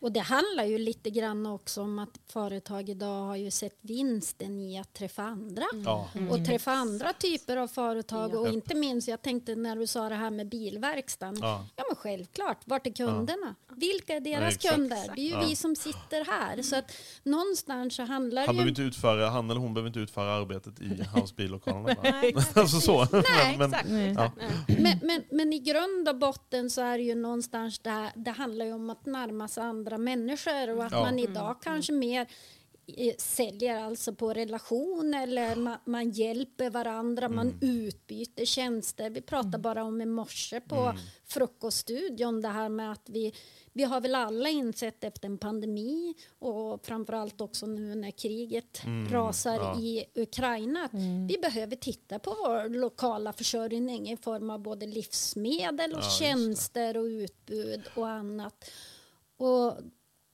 Och 0.00 0.12
det 0.12 0.20
handlar 0.20 0.64
ju 0.64 0.78
lite 0.78 1.10
grann 1.10 1.46
också 1.46 1.82
om 1.82 1.98
att 1.98 2.20
företag 2.32 2.88
idag 2.88 3.22
har 3.26 3.36
ju 3.36 3.50
sett 3.50 3.78
vinsten 3.80 4.60
i 4.60 4.78
att 4.78 4.92
träffa 4.94 5.22
andra. 5.22 5.64
Ja. 5.84 6.08
Och 6.30 6.44
träffa 6.46 6.72
andra 6.72 7.12
typer 7.12 7.56
av 7.56 7.68
företag. 7.68 8.34
Och 8.34 8.46
Ja. 8.48 8.52
inte 8.52 8.74
minst, 8.74 9.08
jag 9.08 9.22
tänkte 9.22 9.54
när 9.54 9.76
du 9.76 9.86
sa 9.86 10.08
det 10.08 10.14
här 10.14 10.30
med 10.30 10.48
bilverkstaden. 10.48 11.38
Ja. 11.42 11.66
Ja 11.76 11.84
men 11.88 11.96
självklart, 11.96 12.58
vart 12.64 12.86
är 12.86 12.90
kunderna? 12.90 13.54
Vilka 13.76 14.14
är 14.16 14.20
deras 14.20 14.54
exakt. 14.54 14.74
kunder? 14.74 15.12
Det 15.16 15.20
är 15.20 15.24
ju 15.24 15.30
Ja. 15.30 15.44
vi 15.48 15.56
som 15.56 15.76
sitter 15.76 16.24
här. 16.24 16.62
Så 16.62 16.76
att 16.76 16.92
någonstans 17.22 17.94
så 17.96 18.02
handlar 18.02 18.46
Han, 18.46 18.56
det 18.56 18.62
behöver 18.62 18.64
ju... 18.64 18.70
inte 18.70 18.82
utföra, 18.96 19.28
han 19.30 19.50
eller 19.50 19.60
hon 19.60 19.74
behöver 19.74 19.88
inte 19.88 20.00
utföra 20.00 20.32
arbetet 20.34 20.80
i 20.80 21.02
hans? 21.14 21.34
Nej, 22.02 22.34
alltså 22.54 22.80
så. 22.80 23.04
Nej, 23.12 23.56
men, 23.58 23.68
exakt. 23.70 23.88
Nej. 23.88 24.10
exakt. 24.10 24.36
Nej. 24.36 24.76
Men, 24.80 24.98
men, 25.02 25.22
men 25.30 25.52
i 25.52 25.58
grund 25.58 26.08
och 26.08 26.16
botten 26.18 26.70
så 26.70 26.80
är 26.80 26.98
det 26.98 27.04
ju 27.04 27.14
någonstans 27.14 27.78
där, 27.78 28.10
det 28.14 28.30
handlar 28.30 28.64
ju 28.66 28.72
om 28.72 28.90
att 28.90 29.06
närma 29.06 29.48
sig 29.48 29.62
andra 29.62 29.89
människor 29.98 30.76
och 30.76 30.84
att 30.84 30.92
Ja. 30.92 31.00
man 31.00 31.18
idag 31.18 31.56
kanske 31.62 31.92
mer 31.92 32.26
eh, 32.96 33.14
säljer 33.18 33.76
alltså 33.84 34.14
på 34.14 34.32
relation 34.34 35.14
eller 35.14 35.56
man, 35.56 35.78
man 35.84 36.10
hjälper 36.10 36.70
varandra, 36.70 37.28
man 37.28 37.54
utbyter 37.60 38.44
tjänster. 38.44 39.10
Vi 39.10 39.20
pratade 39.22 39.58
bara 39.58 39.84
om 39.84 40.00
i 40.00 40.06
morse 40.06 40.60
på 40.60 40.94
frukoststudion 41.26 42.40
det 42.40 42.48
här 42.48 42.68
med 42.68 42.92
att 42.92 43.08
vi, 43.08 43.32
vi 43.72 43.82
har 43.84 44.00
väl 44.00 44.14
alla 44.14 44.48
insett 44.48 45.04
efter 45.04 45.26
en 45.28 45.38
pandemi 45.38 46.14
och 46.38 46.86
framförallt 46.86 47.40
också 47.40 47.66
nu 47.66 47.94
när 47.94 48.10
kriget 48.10 48.82
rasar 49.10 49.54
ja. 49.54 49.80
i 49.80 50.04
Ukraina 50.14 50.84
att 50.84 50.94
vi 51.28 51.38
behöver 51.42 51.76
titta 51.76 52.18
på 52.18 52.30
vår 52.30 52.68
lokala 52.68 53.32
försörjning 53.32 54.10
i 54.10 54.16
form 54.16 54.50
av 54.50 54.60
både 54.62 54.86
livsmedel 54.86 55.92
och 55.94 55.98
Ja, 56.02 56.10
tjänster 56.18 56.96
och 56.96 57.04
utbud 57.04 57.82
och 57.94 58.08
annat. 58.08 58.70
Och 59.40 59.72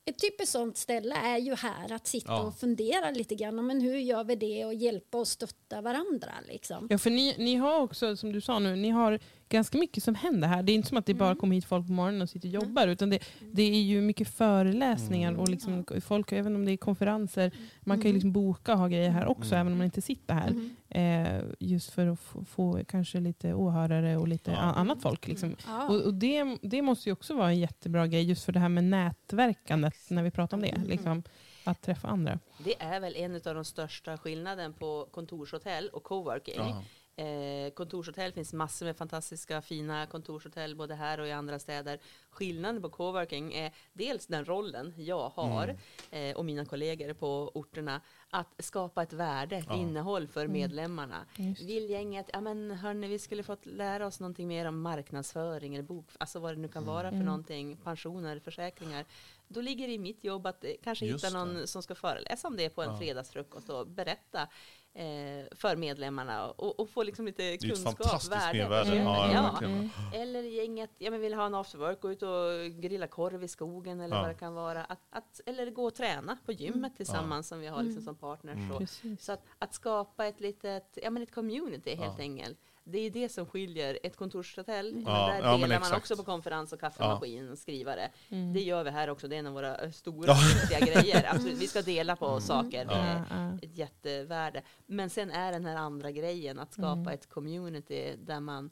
ett 0.04 0.18
typiskt 0.20 0.52
sånt 0.52 0.76
ställe 0.76 1.14
är 1.14 1.38
ju 1.38 1.54
här 1.54 1.92
att 1.92 2.06
sitta 2.06 2.32
Ja. 2.32 2.42
och 2.42 2.58
fundera 2.58 3.10
lite 3.10 3.34
grann. 3.34 3.66
Men 3.66 3.80
hur 3.80 3.96
gör 3.98 4.24
vi 4.24 4.34
det 4.36 4.64
och 4.64 4.74
hjälpa 4.74 5.18
och 5.18 5.28
stötta 5.28 5.80
varandra? 5.80 6.32
Liksom. 6.48 6.86
Ja, 6.90 6.98
för 6.98 7.10
ni, 7.10 7.34
ni 7.38 7.54
har 7.54 7.80
också, 7.80 8.16
som 8.16 8.32
du 8.32 8.40
sa 8.40 8.58
nu, 8.58 8.76
ni 8.76 8.90
har 8.90 9.20
ganska 9.48 9.78
mycket 9.78 10.02
som 10.04 10.14
händer 10.14 10.48
här. 10.48 10.62
Det 10.62 10.72
är 10.72 10.74
inte 10.74 10.88
som 10.88 10.98
att 10.98 11.06
det 11.06 11.14
bara 11.14 11.28
Mm. 11.28 11.38
kommer 11.40 11.54
hit 11.54 11.64
folk 11.64 11.86
på 11.86 11.92
morgonen 11.92 12.22
och 12.22 12.28
sitter 12.30 12.48
och 12.48 12.54
jobbar, 12.54 12.88
utan 12.88 13.10
det, 13.10 13.18
det 13.52 13.62
är 13.62 13.82
ju 13.82 14.00
mycket 14.00 14.28
föreläsningar 14.28 15.34
och 15.34 15.48
liksom 15.48 15.84
folk, 16.00 16.32
även 16.32 16.54
om 16.56 16.64
det 16.64 16.72
är 16.72 16.76
konferenser, 16.76 17.52
man 17.80 17.98
kan 17.98 18.06
ju 18.06 18.12
liksom 18.12 18.32
boka 18.32 18.72
och 18.72 18.78
ha 18.78 18.88
grejer 18.88 19.10
här 19.10 19.26
också, 19.26 19.54
även 19.54 19.72
om 19.72 19.78
man 19.78 19.84
inte 19.84 20.02
sitter 20.02 20.34
här. 20.34 20.48
Mm. 20.48 20.76
Eh, 20.88 21.42
just 21.58 21.90
för 21.90 22.06
att 22.06 22.20
få, 22.20 22.44
få 22.44 22.80
kanske 22.88 23.20
lite 23.20 23.54
åhörare 23.54 24.16
och 24.16 24.28
lite 24.28 24.50
Ja. 24.50 24.56
annat 24.58 25.02
folk. 25.02 25.26
Liksom. 25.28 25.56
Ja. 25.66 25.88
Och, 25.88 26.00
och 26.02 26.14
det, 26.14 26.58
det 26.62 26.82
måste 26.82 27.08
ju 27.08 27.12
också 27.12 27.34
vara 27.36 27.48
en 27.48 27.58
jättebra 27.58 28.06
grej, 28.06 28.22
just 28.22 28.44
för 28.44 28.52
det 28.52 28.60
här 28.60 28.68
med 28.68 28.84
nätverkandet, 28.84 29.94
när 30.08 30.22
vi 30.22 30.30
pratar 30.30 30.56
om 30.56 30.62
det. 30.62 30.74
Liksom, 30.86 31.22
att 31.64 31.82
träffa 31.82 32.08
andra. 32.08 32.38
Det 32.64 32.74
är 32.82 33.00
väl 33.00 33.16
en 33.16 33.34
av 33.34 33.54
de 33.54 33.64
största 33.64 34.18
skillnaden 34.18 34.72
på 34.72 35.08
kontorshotell 35.10 35.88
och 35.88 36.02
coworking. 36.04 36.54
Ja. 36.56 36.82
Eh, 37.18 37.70
kontorshotell 37.74 38.32
finns 38.32 38.52
massor 38.52 38.86
med 38.86 38.96
fantastiska 38.96 39.62
fina 39.62 40.06
kontorshotell 40.06 40.76
både 40.76 40.94
här 40.94 41.20
och 41.20 41.26
i 41.26 41.32
andra 41.32 41.58
städer. 41.58 41.98
Skillnaden 42.30 42.82
på 42.82 42.88
coworking 42.90 43.54
är 43.54 43.72
dels 43.92 44.26
den 44.26 44.44
rollen 44.44 44.94
jag 44.96 45.28
har 45.28 45.76
eh, 46.10 46.36
och 46.36 46.44
mina 46.44 46.64
kollegor 46.64 47.12
på 47.12 47.50
orterna 47.54 48.00
att 48.30 48.54
skapa 48.58 49.02
ett 49.02 49.12
värde, 49.12 49.56
ett 49.56 49.70
innehåll 49.74 50.28
för 50.28 50.48
medlemmarna. 50.48 51.26
Vill 51.66 51.90
gänget, 51.90 52.30
ja 52.32 52.40
men 52.40 52.70
hörni, 52.70 53.08
vi 53.08 53.18
skulle 53.18 53.42
fått 53.42 53.66
lära 53.66 54.06
oss 54.06 54.20
någonting 54.20 54.48
mer 54.48 54.66
om 54.66 54.80
marknadsföring 54.82 55.74
eller 55.74 55.84
bok, 55.84 56.06
alltså 56.18 56.38
vad 56.38 56.54
det 56.54 56.60
nu 56.60 56.68
kan 56.68 56.84
vara 56.84 57.10
för 57.10 57.16
någonting, 57.18 57.76
pensioner, 57.76 58.38
försäkringar. 58.38 59.04
Då 59.48 59.60
ligger 59.60 59.86
det 59.88 59.92
i 59.94 59.98
mitt 59.98 60.24
jobb 60.24 60.46
att 60.46 60.64
eh, 60.64 60.70
kanske 60.82 61.06
Just 61.06 61.24
hitta 61.24 61.38
någon 61.38 61.54
det. 61.54 61.66
som 61.66 61.82
ska 61.82 61.94
föreläsa 61.94 62.48
om 62.48 62.56
det 62.56 62.68
på 62.70 62.82
en 62.82 62.90
Ja. 62.90 62.98
fredagsfrukost 62.98 63.68
och 63.70 63.86
berätta 63.86 64.48
för 65.56 65.76
medlemmarna 65.76 66.50
och, 66.50 66.80
och 66.80 66.90
få 66.90 67.02
liksom 67.02 67.26
lite 67.26 67.42
Det 67.42 67.48
är 67.50 67.54
ett 67.54 67.60
kunskap, 67.60 67.96
fantastiskt 67.96 68.32
värde. 68.32 68.90
Mm. 68.90 69.04
Ja, 69.04 69.32
Ja. 69.32 69.42
verkligen. 69.42 69.90
Eller 70.14 70.42
gänget 70.42 70.90
ja, 70.98 71.10
men 71.10 71.20
vill 71.20 71.34
ha 71.34 71.46
en 71.46 71.54
afterwork, 71.54 72.00
gå 72.00 72.12
ut 72.12 72.22
och 72.22 72.80
grilla 72.82 73.06
korv 73.06 73.44
i 73.44 73.48
skogen 73.48 74.00
eller 74.00 74.16
Ja. 74.16 74.22
vad 74.22 74.30
det 74.30 74.34
kan 74.34 74.54
vara. 74.54 74.84
Att, 74.84 75.00
att, 75.10 75.40
eller 75.46 75.70
gå 75.70 75.84
och 75.84 75.94
träna 75.94 76.36
på 76.46 76.52
gymmet 76.52 76.96
tillsammans 76.96 77.48
som 77.48 77.60
vi 77.60 77.66
har 77.66 77.82
liksom 77.82 78.02
som 78.02 78.16
partners. 78.16 78.56
Mm. 78.56 78.86
Så, 78.86 79.16
så 79.24 79.32
att, 79.32 79.44
att 79.58 79.74
skapa 79.74 80.26
ett 80.26 80.40
litet, 80.40 80.98
ja 81.02 81.10
men 81.10 81.22
ett 81.22 81.34
community 81.34 81.94
helt 81.94 82.20
enkelt. 82.20 82.58
Det 82.88 82.98
är 82.98 83.10
det 83.10 83.28
som 83.28 83.46
skiljer 83.46 83.98
ett 84.02 84.16
kontorshotell. 84.16 85.02
Ja, 85.06 85.26
där 85.26 85.40
ja, 85.50 85.56
delar 85.58 85.80
man 85.80 85.94
också 85.94 86.16
på 86.16 86.22
konferens 86.24 86.72
och 86.72 86.80
kaffemaskin 86.80 87.50
och 87.50 87.58
skrivare. 87.58 88.10
Mm. 88.28 88.52
Det 88.52 88.60
gör 88.60 88.84
vi 88.84 88.90
här 88.90 89.10
också. 89.10 89.28
Det 89.28 89.34
är 89.36 89.38
en 89.38 89.46
av 89.46 89.52
våra 89.52 89.92
stora 89.92 90.26
Ja. 90.28 90.36
viktiga 90.54 90.80
grejer. 90.94 91.26
Absolut. 91.34 91.58
Vi 91.58 91.66
ska 91.66 91.82
dela 91.82 92.16
på 92.16 92.40
saker. 92.40 92.84
Det 92.84 92.94
är 92.94 93.58
ett 93.62 93.78
jättevärde. 93.78 94.62
Men 94.86 95.10
sen 95.10 95.30
är 95.30 95.52
den 95.52 95.64
här 95.64 95.76
andra 95.76 96.10
grejen 96.10 96.58
att 96.58 96.72
skapa 96.72 96.92
Mm. 96.92 97.08
ett 97.14 97.28
community 97.28 98.16
där 98.16 98.40
man 98.40 98.70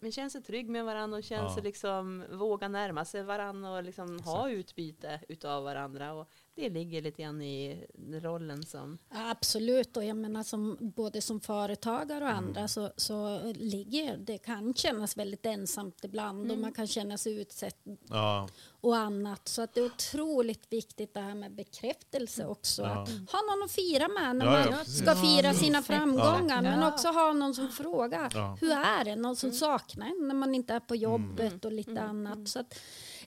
men 0.00 0.12
känner 0.12 0.28
sig 0.28 0.42
trygg 0.42 0.68
med 0.68 0.84
varandra 0.84 1.18
och 1.18 1.24
känner 1.24 1.42
Ja. 1.48 1.54
sig 1.54 1.62
liksom 1.62 2.24
våga 2.30 2.68
närma 2.68 3.04
sig 3.04 3.22
varandra 3.22 3.70
och 3.70 3.82
liksom 3.84 4.20
ha 4.22 4.50
utbyte 4.50 5.20
utav 5.28 5.64
varandra. 5.64 6.12
Och 6.12 6.28
det 6.58 6.68
ligger 6.68 7.02
lite 7.02 7.22
grann 7.22 7.42
i 7.42 7.86
rollen 8.12 8.62
som 8.62 8.98
Ja, 9.10 9.30
Absolut, 9.30 9.96
och 9.96 10.04
jag 10.04 10.16
menar 10.16 10.42
som, 10.42 10.76
både 10.80 11.20
som 11.20 11.40
företagare 11.40 12.24
och 12.24 12.30
andra 12.30 12.68
så, 12.68 12.90
så 12.96 13.40
ligger 13.54 14.16
det 14.16 14.38
kan 14.38 14.74
kännas 14.74 15.16
väldigt 15.16 15.46
ensamt 15.46 16.04
ibland 16.04 16.52
och 16.52 16.58
man 16.58 16.72
kan 16.72 16.86
känna 16.86 17.18
sig 17.18 17.40
utsett 17.40 17.76
Ja. 18.08 18.48
och 18.80 18.96
annat. 18.96 19.48
Så 19.48 19.62
att 19.62 19.74
det 19.74 19.80
är 19.80 19.84
otroligt 19.86 20.72
viktigt 20.72 21.14
det 21.14 21.20
här 21.20 21.34
med 21.34 21.52
bekräftelse 21.54 22.46
också. 22.46 22.82
Ja. 22.82 23.02
Att 23.02 23.08
ha 23.08 23.40
någon 23.50 23.62
att 23.64 23.70
fira 23.70 24.08
med 24.08 24.36
när 24.36 24.46
man 24.46 24.84
ska 24.84 25.14
fira 25.14 25.54
sina 25.54 25.82
framgångar. 25.82 26.62
Men 26.62 26.82
också 26.82 27.08
ha 27.08 27.32
någon 27.32 27.54
som 27.54 27.68
frågar. 27.68 28.30
Ja. 28.34 28.58
Hur 28.60 28.70
är 28.70 29.04
det? 29.04 29.16
Någon 29.16 29.36
som 29.36 29.52
saknar 29.52 30.06
en 30.06 30.28
när 30.28 30.34
man 30.34 30.54
inte 30.54 30.74
är 30.74 30.80
på 30.80 30.96
jobbet 30.96 31.64
och 31.64 31.72
lite 31.72 32.00
annat. 32.00 32.48
Så 32.48 32.60
att, 32.60 32.74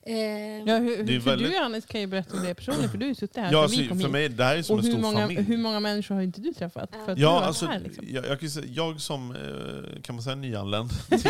eh, 0.06 0.14
Ja, 0.66 0.76
hur, 0.76 1.02
Det 1.02 1.16
är 1.16 1.20
för 1.20 1.30
väldigt- 1.30 1.50
du 1.52 1.56
Hannes 1.58 1.86
kan 1.86 2.00
ju 2.00 2.06
berätta 2.06 2.36
om 2.36 2.42
det 2.44 2.54
personligen, 2.54 2.90
för 2.90 2.98
du 2.98 3.04
har 3.04 3.08
ju 3.08 3.14
suttit 3.14 3.36
här 3.36 3.52
Ja, 3.52 3.62
alltså, 3.62 3.80
vi 3.80 3.88
kom 3.88 4.00
för 4.00 4.08
mig, 4.08 4.28
det 4.28 4.44
här 4.44 4.56
är 4.56 4.62
som 4.62 4.74
och 4.74 4.80
en 4.80 4.84
hur 4.86 4.92
stor 4.92 5.02
många, 5.02 5.20
familj. 5.20 5.42
hur 5.42 5.56
många 5.58 5.80
människor 5.80 6.14
har 6.14 6.22
inte 6.22 6.40
du 6.40 6.52
träffat? 6.52 6.90
För 7.04 7.10
att 7.12 7.16
du 7.16 7.22
Ja, 7.22 7.32
varit 7.32 7.46
alltså, 7.46 7.66
här, 7.66 7.80
liksom. 7.80 8.04
jag, 8.08 8.26
jag, 8.26 8.40
kan 8.40 8.50
säga, 8.50 8.66
jag 8.68 9.00
som, 9.00 9.30
eh, 9.36 10.02
kan 10.02 10.14
man 10.14 10.22
säga 10.22 10.36
nyanländ 10.36 10.90
till, 11.10 11.20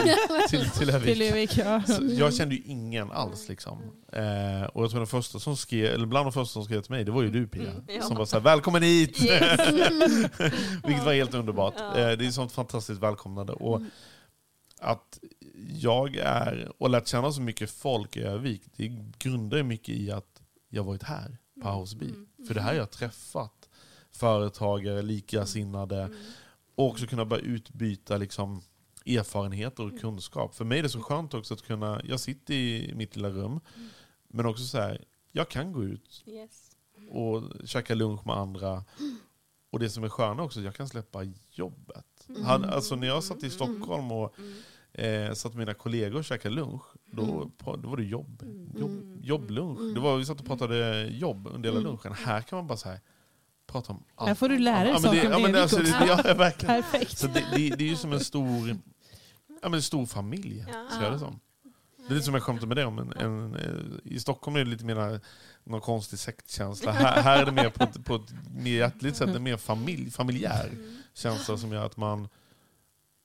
till, 0.49 0.71
till 0.71 0.91
Övik. 0.91 1.05
Till 1.13 1.23
Övik, 1.23 1.57
ja. 1.59 1.83
Jag 2.19 2.35
kände 2.35 2.55
ju 2.55 2.63
ingen 2.67 3.13
alls. 3.13 3.49
Liksom. 3.49 3.79
Eh, 4.13 4.63
och 4.73 4.83
jag 4.85 4.91
tror 4.91 5.01
den 5.01 5.07
första 5.07 5.39
som 5.39 5.57
skrev, 5.57 5.95
eller 5.95 6.07
bland 6.07 6.27
de 6.27 6.33
första 6.33 6.53
som 6.53 6.65
skrev 6.65 6.81
till 6.83 6.91
mig, 6.93 7.05
det 7.05 7.11
var 7.11 7.23
ju 7.23 7.31
du 7.31 7.47
Pia. 7.47 7.71
Mm, 7.71 7.83
ja. 7.89 8.03
Som 8.03 8.17
var 8.17 8.25
så 8.25 8.37
här, 8.37 8.43
välkommen 8.43 8.83
hit! 8.83 9.23
Yes. 9.25 9.61
Vilket 10.87 11.05
var 11.05 11.13
helt 11.15 11.35
underbart. 11.35 11.75
Ja. 11.79 11.99
Eh, 11.99 12.19
det 12.19 12.27
är 12.27 12.31
sånt 12.31 12.53
fantastiskt 12.53 13.01
välkomnande. 13.03 13.53
Och 13.53 13.81
att 14.81 15.19
jag 15.69 16.17
är, 16.17 16.73
och 16.79 16.91
lärt 16.91 17.09
känna 17.09 17.33
så 17.33 17.41
mycket 17.41 17.71
folk 17.71 18.17
i 18.17 18.21
Övik, 18.21 18.63
det 18.77 18.89
grundar 19.19 19.63
mycket 19.63 19.95
i 19.95 20.11
att 20.11 20.43
jag 20.69 20.85
varit 20.85 21.03
här 21.03 21.39
på 21.63 21.69
Houseby. 21.69 22.15
För 22.49 22.55
det 22.55 22.61
här 22.61 22.69
har 22.69 22.79
jag 22.79 22.91
träffat 22.91 23.69
företagare, 24.13 25.03
likasinnade 25.03 26.11
och 26.75 26.87
också 26.87 27.07
kunna 27.07 27.25
börja 27.25 27.43
utbyta 27.43 28.17
liksom, 28.17 28.63
erfarenheter 29.07 29.83
och 29.87 30.01
kunskap. 30.01 30.55
För 30.55 30.65
mig 30.65 30.79
är 30.79 30.83
det 30.83 30.89
så 30.89 31.01
skönt 31.01 31.35
också 31.35 31.55
att 31.55 31.63
kunna, 31.63 32.01
jag 32.05 32.21
sitter 32.21 32.55
i 32.55 32.93
mitt 32.97 33.17
lilla 33.17 33.29
rum, 33.31 33.61
men 34.29 34.47
också 34.47 34.65
så 34.65 34.79
här, 34.79 35.05
jag 35.33 35.49
kan 35.49 35.73
gå 35.73 35.85
ut 35.85 36.25
Yes. 36.27 36.71
och 37.11 37.43
käka 37.65 37.95
lunch 37.95 38.27
med 38.27 38.37
andra. 38.37 38.85
Och 39.71 39.79
det 39.79 39.91
som 39.91 40.05
är 40.05 40.09
skönt 40.09 40.41
också, 40.41 40.61
jag 40.61 40.75
kan 40.75 40.89
släppa 40.89 41.23
jobbet. 41.51 42.29
Han, 42.45 42.65
alltså 42.65 42.97
när 42.97 43.07
jag 43.07 43.25
satt 43.25 43.43
i 43.43 43.51
Stockholm 43.51 44.13
och 44.13 44.35
eh, 44.95 45.33
satt 45.33 45.55
mina 45.55 45.75
kollegor 45.75 46.19
och 46.19 46.25
käkade 46.25 46.55
lunch, 46.55 46.83
då, 47.13 47.51
på- 47.59 47.77
då 47.77 47.89
var 47.89 47.97
det 47.97 48.05
jobb. 48.05 48.43
jobb 48.77 49.19
jobblunch. 49.23 49.95
Det 49.95 50.01
var, 50.01 50.17
vi 50.17 50.25
satt 50.25 50.41
och 50.41 50.47
pratade 50.47 51.07
jobb 51.11 51.47
under 51.53 51.71
hela 51.73 51.81
lunchen. 51.81 52.13
Här 52.13 52.41
kan 52.41 52.57
man 52.57 52.67
bara 52.67 52.79
så 52.79 52.89
här, 52.89 53.01
prata 53.67 53.93
om 53.93 54.05
allt. 54.15 54.29
Här 54.29 54.35
får 54.35 54.49
du 54.49 54.59
lära 54.59 54.85
dig 54.85 54.93
Ja, 54.93 54.99
saker 54.99 55.21
det, 55.21 55.27
om 55.27 55.33
ja, 55.33 55.39
men 55.39 55.53
det. 55.53 55.63
alltså, 55.63 55.79
det, 55.79 55.89
ja, 56.07 56.35
verkligen. 56.35 56.83
Perfekt. 56.83 57.19
Så 57.19 57.27
det, 57.27 57.45
det, 57.57 57.69
det 57.77 57.85
är 57.85 57.89
ju 57.89 57.97
som 57.97 58.13
en 58.13 58.21
stor, 58.21 58.69
ja, 58.69 58.75
men 59.63 59.75
en 59.75 59.83
stor 59.83 60.07
familj. 60.07 60.65
Ja. 60.69 60.87
Ser 60.97 61.03
jag 61.05 61.13
det 61.13 61.19
som. 61.19 61.41
Det 61.97 62.13
är 62.13 62.15
lite 62.15 62.25
som 62.25 62.35
jag 62.35 62.43
skämtade 62.43 62.67
med 62.67 62.77
det 62.77 62.85
om. 62.85 62.99
En, 62.99 63.13
en, 63.13 63.55
eh, 63.55 64.13
I 64.13 64.21
Stockholm 64.21 64.57
är 64.57 64.65
det 64.65 64.71
lite 64.71 64.85
mer 64.85 65.21
någon 65.65 65.81
konstig 65.81 66.19
sektkänsla. 66.19 66.93
Här, 66.93 67.23
här 67.23 67.43
är 67.43 67.47
det 67.47 67.53
mer 67.53 67.71
på 67.71 67.85
ett, 67.85 68.05
på 68.05 68.15
ett 68.15 68.35
mer 68.55 68.77
hjärtligt 68.77 69.17
sätt, 69.17 69.29
en 69.37 69.43
mer 69.43 69.57
familj, 69.57 70.11
familjär 70.11 70.71
känsla 71.15 71.57
som 71.59 71.73
gör 71.73 71.87
att 71.87 71.97
man 71.97 72.29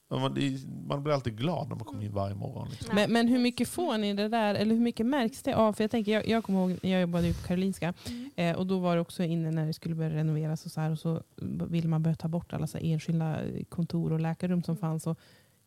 man, 0.10 1.04
blir 1.04 1.13
alltid 1.13 1.38
glad 1.38 1.67
när 1.70 1.76
man 1.76 1.86
kommer 1.86 2.04
in 2.04 2.13
varje 2.13 2.36
morgon. 2.36 2.67
Liksom. 2.70 2.96
Men, 2.96 3.12
men 3.12 3.28
hur 3.28 3.39
mycket 3.39 3.70
får 3.70 3.98
ni 3.98 4.13
det 4.13 4.28
där, 4.28 4.56
eller 4.56 4.76
hur 4.76 4.82
mycket 4.82 5.06
märks 5.06 5.43
det 5.43 5.56
av? 5.56 5.74
För 5.74 5.84
jag, 5.84 5.91
tänker, 5.91 6.12
jag, 6.12 6.28
jag 6.28 6.43
kommer 6.43 6.60
ihåg, 6.60 6.80
jag 6.82 7.02
jobbade 7.02 7.28
ju 7.28 7.34
på 7.34 7.48
Karolinska, 7.48 7.93
eh, 8.36 8.56
och 8.56 8.67
då 8.67 8.80
var 8.80 8.96
det 8.96 9.02
också 9.02 9.24
inne 9.24 9.52
när 9.52 9.65
det 9.65 9.74
skulle 9.74 9.96
börja 9.96 10.10
renoveras 10.10 10.65
och 10.65 10.72
så 10.72 10.82
här, 10.82 10.91
och 10.91 11.00
så 11.00 11.24
ville 11.70 11.88
man 11.88 12.04
börja 12.04 12.15
ta 12.15 12.28
bort 12.28 12.54
alla 12.54 12.67
så 12.67 12.78
här 12.78 12.86
enskilda 12.86 13.39
kontor 13.70 14.13
och 14.13 14.20
läkarrum 14.20 14.63
som 14.63 14.78
fanns. 14.78 15.08
Och 15.08 15.20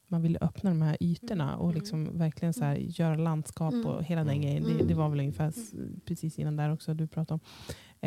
man 0.09 0.23
ville 0.23 0.39
öppna 0.41 0.71
de 0.71 0.83
här 0.83 0.97
ytorna 1.01 1.57
och 1.57 1.75
liksom 1.75 2.19
verkligen 2.19 2.55
så 2.55 2.65
här, 2.65 2.77
göra 2.77 3.17
landskap 3.17 3.75
och 3.87 4.05
hela 4.05 4.25
den 4.25 4.43
grejen. 4.43 4.65
Det, 4.65 4.85
det 4.85 4.95
var 4.95 5.09
väl 5.09 5.21
ungefär 5.21 5.53
precis 6.05 6.39
innan 6.39 6.57
där 6.57 6.73
också 6.73 6.95
du 6.95 7.07
pratade 7.07 7.41
om. 7.41 7.41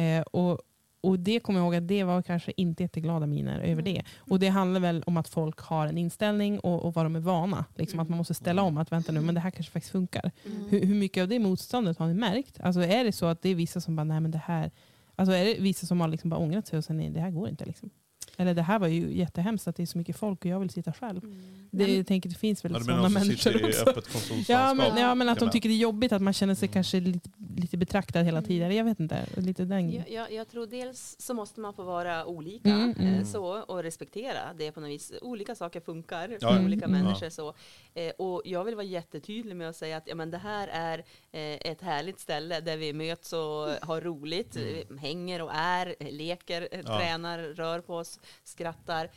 Eh, 0.02 0.22
och, 0.22 0.62
och 1.04 1.20
det 1.20 1.40
kommer 1.40 1.60
jag 1.60 1.66
ihåg 1.66 1.76
att 1.76 1.88
det 1.88 2.04
var 2.04 2.22
kanske 2.22 2.54
inte 2.58 2.84
jätteglada 2.84 3.26
miner 3.26 3.60
över 3.60 3.82
det. 3.82 4.04
Och 4.18 4.40
det 4.40 4.48
handlar 4.48 4.80
väl 4.80 5.04
om 5.06 5.18
att 5.18 5.28
folk 5.28 5.60
har 5.60 5.88
en 5.88 5.98
inställning 5.98 6.60
och, 6.60 6.86
och 6.86 6.94
vad 6.94 7.06
de 7.06 7.16
är 7.16 7.20
vana. 7.20 7.66
Liksom 7.76 8.00
att 8.00 8.10
man 8.10 8.18
måste 8.18 8.34
ställa 8.34 8.62
om 8.62 8.78
att 8.78 8.92
vänta 8.92 9.12
nu, 9.12 9.22
men 9.22 9.36
det 9.36 9.42
här 9.42 9.52
kanske 9.52 9.72
faktiskt 9.72 9.92
funkar. 9.92 10.32
Hur, 10.70 10.86
hur 10.86 10.96
mycket 10.96 11.22
av 11.22 11.28
det 11.28 11.40
motståndet 11.40 11.98
har 11.98 12.08
ni 12.08 12.14
märkt? 12.14 12.60
Alltså 12.60 12.82
är 12.82 13.04
det 13.04 13.12
så 13.12 13.26
att 13.26 13.42
det 13.42 13.50
är 13.50 13.56
vissa 13.56 13.82
som 13.82 13.96
bara, 13.96 14.04
nej 14.04 14.20
men 14.20 14.32
det 14.32 14.42
här, 14.46 14.72
alltså 15.16 15.36
är 15.36 15.46
det 15.46 15.56
vissa 15.60 15.86
som 15.86 16.02
har 16.02 16.08
liksom 16.08 16.30
bara 16.30 16.40
ångrat 16.40 16.68
sig 16.68 16.78
och 16.78 16.86
sen 16.86 16.98
nej, 16.98 17.10
det 17.10 17.20
här 17.20 17.32
går 17.32 17.50
inte 17.50 17.66
liksom? 17.66 17.90
Eller 18.38 18.54
det 18.54 18.62
här 18.62 18.80
var 18.80 18.88
ju 18.88 19.18
jättehemskt 19.18 19.68
att 19.68 19.76
det 19.76 19.84
är 19.84 19.88
så 19.88 19.98
mycket 19.98 20.18
folk 20.18 20.40
och 20.40 20.46
jag 20.46 20.60
vill 20.60 20.70
sitta 20.70 20.94
själv. 20.94 21.22
Det, 21.72 21.96
jag 21.98 22.08
tänker 22.08 22.30
det 22.30 22.36
finns 22.36 22.66
väl 22.66 22.72
Ja, 22.72 22.80
sådana 22.80 23.10
människor 23.10 23.66
också. 23.66 24.02
Ja 24.48 24.74
men, 24.74 24.98
ja, 24.98 25.16
men 25.16 25.30
att 25.30 25.40
de 25.40 25.50
tycker 25.50 25.70
det 25.70 25.76
är 25.76 25.78
jobbigt 25.78 26.12
att 26.12 26.22
man 26.22 26.34
känner 26.34 26.56
sig 26.56 26.68
Mm. 26.68 26.74
kanske 26.74 27.00
lite, 27.00 27.30
lite 27.58 27.78
betraktad 27.78 28.24
hela 28.26 28.42
tiden. 28.42 28.76
Jag 28.76 28.84
vet 28.86 29.00
inte. 29.00 29.26
Lite 29.38 29.66
den 29.66 29.92
Jag, 29.92 30.10
jag, 30.12 30.32
jag 30.32 30.48
tror 30.48 30.68
dels 30.68 31.16
så 31.20 31.34
måste 31.34 31.60
man 31.60 31.74
få 31.74 31.84
vara 31.84 32.26
olika 32.26 32.70
Mm, 32.70 32.96
mm. 33.00 33.14
eh, 33.14 33.26
så, 33.26 33.46
och 33.62 33.84
respektera 33.84 34.40
det 34.58 34.72
på 34.72 34.80
något 34.80 34.90
vis. 34.90 35.14
Olika 35.22 35.56
saker 35.56 35.80
funkar 35.80 36.38
för 36.42 36.66
olika 36.66 36.86
mm. 36.86 37.02
människor. 37.02 37.30
Så. 37.30 37.54
Eh, 37.94 38.10
och 38.18 38.42
jag 38.46 38.64
vill 38.64 38.76
vara 38.76 38.86
jättetydlig 38.86 39.56
med 39.56 39.70
att 39.70 39.76
säga 39.76 39.98
att 39.98 40.08
ja, 40.08 40.16
men 40.16 40.32
det 40.32 40.38
här 40.38 40.68
är 40.68 40.98
eh, 41.32 41.72
ett 41.72 41.82
härligt 41.82 42.20
ställe 42.20 42.60
där 42.60 42.78
vi 42.78 42.94
möts 42.94 43.34
och 43.34 43.40
har 43.82 44.02
roligt, 44.02 44.58
hänger 45.00 45.42
och 45.42 45.52
är, 45.54 46.12
leker, 46.12 46.68
Mm. 46.72 46.86
Ja. 46.88 46.98
tränar, 47.00 47.40
rör 47.40 47.82
på 47.82 47.96
oss, 47.96 48.20
skrattar. 48.44 49.10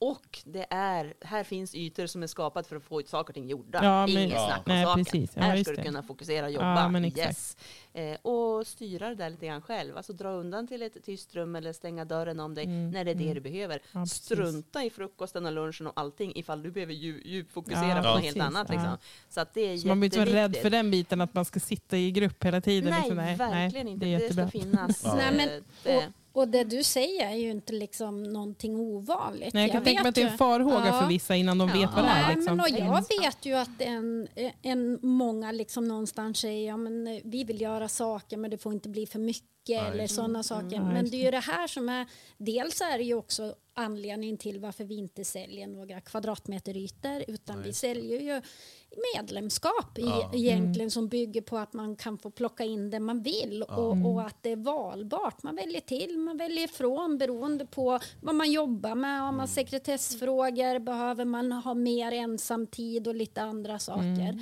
Och 0.00 0.38
det 0.44 0.66
är, 0.70 1.14
här 1.20 1.44
finns 1.44 1.74
ytor 1.74 2.06
som 2.06 2.22
är 2.22 2.26
skapat 2.26 2.66
för 2.66 2.76
att 2.76 2.82
få 2.84 3.02
saker 3.06 3.30
och 3.30 3.34
ting 3.34 3.48
gjorda. 3.48 3.84
Ja, 3.84 4.08
Inget 4.08 4.30
Ja. 4.32 4.46
snack 4.46 4.58
om 4.58 4.62
Nej, 4.66 4.84
saken. 4.84 5.04
precis. 5.04 5.30
Ja, 5.34 5.42
här 5.42 5.64
ska 5.64 5.72
du 5.72 5.82
kunna 5.82 6.02
fokusera 6.02 6.46
och 6.46 6.52
jobba. 6.52 7.00
yes. 7.16 7.56
Eh, 7.92 8.14
och 8.22 8.66
styra 8.66 9.08
det 9.08 9.14
där 9.14 9.30
lite 9.30 9.46
grann 9.46 9.62
själv. 9.62 9.96
Alltså 9.96 10.12
dra 10.12 10.28
undan 10.28 10.66
till 10.68 10.82
ett 10.82 11.04
tyst 11.04 11.34
rum 11.34 11.56
eller 11.56 11.72
stänga 11.72 12.04
dörren 12.04 12.40
om 12.40 12.54
dig 12.54 12.64
Mm, 12.64 12.90
när 12.90 13.04
det 13.04 13.10
är 13.10 13.14
det 13.14 13.22
mm. 13.24 13.34
du 13.34 13.40
behöver. 13.40 14.06
Strunta 14.06 14.84
i 14.84 14.90
frukosten 14.90 15.46
och 15.46 15.52
lunchen 15.52 15.86
och 15.86 15.92
allting 15.96 16.32
ifall 16.36 16.62
du 16.62 16.70
behöver 16.70 16.94
dju- 16.94 17.22
djupfokusera 17.24 17.88
Ja, 17.88 18.02
på 18.02 18.08
något 18.08 18.16
precis. 18.16 18.34
helt 18.34 18.46
annat. 18.46 18.66
Ja. 18.68 18.74
Liksom. 18.74 18.96
Så 19.28 19.40
att 19.40 19.54
det 19.54 19.60
är 19.60 19.76
Så 19.78 19.88
man 19.88 20.00
blir 20.00 20.06
inte 20.18 20.30
så 20.30 20.36
rädd 20.36 20.56
för 20.56 20.70
den 20.70 20.90
biten 20.90 21.20
att 21.20 21.34
man 21.34 21.44
ska 21.44 21.60
sitta 21.60 21.96
i 21.96 22.10
grupp 22.10 22.44
hela 22.44 22.60
tiden. 22.60 22.90
Nej, 22.90 23.00
liksom. 23.00 23.16
verkligen 23.16 23.88
inte. 23.88 24.06
Det 24.06 24.18
Det, 24.18 24.32
ska 24.32 24.48
finnas. 24.48 25.02
Ja. 25.04 25.14
Nej, 25.16 25.32
men- 25.36 25.48
eh, 25.48 25.62
det. 25.82 26.12
Och 26.38 26.48
det 26.48 26.64
du 26.64 26.82
säger 26.82 27.30
är 27.30 27.34
ju 27.36 27.50
inte 27.50 27.72
liksom 27.72 28.22
någonting 28.22 28.76
ovanligt. 28.76 29.54
Nej, 29.54 29.62
jag 29.62 29.72
kan 29.72 29.84
tänka 29.84 30.02
mig 30.02 30.08
att 30.08 30.14
det 30.14 30.22
är 30.22 30.26
en 30.30 30.38
farhåga 30.38 30.86
Ja. 30.86 31.00
för 31.00 31.08
vissa 31.08 31.36
innan 31.36 31.58
de 31.58 31.68
Ja. 31.68 31.74
vet 31.74 31.90
vad 31.94 32.04
det 32.04 32.08
är. 32.10 32.26
Nej, 32.26 32.36
Liksom. 32.36 32.56
men 32.56 32.60
och 32.60 32.70
jag 32.78 33.04
vet 33.22 33.46
ju 33.46 33.54
att 33.54 33.80
en, 33.80 34.28
en, 34.62 34.98
många 35.02 35.52
liksom 35.52 35.88
någonstans 35.88 36.38
säger 36.38 36.68
ja, 36.68 36.76
men 36.76 37.06
eh, 37.06 37.20
vi 37.24 37.44
vill 37.44 37.60
göra 37.60 37.88
saker 37.88 38.36
men 38.36 38.50
det 38.50 38.58
får 38.58 38.72
inte 38.72 38.88
bli 38.88 39.06
för 39.06 39.18
mycket 39.18 39.82
eller 39.92 40.06
sådana 40.06 40.42
saker. 40.42 40.76
Ja, 40.76 40.82
men 40.82 41.10
det 41.10 41.16
är 41.16 41.24
ju 41.24 41.30
det 41.30 41.38
här 41.40 41.66
som 41.66 41.88
är, 41.88 42.06
dels 42.36 42.80
är 42.80 42.98
det 42.98 43.04
ju 43.04 43.14
också 43.14 43.54
anledningen 43.74 44.36
till 44.38 44.60
varför 44.60 44.84
vi 44.84 44.96
inte 44.96 45.24
säljer 45.24 45.66
några 45.66 46.00
kvadratmeter 46.00 46.76
ytor 46.76 47.24
utan 47.28 47.62
vi 47.62 47.72
säljer 47.72 48.20
ju 48.20 48.42
medlemskap 49.14 49.98
i, 49.98 50.02
Ja. 50.02 50.30
egentligen 50.34 50.90
som 50.90 51.08
bygger 51.08 51.40
på 51.42 51.58
att 51.58 51.72
man 51.72 51.96
kan 51.96 52.18
få 52.18 52.30
plocka 52.30 52.64
in 52.64 52.90
det 52.90 53.00
man 53.00 53.22
vill 53.22 53.62
och, 53.62 54.06
och 54.06 54.22
att 54.26 54.42
det 54.42 54.50
är 54.52 54.56
valbart. 54.56 55.42
Man 55.42 55.56
väljer 55.56 55.80
till, 55.80 56.18
man 56.18 56.36
väljer 56.36 56.64
ifrån 56.64 57.18
beroende 57.18 57.66
på 57.66 57.98
vad 58.22 58.34
man 58.34 58.52
jobbar 58.52 58.94
med. 58.94 59.20
Har 59.22 59.32
man 59.32 59.48
sekretessfrågor, 59.48 60.78
behöver 60.78 61.24
man 61.24 61.52
ha 61.52 61.74
mer 61.74 62.12
ensamtid 62.12 63.08
och 63.08 63.14
lite 63.14 63.42
andra 63.42 63.78
saker. 63.78 64.38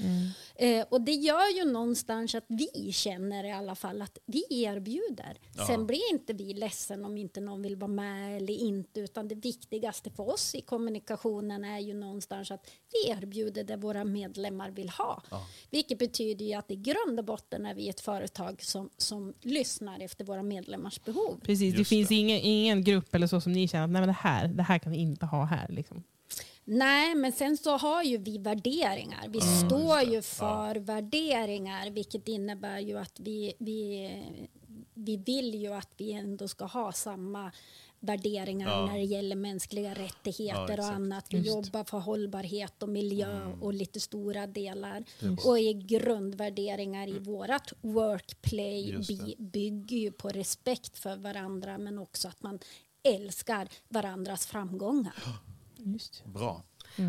Eh, 0.56 0.86
och 0.88 1.00
det 1.00 1.12
gör 1.12 1.56
ju 1.58 1.72
någonstans 1.72 2.34
att 2.34 2.44
vi 2.48 2.92
känner 2.92 3.44
i 3.44 3.52
alla 3.52 3.74
fall 3.74 4.02
att 4.02 4.18
vi 4.26 4.44
erbjuder. 4.50 5.38
Sen 5.66 5.86
blir 5.86 6.12
inte 6.12 6.32
vi 6.32 6.54
ledsen 6.54 7.04
om 7.04 7.16
inte 7.18 7.40
någon 7.40 7.62
vill 7.62 7.76
vara 7.76 7.88
med 7.90 8.36
eller 8.36 8.54
inte 8.54 9.00
utan 9.00 9.28
det 9.28 9.34
viktigaste 9.34 10.10
för 10.10 10.30
oss 10.30 10.54
i 10.54 10.60
kommunikationen 10.60 11.64
är 11.64 11.78
ju 11.78 11.94
någonstans 11.94 12.50
att 12.50 12.70
vi 12.92 13.10
erbjuder 13.10 13.64
det 13.64 13.76
våra 13.76 14.04
medlemmar 14.04 14.35
vill 14.74 14.88
ha. 14.88 15.22
Vilket 15.70 15.98
betyder 15.98 16.44
ju 16.44 16.54
att 16.54 16.70
i 16.70 16.76
grund 16.76 17.18
och 17.18 17.24
botten 17.24 17.66
är 17.66 17.74
vi 17.74 17.88
ett 17.88 18.00
företag 18.00 18.62
som, 18.62 18.90
som 18.96 19.34
lyssnar 19.42 20.00
efter 20.00 20.24
våra 20.24 20.42
medlemmars 20.42 21.04
behov. 21.04 21.40
Precis, 21.42 21.72
det 21.72 21.78
Just 21.78 21.88
finns 21.88 22.08
det. 22.08 22.14
Ingen, 22.14 22.40
ingen 22.42 22.84
grupp 22.84 23.14
eller 23.14 23.26
så 23.26 23.40
som 23.40 23.52
ni 23.52 23.68
känner 23.68 23.84
att 23.84 23.90
Nej, 23.90 24.00
men 24.00 24.08
det, 24.08 24.18
här, 24.20 24.48
det 24.48 24.62
här 24.62 24.78
kan 24.78 24.92
vi 24.92 24.98
inte 24.98 25.26
ha 25.26 25.44
här. 25.44 25.68
Liksom. 25.68 26.04
Nej, 26.68 27.14
men 27.14 27.32
sen 27.32 27.56
så 27.56 27.76
har 27.76 28.02
ju 28.02 28.18
vi 28.18 28.38
värderingar. 28.38 29.28
Vi 29.28 29.40
står 29.40 30.00
ju 30.00 30.22
för 30.22 30.74
värderingar, 30.76 31.90
vilket 31.90 32.28
innebär 32.28 32.78
ju 32.78 32.98
att 32.98 33.20
vi, 33.20 33.52
vi, 33.58 34.10
vi 34.94 35.16
vill 35.16 35.54
ju 35.54 35.72
att 35.72 35.90
vi 35.96 36.12
ändå 36.12 36.48
ska 36.48 36.64
ha 36.64 36.92
samma 36.92 37.52
värderingar 38.00 38.68
Ja. 38.70 38.86
när 38.86 38.94
det 38.98 39.04
gäller 39.04 39.36
mänskliga 39.36 39.94
rättigheter 39.94 40.76
Ja, 40.78 40.88
och 40.88 40.94
annat. 40.94 41.26
Vi 41.30 41.36
Just. 41.36 41.48
jobbar 41.48 41.84
för 41.84 41.98
hållbarhet 41.98 42.82
och 42.82 42.88
miljö 42.88 43.52
och 43.60 43.74
lite 43.74 44.00
stora 44.00 44.46
delar. 44.46 45.04
Just. 45.20 45.46
Och 45.46 45.58
i 45.58 45.72
grundvärderingar 45.72 47.08
i 47.08 47.18
vårat 47.18 47.72
workplay 47.80 48.96
bygger 49.38 49.96
ju 49.96 50.12
på 50.12 50.28
respekt 50.28 50.98
för 50.98 51.16
varandra 51.16 51.78
men 51.78 51.98
också 51.98 52.28
att 52.28 52.42
man 52.42 52.58
älskar 53.02 53.68
varandras 53.88 54.46
framgångar. 54.46 55.14
Just. 55.76 56.24
Bra. 56.24 56.62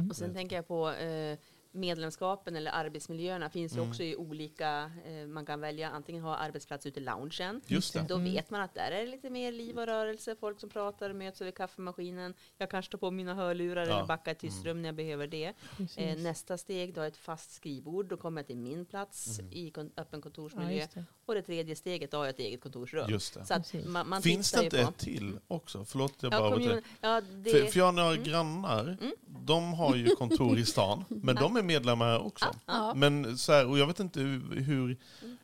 Och 0.09 0.15
sen 0.15 0.33
tänker 0.33 0.55
jag 0.55 0.67
på 0.67 0.89
eh, 0.91 1.37
medlemskapen 1.77 2.55
eller 2.55 2.71
arbetsmiljöerna 2.71 3.49
finns 3.49 3.73
Mm. 3.73 3.83
ju 3.83 3.89
också 3.89 4.03
i 4.03 4.15
olika, 4.15 4.91
eh, 5.05 5.27
man 5.27 5.45
kan 5.45 5.61
välja 5.61 5.89
antingen 5.89 6.23
ha 6.23 6.35
arbetsplats 6.35 6.85
ute 6.85 6.99
i 6.99 7.03
loungen. 7.03 7.61
Just 7.67 7.93
det. 7.93 8.05
Då 8.09 8.17
vet 8.17 8.49
man 8.49 8.61
att 8.61 8.73
där 8.73 8.91
är 8.91 9.05
det 9.05 9.11
lite 9.11 9.29
mer 9.29 9.51
liv 9.51 9.79
och 9.79 9.85
rörelse, 9.85 10.35
folk 10.39 10.59
som 10.59 10.69
pratar, 10.69 11.13
möts 11.13 11.41
över 11.41 11.51
kaffemaskinen. 11.51 12.33
Jag 12.57 12.69
kanske 12.71 12.91
tar 12.91 12.97
på 12.97 13.11
mina 13.11 13.33
hörlurar 13.35 13.85
Ja. 13.87 13.95
eller 13.97 14.07
backar 14.07 14.31
ett 14.31 14.39
tyst 14.39 14.65
rum 14.65 14.81
när 14.81 14.87
jag 14.89 14.95
behöver 14.95 15.27
det. 15.27 15.53
Eh, 15.97 16.17
nästa 16.17 16.57
steg, 16.57 16.93
då 16.93 17.01
är 17.01 17.07
ett 17.07 17.17
fast 17.17 17.51
skrivbord, 17.51 18.05
då 18.05 18.17
kommer 18.17 18.41
jag 18.41 18.47
till 18.47 18.57
min 18.57 18.85
plats 18.85 19.39
Mm. 19.39 19.51
i 19.53 19.71
kon- 19.71 19.91
öppen 19.97 20.19
Ja, 20.19 20.21
kontorsmiljö. 20.21 20.71
just 20.81 20.91
det. 20.93 21.05
och 21.25 21.33
det 21.35 21.41
tredje 21.41 21.75
steget, 21.75 22.11
då 22.11 22.17
har 22.17 22.25
jag 22.25 22.29
ett 22.33 22.39
eget 22.39 22.61
kontorsrum. 22.61 23.09
Just 23.09 23.33
det. 23.33 23.45
Så 23.45 23.53
att 23.53 23.73
man, 23.85 24.09
man 24.09 24.21
Finns 24.21 24.51
det 24.51 24.63
inte 24.63 24.79
ett 24.81 24.97
till 24.97 25.39
också? 25.47 25.85
Förlåt, 25.85 26.13
jag 26.19 26.31
bara 26.31 26.41
Ja, 26.49 26.53
kommun, 26.53 26.81
ja, 27.01 27.21
det, 27.21 27.49
För, 27.49 27.65
för 27.65 27.79
jag 27.79 27.85
har 27.85 27.91
några 27.91 28.15
grannar, 28.15 28.97
de 29.45 29.73
har 29.73 29.95
ju 29.95 30.15
kontor 30.15 30.57
i 30.57 30.65
stan, 30.65 31.05
men 31.09 31.35
de 31.35 31.55
är 31.57 31.63
medlemmar 31.67 32.19
också. 32.19 32.45
Ja. 32.65 32.93
Men 32.95 33.37
så 33.37 33.51
här, 33.53 33.67
och 33.67 33.79
jag 33.79 33.87
vet 33.87 33.99
inte 33.99 34.19
hur, 34.19 34.55
hur, 34.61 34.97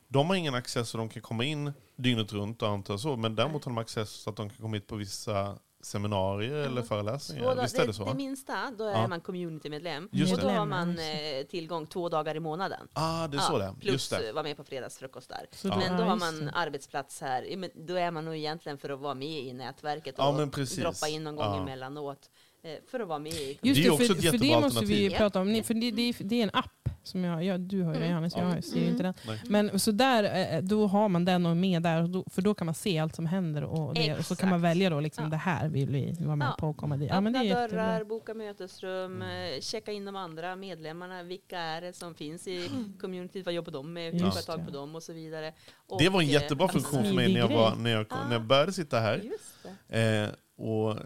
de 0.07 0.27
har 0.29 0.35
ingen 0.35 0.55
access 0.55 0.89
så 0.89 0.97
de 0.97 1.09
kan 1.09 1.21
komma 1.21 1.43
in 1.43 1.73
dygnet 1.95 2.33
runt 2.33 2.61
och 2.61 2.69
antar 2.69 2.97
så, 2.97 3.15
men 3.15 3.35
däremot 3.35 3.65
har 3.65 3.71
de 3.71 3.77
access 3.77 4.09
så 4.09 4.29
att 4.29 4.35
de 4.35 4.49
kan 4.49 4.57
komma 4.57 4.75
hit 4.75 4.87
på 4.87 4.95
vissa 4.95 5.57
seminarier 5.81 6.53
eller 6.55 6.81
föreläsningar. 6.81 7.43
Två 7.55 7.61
Visst 7.61 7.79
är 7.79 7.87
det 7.87 7.93
så? 7.93 8.05
Det 8.05 8.13
minsta, 8.13 8.71
då 8.77 8.83
är 8.83 8.91
Ja. 8.91 9.07
man 9.07 9.21
communitymedlem. 9.21 10.09
Just 10.11 10.33
och 10.33 10.39
då 10.39 10.47
det. 10.47 10.53
har 10.53 10.65
man 10.65 10.89
eh, 10.99 11.45
tillgång 11.49 11.85
två 11.87 12.09
dagar 12.09 12.35
i 12.35 12.39
månaden. 12.39 12.87
Ah, 12.93 13.27
det 13.27 13.37
är 13.37 13.41
så 13.41 13.57
det. 13.57 13.73
Plus 13.79 13.93
Just 13.93 14.09
det. 14.09 14.27
eh, 14.29 14.33
vara 14.33 14.43
med 14.43 14.57
på 14.57 14.63
fredagsfrukost 14.63 15.29
där. 15.29 15.45
Så 15.51 15.67
Men 15.67 15.79
då- 15.79 15.97
då 15.97 16.03
ja, 16.03 16.05
har 16.09 16.15
man 16.15 16.49
arbetsplats 16.53 17.21
här. 17.21 17.43
Ja, 17.43 17.57
men 17.57 17.69
Då 17.75 17.95
är 17.95 18.11
man 18.11 18.25
nog 18.25 18.35
egentligen 18.35 18.77
för 18.77 18.89
att 18.89 18.99
vara 18.99 19.13
med 19.13 19.39
i 19.39 19.53
nätverket 19.53 20.19
och 20.19 20.23
Ja, 20.25 20.45
droppa 20.81 21.07
in 21.07 21.23
någon 21.23 21.35
gång 21.35 21.45
Ja. 21.45 21.61
emellanåt. 21.61 22.29
Eh, 22.63 22.71
För 22.91 22.99
att 22.99 23.07
vara 23.07 23.19
med 23.19 23.33
i 23.33 23.59
Just 23.61 23.81
Det 23.81 23.81
är 23.81 23.83
det, 23.83 23.89
också 23.91 24.05
för, 24.05 24.13
ett 24.13 24.21
för 24.25 24.37
det 24.37 24.45
jättebra 24.47 24.59
måste 24.61 24.85
vi 24.85 24.93
alternativ. 25.05 25.17
prata 25.17 25.41
om. 25.41 25.51
Ni- 25.51 25.63
För 25.63 25.73
det, 25.73 25.91
det, 25.91 26.01
är- 26.01 26.23
det 26.23 26.35
är 26.39 26.43
en 26.43 26.49
app 26.53 26.69
som 27.05 27.23
jag, 27.23 27.43
ja, 27.43 27.57
du 27.57 27.81
har 27.81 27.91
ju 27.93 27.97
Mm. 27.97 28.09
Johannes, 28.09 28.33
jag 28.37 28.57
Ja. 28.57 28.61
ser 28.61 28.79
ju 28.79 28.87
inte 28.89 29.03
den. 29.03 29.13
Nej. 29.27 29.41
Men 29.47 29.79
så 29.79 29.91
där, 29.91 30.53
eh, 30.55 30.61
då 30.61 30.87
har 30.87 31.09
man 31.09 31.25
den 31.25 31.45
och 31.45 31.57
med 31.57 31.81
där, 31.81 32.17
och 32.17 32.33
för 32.33 32.41
då 32.41 32.53
kan 32.53 32.65
man 32.65 32.75
se 32.75 32.99
allt 32.99 33.15
som 33.15 33.25
händer 33.25 33.63
och, 33.63 33.93
det, 33.93 34.13
och 34.17 34.25
så 34.25 34.35
kan 34.35 34.49
man 34.49 34.61
välja 34.61 34.89
då 34.89 34.99
liksom, 34.99 35.23
Ja. 35.23 35.29
det 35.29 35.37
här 35.37 35.69
vill 35.69 35.89
vi 35.89 36.15
vara 36.19 36.35
med 36.35 36.47
Ja. 36.47 36.55
på 36.59 36.69
och 36.69 36.77
komma 36.77 36.97
dit. 36.97 37.09
Ja, 37.09 37.21
men 37.21 37.33
det 37.33 37.39
är 37.39 37.43
jättebra. 37.43 37.67
dörrar, 37.85 38.03
boka 38.03 38.33
mötesrum, 38.33 39.21
eh, 39.21 39.59
checka 39.61 39.91
in 39.91 40.05
de 40.05 40.15
andra 40.15 40.55
medlemmarna. 40.55 41.23
Vilka 41.23 41.59
är 41.59 41.81
det 41.81 41.93
som 41.93 42.15
finns 42.15 42.47
i 42.47 42.69
communityt? 43.01 43.45
Vad 43.45 43.53
jobbar 43.53 43.71
de 43.71 43.93
med? 43.93 44.13
Hur 44.13 44.19
får 44.19 44.27
jag 44.35 44.45
tag 44.45 44.59
det. 44.59 44.65
på 44.65 44.71
dem? 44.71 44.95
Och 44.95 45.03
så 45.03 45.13
vidare. 45.13 45.53
Det 45.99 46.09
var 46.09 46.09
en 46.09 46.15
Och, 46.15 46.23
eh, 46.23 46.29
jättebra 46.31 46.67
funktion 46.67 47.03
för 47.05 47.13
mig 47.13 47.33
när 47.33 47.39
jag, 47.39 47.47
var, 47.47 47.75
när, 47.75 47.91
jag, 47.91 48.05
när 48.27 48.33
jag 48.33 48.43
började 48.43 48.73
sitta 48.73 48.99
här. 48.99 49.17
Just 49.17 49.67
det. 49.87 50.23
Eh, 50.23 50.29
och 50.65 50.97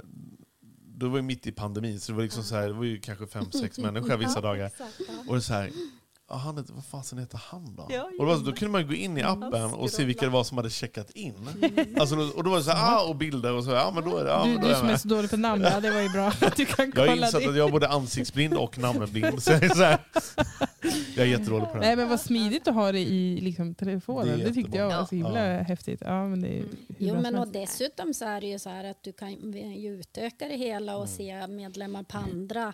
då 0.99 1.09
var 1.09 1.17
det 1.17 1.23
mitt 1.23 1.47
i 1.47 1.51
pandemin, 1.51 1.99
så 1.99 2.11
det 2.11 2.15
var, 2.15 2.23
liksom 2.23 2.43
så 2.43 2.55
här, 2.55 2.67
det 2.67 2.73
var 2.73 2.83
ju 2.83 2.99
kanske 2.99 3.27
fem, 3.27 3.51
sex 3.51 3.77
människor 3.87 4.17
vissa 4.17 4.41
dagar. 4.41 4.71
Och 5.27 5.43
så 5.43 5.53
här, 5.53 5.71
han, 6.35 6.65
vad 6.69 6.85
fasen 6.85 7.19
heter 7.19 7.39
han 7.45 7.75
då? 7.75 7.87
Ja, 7.89 8.03
och 8.03 8.25
då, 8.25 8.25
var, 8.25 8.37
då 8.45 8.51
kunde 8.53 8.71
man 8.71 8.87
gå 8.87 8.93
in 8.93 9.17
i 9.17 9.21
appen 9.23 9.63
och 9.73 9.89
se 9.89 10.03
vilka 10.05 10.25
det 10.25 10.31
var 10.31 10.43
som 10.43 10.57
hade 10.57 10.69
checkat 10.69 11.11
in. 11.11 11.33
Alltså, 11.99 12.15
då- 12.15 12.31
och 12.35 12.43
då 12.43 12.49
var 12.49 12.57
det 12.57 12.63
så 12.63 12.71
här, 12.71 12.95
ah, 12.97 13.09
och 13.09 13.15
bilder 13.15 13.53
och 13.53 13.63
så, 13.63 13.71
ja 13.71 13.91
men 13.95 14.09
då 14.09 14.17
är 14.17 14.23
det, 14.23 14.29
ja, 14.29 14.43
Du, 14.45 14.53
då 14.53 14.59
är 14.59 14.63
du 14.63 14.69
jag 14.69 14.77
som 14.79 14.89
är 14.89 14.97
så 14.97 15.07
dålig 15.07 15.29
på 15.29 15.37
namn, 15.37 15.61
ja, 15.63 15.79
det 15.79 15.91
var 15.91 16.01
ju 16.01 16.09
bra 16.09 16.27
att 16.27 16.55
du 16.55 16.65
kan 16.65 16.91
Jag 16.95 17.01
har 17.01 17.07
kolla 17.07 17.25
insett 17.25 17.41
det. 17.43 17.49
att 17.49 17.55
jag 17.57 17.67
är 17.67 17.71
både 17.71 17.87
ansiktsblind 17.87 18.53
och 18.53 18.77
namnblind. 18.77 19.43
Så 19.43 19.51
jag, 19.51 19.63
är 19.63 19.69
så 19.69 19.83
här, 19.83 19.97
jag 21.15 21.25
är 21.25 21.29
jättedålig 21.29 21.67
på 21.67 21.73
det. 21.73 21.79
Nej 21.79 21.95
men 21.95 22.09
vad 22.09 22.19
smidigt 22.19 22.67
att 22.67 22.75
ha 22.75 22.91
det 22.91 22.99
i 22.99 23.41
liksom, 23.41 23.75
telefonen. 23.75 24.27
Det 24.37 24.43
Det, 24.43 24.49
är 24.49 24.53
tyckte 24.53 24.77
jag 24.77 24.89
var 24.89 25.05
så 25.05 25.15
himla 25.15 25.47
Ja. 25.47 25.63
häftigt. 25.63 26.01
Ja, 26.05 26.27
men 26.27 26.41
det 26.41 26.47
är 26.47 26.51
hur 26.61 26.67
Jo, 26.97 27.21
men 27.21 27.35
och 27.37 27.47
dessutom 27.47 28.13
så 28.13 28.25
är 28.25 28.41
det 28.41 28.47
ju 28.47 28.59
så 28.59 28.69
här 28.69 28.83
att 28.83 29.03
du 29.03 29.13
kan 29.13 29.31
ju 29.31 29.89
utöka 29.99 30.47
det 30.47 30.55
hela 30.57 30.97
och 30.97 31.09
se 31.09 31.47
medlemmar 31.47 32.03
på 32.03 32.17
andra 32.17 32.73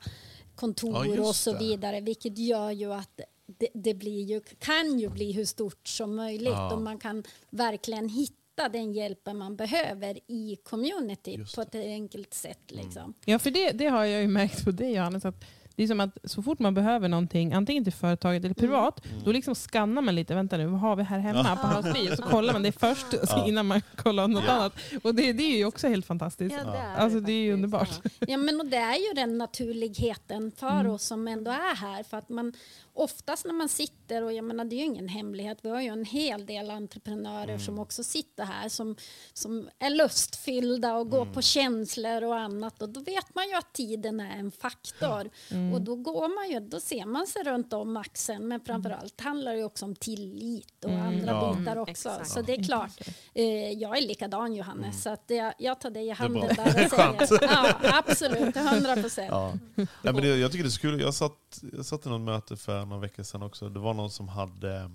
kontor 0.56 1.06
Ja, 1.16 1.22
och 1.30 1.36
så 1.36 1.58
vidare, 1.58 2.02
vilket 2.02 2.38
gör 2.38 2.72
ju 2.72 2.94
att 2.94 3.20
det, 3.58 3.68
det 3.74 3.94
blir 3.94 4.22
ju, 4.24 4.42
kan 4.60 5.00
ju 5.00 5.10
bli 5.10 5.32
hur 5.32 5.46
stort 5.46 5.88
som 5.88 6.16
möjligt 6.16 6.50
Ja. 6.54 6.74
och 6.74 6.82
man 6.82 6.98
kan 7.00 7.24
verkligen 7.50 8.10
hitta 8.10 8.70
den 8.72 8.94
hjälpen 8.94 9.38
man 9.38 9.56
behöver 9.56 10.20
i 10.32 10.56
community 10.64 11.32
Just 11.38 11.56
på 11.56 11.62
ett 11.62 11.76
enkelt 11.76 12.34
sätt. 12.34 12.72
Mm. 12.72 12.86
Liksom. 12.86 13.14
Ja, 13.26 13.40
för 13.40 13.52
det, 13.52 13.72
det 13.72 13.86
har 13.88 14.06
jag 14.06 14.22
ju 14.22 14.28
märkt 14.28 14.66
på 14.66 14.72
dig 14.72 14.94
Johannes, 14.94 15.26
att 15.26 15.46
det 15.76 15.84
är 15.84 15.88
som 15.88 16.00
att 16.00 16.18
så 16.24 16.42
fort 16.44 16.60
man 16.60 16.74
behöver 16.74 17.08
någonting, 17.10 17.54
antingen 17.54 17.84
till 17.84 17.94
företaget 17.94 18.46
eller 18.46 18.56
privat, 18.56 19.06
Mm. 19.06 19.24
då 19.24 19.32
liksom 19.32 19.56
skannar 19.56 20.02
man 20.02 20.16
lite. 20.16 20.36
Vänta 20.36 20.58
nu, 20.58 20.66
vad 20.66 20.80
har 20.80 20.96
vi 20.96 21.04
här 21.04 21.20
hemma 21.20 21.56
på 21.56 21.68
House 21.68 22.12
och 22.12 22.18
Så 22.18 22.24
kollar 22.24 22.54
man 22.54 22.64
det 22.64 22.72
först 22.72 23.06
Ja. 23.28 23.46
innan 23.48 23.66
man 23.68 23.82
kollar 23.96 24.28
något 24.28 24.44
Ja. 24.48 24.52
annat. 24.52 24.74
Och 25.04 25.16
det, 25.16 25.34
det 25.34 25.44
är 25.44 25.58
ju 25.58 25.66
också 25.66 25.88
helt 25.88 26.06
fantastiskt. 26.06 26.56
Ja, 26.66 26.72
det 26.72 26.78
är 26.78 26.96
Alltså 26.96 27.20
det 27.20 27.32
är 27.32 27.42
ju 27.44 27.54
underbart. 27.54 27.90
Ja. 28.04 28.10
Ja, 28.28 28.38
men 28.38 28.60
och 28.60 28.66
det 28.66 28.78
är 28.78 28.96
ju 29.08 29.14
den 29.16 29.38
naturligheten 29.38 30.52
för 30.58 30.80
Mm. 30.80 30.92
oss 30.92 31.04
som 31.04 31.28
ändå 31.28 31.52
är 31.52 31.76
här. 31.76 32.04
För 32.04 32.18
att 32.18 32.30
man, 32.30 32.54
oftast 32.94 33.46
när 33.46 33.54
man 33.54 33.70
sitter, 33.70 34.24
och 34.24 34.34
jag 34.34 34.46
menar 34.46 34.66
det 34.66 34.76
är 34.76 34.78
ju 34.78 34.84
ingen 34.86 35.08
hemlighet, 35.08 35.58
vi 35.62 35.70
har 35.70 35.82
ju 35.82 35.88
en 35.88 36.06
hel 36.06 36.46
del 36.46 36.70
entreprenörer 36.70 37.44
Mm. 37.44 37.60
som 37.60 37.80
också 37.80 38.04
sitter 38.04 38.44
här 38.44 38.70
som, 38.70 38.96
som 39.34 39.70
är 39.80 39.90
lustfyllda 39.90 40.96
och 40.96 41.10
går 41.10 41.22
Mm. 41.22 41.34
på 41.34 41.42
känslor 41.42 42.24
och 42.24 42.36
annat. 42.40 42.82
Och 42.82 42.90
då 42.90 43.00
vet 43.00 43.36
man 43.36 43.48
ju 43.48 43.54
att 43.56 43.74
tiden 43.74 44.20
är 44.20 44.38
en 44.40 44.52
faktor. 44.52 45.30
Mm. 45.52 45.74
Och 45.74 45.82
då 45.82 45.96
går 45.96 46.36
man 46.36 46.50
ju, 46.50 46.68
då 46.70 46.80
ser 46.80 47.06
man 47.06 47.28
sig 47.28 47.44
runt 47.44 47.74
om 47.74 47.98
axeln. 47.98 48.48
Men 48.48 48.60
framförallt 48.60 49.22
handlar 49.22 49.56
det 49.56 49.64
också 49.64 49.86
om 49.86 49.96
tillit 49.96 50.86
och 50.86 50.92
andra 50.92 51.08
Mm. 51.32 51.36
Ja. 51.36 51.54
bitar 51.58 51.72
Mm, 51.72 51.82
också. 51.82 51.92
exakt. 51.92 52.30
Så 52.30 52.42
det 52.42 52.54
är 52.54 52.64
klart, 52.64 53.00
eh, 53.34 53.72
jag 53.72 53.98
är 53.98 54.02
likadan 54.02 54.54
Johannes, 54.54 55.04
så 55.04 55.10
att 55.10 55.24
jag, 55.28 55.54
jag 55.58 55.80
tar 55.80 55.90
dig 55.90 56.08
i 56.08 56.10
handen 56.10 56.56
där 56.56 56.68
och 56.68 56.90
säger 57.28 57.44
ja, 57.52 57.76
absolut, 57.84 58.56
100 58.58 58.96
procent. 58.96 59.28
Ja. 59.32 59.54
Nej, 59.76 59.88
men 60.02 60.16
det, 60.16 60.28
jag 60.38 60.52
tycker 60.52 60.64
det 60.66 60.78
kul. 60.82 61.02
Jag 61.02 61.14
satt, 61.14 61.62
jag 61.74 61.86
satt 61.86 62.06
i 62.06 62.10
något 62.10 62.22
möte 62.22 62.56
för 62.58 62.83
några 62.86 63.02
veckor 63.02 63.24
sedan 63.24 63.44
också. 63.44 63.70
Det 63.70 63.80
var 63.80 63.94
någon 63.94 64.12
som 64.12 64.28
hade 64.28 64.90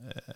eh, 0.00 0.34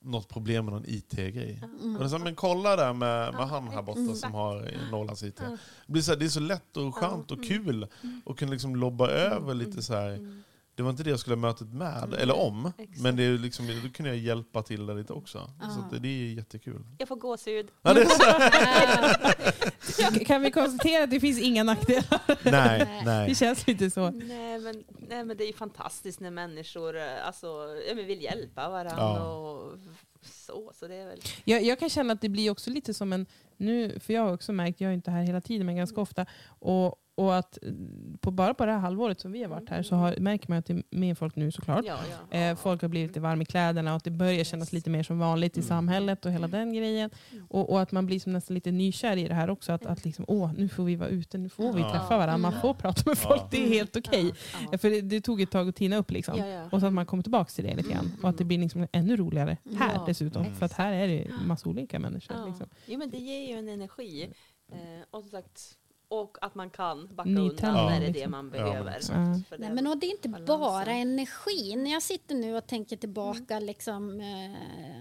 något 0.00 0.28
problem 0.28 0.64
med 0.64 0.74
någon 0.74 0.84
IT-grej. 0.86 1.62
Och 1.96 2.04
det 2.04 2.10
sa, 2.10 2.18
men 2.18 2.34
kolla 2.34 2.76
där 2.76 2.92
med, 2.92 3.34
med 3.34 3.48
han 3.48 3.68
här 3.68 3.82
borta 3.82 4.14
som 4.14 4.34
har 4.34 4.70
Norrlands 4.90 5.22
IT. 5.22 5.36
Det, 5.36 5.92
blir 5.92 6.02
så 6.02 6.12
här, 6.12 6.18
det 6.18 6.24
är 6.24 6.28
så 6.28 6.40
lätt 6.40 6.76
och 6.76 6.94
skönt 6.94 7.30
och 7.30 7.44
kul 7.44 7.86
att 8.26 8.36
kunna 8.36 8.52
liksom 8.52 8.76
lobba 8.76 9.08
över 9.08 9.54
lite 9.54 9.82
så 9.82 9.94
här. 9.94 10.42
Det 10.76 10.82
var 10.82 10.90
inte 10.90 11.02
det 11.02 11.10
jag 11.10 11.20
skulle 11.20 11.36
ha 11.36 11.40
mötet 11.40 11.68
med, 11.72 12.14
eller 12.18 12.36
om. 12.36 12.72
exakt. 12.78 13.00
Men 13.00 13.16
det 13.16 13.22
är 13.24 13.38
liksom, 13.38 13.66
då 13.66 13.88
kunde 13.88 14.10
jag 14.10 14.18
hjälpa 14.18 14.62
till 14.62 14.86
det 14.86 14.94
lite 14.94 15.12
också. 15.12 15.50
Så 15.60 15.80
att 15.80 15.90
det, 15.90 15.98
det 15.98 16.08
är 16.08 16.34
jättekul. 16.34 16.82
Jag 16.98 17.08
får 17.08 17.16
gåshud. 17.16 17.68
Ja, 17.82 17.94
det 17.94 18.00
är 18.02 18.06
så, 20.18 20.24
Kan 20.24 20.42
vi 20.42 20.50
konstatera 20.50 21.04
att 21.04 21.10
det 21.10 21.20
finns 21.20 21.40
inga 21.40 21.62
nackdelar? 21.64 22.20
nej, 22.50 22.78
Det 22.78 23.02
nej. 23.04 23.34
känns 23.34 23.66
lite 23.66 23.90
så. 23.90 24.10
Nej 24.10 24.58
men, 24.58 24.84
nej 25.08 25.24
men 25.24 25.36
det 25.36 25.44
är 25.44 25.46
ju 25.46 25.52
fantastiskt 25.52 26.20
när 26.20 26.30
människor 26.30 26.96
eh, 26.96 27.26
alltså, 27.26 27.48
vill 27.94 28.22
hjälpa 28.22 28.68
varandra 28.68 28.94
Ja. 28.98 29.30
och 29.30 29.78
så. 30.22 30.72
Så 30.74 30.88
det 30.88 30.94
är 30.94 31.06
väl... 31.06 31.18
Jag, 31.44 31.62
jag 31.64 31.78
kan 31.78 31.88
känna 31.90 32.12
att 32.12 32.20
det 32.20 32.28
blir 32.28 32.50
också 32.50 32.70
lite 32.70 32.94
som 32.94 33.12
en, 33.12 33.26
nu, 33.56 34.00
för 34.00 34.12
jag 34.12 34.22
har 34.22 34.32
också 34.32 34.52
märkt, 34.52 34.80
jag 34.80 34.90
är 34.90 34.94
inte 34.94 35.10
här 35.10 35.22
hela 35.22 35.40
tiden 35.40 35.66
men 35.66 35.76
ganska 35.76 36.00
ofta, 36.00 36.26
och, 36.46 36.94
och 37.16 37.36
att 37.36 37.58
mm, 37.62 38.18
på, 38.20 38.30
bara 38.30 38.54
på 38.54 38.66
det 38.66 38.72
här 38.72 38.78
halvåret 38.78 39.20
som 39.20 39.32
vi 39.32 39.42
har 39.42 39.48
varit 39.50 39.68
här 39.70 39.82
så 39.82 39.96
har, 39.96 40.16
märker 40.20 40.48
man 40.48 40.58
att 40.58 40.66
det 40.66 40.72
är 40.72 40.82
mer 40.90 41.14
folk 41.14 41.36
nu 41.36 41.52
såklart. 41.52 41.84
Ja, 41.86 41.98
ja. 42.30 42.38
Eh, 42.38 42.56
folk 42.56 42.82
har 42.82 42.88
blivit 42.88 43.10
lite 43.10 43.20
varma 43.20 43.42
i 43.42 43.44
kläderna 43.44 43.90
och 43.90 43.96
att 43.96 44.04
det 44.04 44.10
börjar 44.10 44.44
kännas 44.44 44.72
lite 44.72 44.90
mer 44.90 45.02
som 45.02 45.18
vanligt 45.18 45.58
i 45.58 45.62
samhället 45.62 46.26
och 46.26 46.32
hela 46.32 46.48
den 46.48 46.72
grejen. 46.72 47.10
Och, 47.48 47.70
och 47.70 47.80
att 47.80 47.92
man 47.92 48.06
blir 48.06 48.20
som 48.20 48.32
nästan 48.32 48.54
lite 48.54 48.70
nykär 48.70 49.16
i 49.16 49.28
det 49.28 49.34
här 49.34 49.50
också. 49.50 49.72
Att, 49.72 49.86
att 49.86 50.04
liksom, 50.04 50.24
åh, 50.28 50.52
nu 50.56 50.68
får 50.68 50.84
vi 50.84 50.96
vara 50.96 51.08
ute, 51.08 51.38
nu 51.38 51.48
får 51.48 51.72
vi 51.72 51.80
Ja. 51.80 51.90
träffa 51.92 52.16
varandra, 52.18 52.38
man 52.50 52.60
får 52.60 52.74
prata 52.74 53.02
med 53.06 53.18
folk, 53.18 53.42
det 53.50 53.64
är 53.64 53.68
helt 53.68 53.96
okej. 53.96 54.32
Ja. 54.72 54.78
För 54.78 54.90
det, 54.90 55.00
det 55.00 55.20
tog 55.20 55.40
ett 55.40 55.50
tag 55.50 55.68
att 55.68 55.76
tina 55.76 55.96
upp 55.96 56.10
liksom. 56.10 56.38
Ja, 56.38 56.46
ja. 56.46 56.68
Och 56.72 56.80
så 56.80 56.86
att 56.86 56.92
man 56.92 57.06
kommer 57.06 57.22
tillbaka 57.22 57.50
till 57.50 57.64
det 57.64 57.74
lite 57.76 57.92
grann. 57.92 58.12
Och 58.22 58.28
att 58.28 58.38
det 58.38 58.44
blir 58.44 58.58
liksom 58.58 58.86
ännu 58.92 59.16
roligare 59.16 59.56
här 59.78 59.94
Ja, 59.94 60.04
dessutom. 60.06 60.42
exakt. 60.42 60.58
För 60.58 60.66
att 60.66 60.72
här 60.72 60.92
är 60.92 61.08
det 61.08 61.30
massa 61.46 61.68
olika 61.68 61.98
människor. 61.98 62.36
Ja. 62.36 62.46
Liksom. 62.46 62.66
Jo, 62.86 62.98
men 62.98 63.10
det 63.10 63.18
ger 63.18 63.48
ju 63.48 63.58
en 63.58 63.68
energi. 63.68 64.28
Eh, 64.72 64.78
och, 65.10 65.20
som 65.22 65.30
sagt, 65.30 65.76
och 66.08 66.38
att 66.40 66.54
man 66.54 66.70
kan 66.70 67.14
backa 67.16 67.28
Nytändning, 67.30 67.82
undan 67.82 67.86
när 67.86 68.00
det 68.00 68.06
är 68.06 68.12
det 68.12 68.12
liksom. 68.12 68.30
man 68.30 68.44
Ja, 68.54 68.64
behöver. 68.64 69.00
Ja. 69.08 69.56
Nej, 69.58 69.70
men 69.70 69.86
och 69.86 69.98
det 69.98 70.06
är 70.06 70.10
inte 70.10 70.28
balansen. 70.28 70.60
bara 70.60 70.92
energi. 70.92 71.76
När 71.76 71.90
jag 71.92 72.02
sitter 72.02 72.34
nu 72.34 72.56
och 72.56 72.66
tänker 72.66 72.96
tillbaka 72.96 73.60
liksom, 73.60 74.20
eh, 74.20 75.00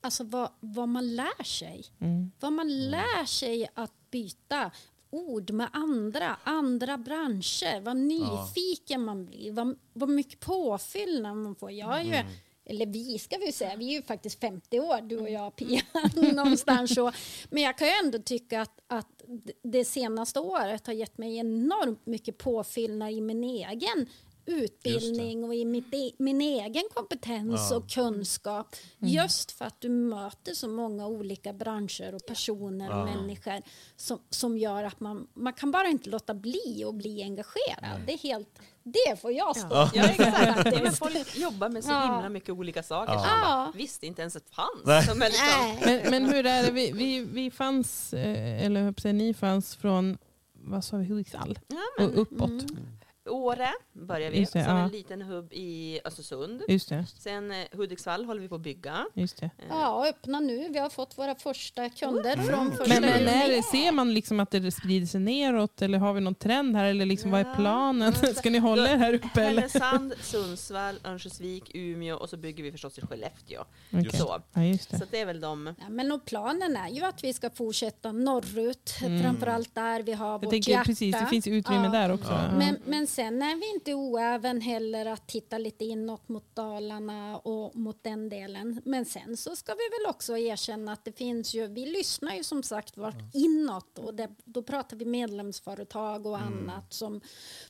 alltså 0.00 0.24
vad, 0.24 0.50
vad 0.60 0.88
man 0.88 1.16
lär 1.16 1.44
sig. 1.44 1.84
Mm. 2.00 2.30
Vad 2.40 2.52
man 2.52 2.90
lär 2.90 3.24
sig 3.24 3.68
att 3.74 4.10
byta 4.10 4.70
ord 5.10 5.50
med 5.50 5.68
andra, 5.72 6.36
andra 6.44 6.98
branscher. 6.98 7.80
Vad 7.80 7.96
nyfiken 7.96 9.04
man 9.04 9.24
blir, 9.26 9.52
vad, 9.52 9.78
vad 9.92 10.08
mycket 10.08 10.40
påfyllnad 10.40 11.36
man 11.36 11.54
får. 11.54 11.70
Jag 11.70 12.00
är 12.00 12.04
ju, 12.04 12.24
eller 12.70 12.86
vi 12.86 13.18
ska 13.18 13.36
vi 13.38 13.52
säga, 13.52 13.76
vi 13.76 13.88
är 13.88 13.92
ju 13.96 14.02
faktiskt 14.02 14.40
50 14.40 14.80
år 14.80 15.00
du 15.00 15.16
och 15.18 15.30
jag 15.30 15.56
Pia, 15.56 15.82
någonstans 16.34 16.94
så. 16.94 17.12
Men 17.50 17.62
jag 17.62 17.78
kan 17.78 17.86
ju 17.88 17.94
ändå 18.04 18.18
tycka 18.18 18.60
att, 18.60 18.80
att 18.86 19.22
det 19.62 19.84
senaste 19.84 20.40
året 20.40 20.86
har 20.86 20.94
gett 20.94 21.18
mig 21.18 21.36
enormt 21.36 22.06
mycket 22.06 22.38
påfyllnad 22.38 23.10
i 23.12 23.20
min 23.20 23.44
egen 23.44 24.06
utbildning 24.46 25.44
och 25.44 25.54
i 25.54 25.64
mitt, 25.64 25.94
e- 25.94 26.12
min 26.18 26.40
egen 26.40 26.82
kompetens 26.94 27.68
Ja. 27.70 27.76
och 27.76 27.90
kunskap. 27.90 28.76
Just 28.98 29.50
för 29.52 29.64
att 29.64 29.80
du 29.80 29.88
möter 29.88 30.54
så 30.54 30.68
många 30.68 31.06
olika 31.06 31.52
branscher 31.52 32.14
och 32.14 32.26
personer 32.26 32.90
och 32.90 32.96
Ja. 32.96 33.04
människor 33.04 33.62
som, 33.96 34.18
som 34.30 34.58
gör 34.58 34.84
att 34.84 35.00
man, 35.00 35.28
man 35.34 35.52
kan 35.52 35.70
bara 35.70 35.88
inte 35.88 36.10
låta 36.10 36.34
bli 36.34 36.84
att 36.88 36.94
bli 36.94 37.22
engagerad. 37.22 38.00
Det 38.06 38.12
är 38.12 38.18
helt, 38.18 38.58
det 38.82 39.20
får 39.20 39.32
jag 39.32 39.56
stå 39.56 39.68
Ja, 39.70 39.90
ja 39.94 40.04
exakt. 40.08 40.82
men 40.82 40.92
folk 40.92 41.36
jobbar 41.36 41.68
med 41.68 41.84
så 41.84 42.00
himla 42.00 42.28
mycket 42.28 42.50
olika 42.50 42.82
saker. 42.82 43.12
Ja. 43.12 43.18
som 43.20 43.40
man 43.40 43.72
visste 43.74 44.06
inte 44.06 44.22
ens 44.22 44.36
att 44.36 44.46
det 44.46 44.54
fanns. 44.54 44.84
Nej. 44.84 45.06
Som 45.06 45.22
är 45.22 45.26
liksom, 45.26 45.78
Nej. 45.86 46.00
Men, 46.02 46.10
men 46.10 46.32
hur 46.32 46.46
är 46.46 46.62
det, 46.62 46.70
vi, 46.70 46.92
vi, 46.92 47.20
vi 47.20 47.50
fanns, 47.50 48.12
eh, 48.12 48.64
eller 48.64 49.00
säga, 49.00 49.12
ni 49.12 49.34
fanns 49.34 49.76
från, 49.76 50.18
vad 50.52 50.84
sa 50.84 50.96
vi, 50.96 51.04
Hudiksvall 51.04 51.58
ja, 51.66 52.04
och 52.04 52.20
uppåt. 52.20 52.50
Mm. 52.50 52.86
Åre 53.28 53.68
börjar 53.92 54.30
vi, 54.30 54.40
det, 54.40 54.46
som 54.46 54.60
ja. 54.60 54.78
en 54.78 54.88
liten 54.90 55.22
hubb 55.22 55.52
i 55.52 56.00
Östersund. 56.04 56.62
Just 56.68 56.88
det. 56.88 57.06
Sen 57.18 57.50
eh, 57.50 57.56
Hudiksvall 57.72 58.24
håller 58.24 58.40
vi 58.40 58.48
på 58.48 58.54
att 58.54 58.60
bygga. 58.60 59.06
Just 59.14 59.36
det. 59.40 59.46
Eh, 59.58 59.64
Ja, 59.68 60.06
öppna 60.08 60.40
nu. 60.40 60.68
Vi 60.68 60.78
har 60.78 60.88
fått 60.90 61.18
våra 61.18 61.34
första 61.34 61.88
kunder 61.90 62.36
från 62.36 62.70
första 62.72 63.00
Men, 63.00 63.02
men 63.02 63.18
juni. 63.20 63.30
är 63.30 63.48
det, 63.56 63.62
ser 63.62 63.92
man 63.92 64.14
liksom 64.14 64.40
att 64.40 64.50
det 64.50 64.70
sprider 64.72 65.06
sig 65.06 65.20
neråt 65.20 65.82
eller 65.82 65.98
har 65.98 66.12
vi 66.12 66.20
någon 66.20 66.34
trend 66.34 66.76
här 66.76 66.84
eller 66.84 67.06
liksom, 67.06 67.30
vad 67.30 67.40
är 67.40 67.44
Ja, 67.44 67.54
planen? 67.54 68.14
men- 68.22 68.34
Ska 68.34 68.50
ni 68.50 68.58
hålla 68.58 68.90
er 68.90 68.96
här 68.96 69.14
uppe 69.14 69.42
eller? 69.42 69.60
Härnösand, 69.62 70.14
Sundsvall, 70.20 70.98
Örnsköldsvik, 71.04 71.70
Umeå 71.74 72.16
och 72.16 72.28
så 72.28 72.36
bygger 72.36 72.64
vi 72.64 72.72
förstås 72.72 72.98
i 72.98 73.00
Skellefteå. 73.00 73.64
Okej. 73.92 74.10
Så. 74.12 74.42
Ja, 74.52 74.62
just 74.64 74.90
så 74.90 74.96
det. 74.96 75.06
det 75.10 75.20
är 75.20 75.26
väl 75.26 75.40
de. 75.40 75.74
Ja, 75.80 75.88
men 75.88 76.12
och 76.12 76.24
planen 76.24 76.76
är 76.76 76.88
ju 76.88 77.04
att 77.04 77.24
vi 77.24 77.32
ska 77.32 77.50
fortsätta 77.50 78.12
norrut, 78.12 78.94
Mm. 79.02 79.22
framförallt 79.22 79.74
där 79.74 80.02
vi 80.02 80.12
har 80.12 80.30
Jag 80.30 80.38
vårt 80.44 80.50
tänker 80.50 80.70
hjärta. 80.72 80.84
precis, 80.84 81.16
det 81.20 81.26
finns 81.26 81.46
utrymme 81.46 81.84
Ja. 81.84 81.90
där 81.90 82.12
också. 82.12 82.30
Ja. 82.32 82.44
Ja. 82.50 82.58
Men, 82.58 82.76
men 82.84 83.06
sen 83.10 83.42
är 83.42 83.56
vi 83.56 83.70
inte 83.74 83.94
oäven 83.94 84.60
heller 84.60 85.06
att 85.06 85.28
titta 85.28 85.58
lite 85.58 85.84
inåt 85.84 86.28
mot 86.28 86.56
Dalarna 86.56 87.38
och 87.38 87.76
mot 87.76 88.04
den 88.04 88.28
delen. 88.28 88.80
Men 88.84 89.04
sen 89.04 89.36
så 89.36 89.56
ska 89.56 89.72
vi 89.72 89.78
väl 89.98 90.10
också 90.10 90.38
erkänna 90.38 90.92
att 90.92 91.04
det 91.04 91.12
finns 91.12 91.54
ju, 91.54 91.66
vi 91.66 91.86
lyssnar 91.86 92.34
ju 92.34 92.44
som 92.44 92.62
sagt 92.62 92.96
vart 92.96 93.34
inåt 93.34 93.98
och 93.98 94.14
det, 94.14 94.28
då 94.44 94.62
pratar 94.62 94.96
vi 94.96 95.04
medlemsföretag 95.04 96.26
och 96.26 96.38
annat 96.38 96.92
som, 96.92 97.20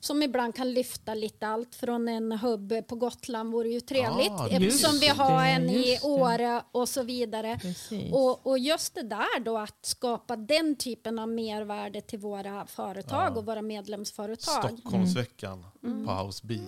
som 0.00 0.22
ibland 0.22 0.54
kan 0.54 0.72
lyfta 0.74 1.14
lite 1.14 1.46
allt 1.46 1.74
från 1.74 2.08
en 2.08 2.32
hubb 2.32 2.72
på 2.86 2.96
Gotland 2.96 3.52
vore 3.52 3.68
ju 3.68 3.80
trevligt 3.80 4.30
Ah, 4.30 4.48
eftersom 4.50 4.98
vi 4.98 5.08
har 5.08 5.42
det, 5.42 5.50
en 5.50 5.70
i. 5.70 5.98
Åre 6.02 6.62
och 6.72 6.88
så 6.88 7.02
vidare. 7.02 7.58
Precis. 7.62 8.12
Och, 8.12 8.46
och 8.46 8.58
just 8.58 8.94
det 8.94 9.02
där 9.02 9.40
då 9.40 9.58
att 9.58 9.86
skapa 9.86 10.36
den 10.36 10.76
typen 10.76 11.18
av 11.18 11.28
mervärde 11.28 12.00
till 12.00 12.18
våra 12.18 12.66
företag 12.66 13.32
Ja. 13.34 13.38
och 13.38 13.46
våra 13.46 13.62
medlemsföretag. 13.62 14.64
Stockholmsveckan 14.64 15.29
på 16.06 16.12
House 16.12 16.40
B. 16.46 16.58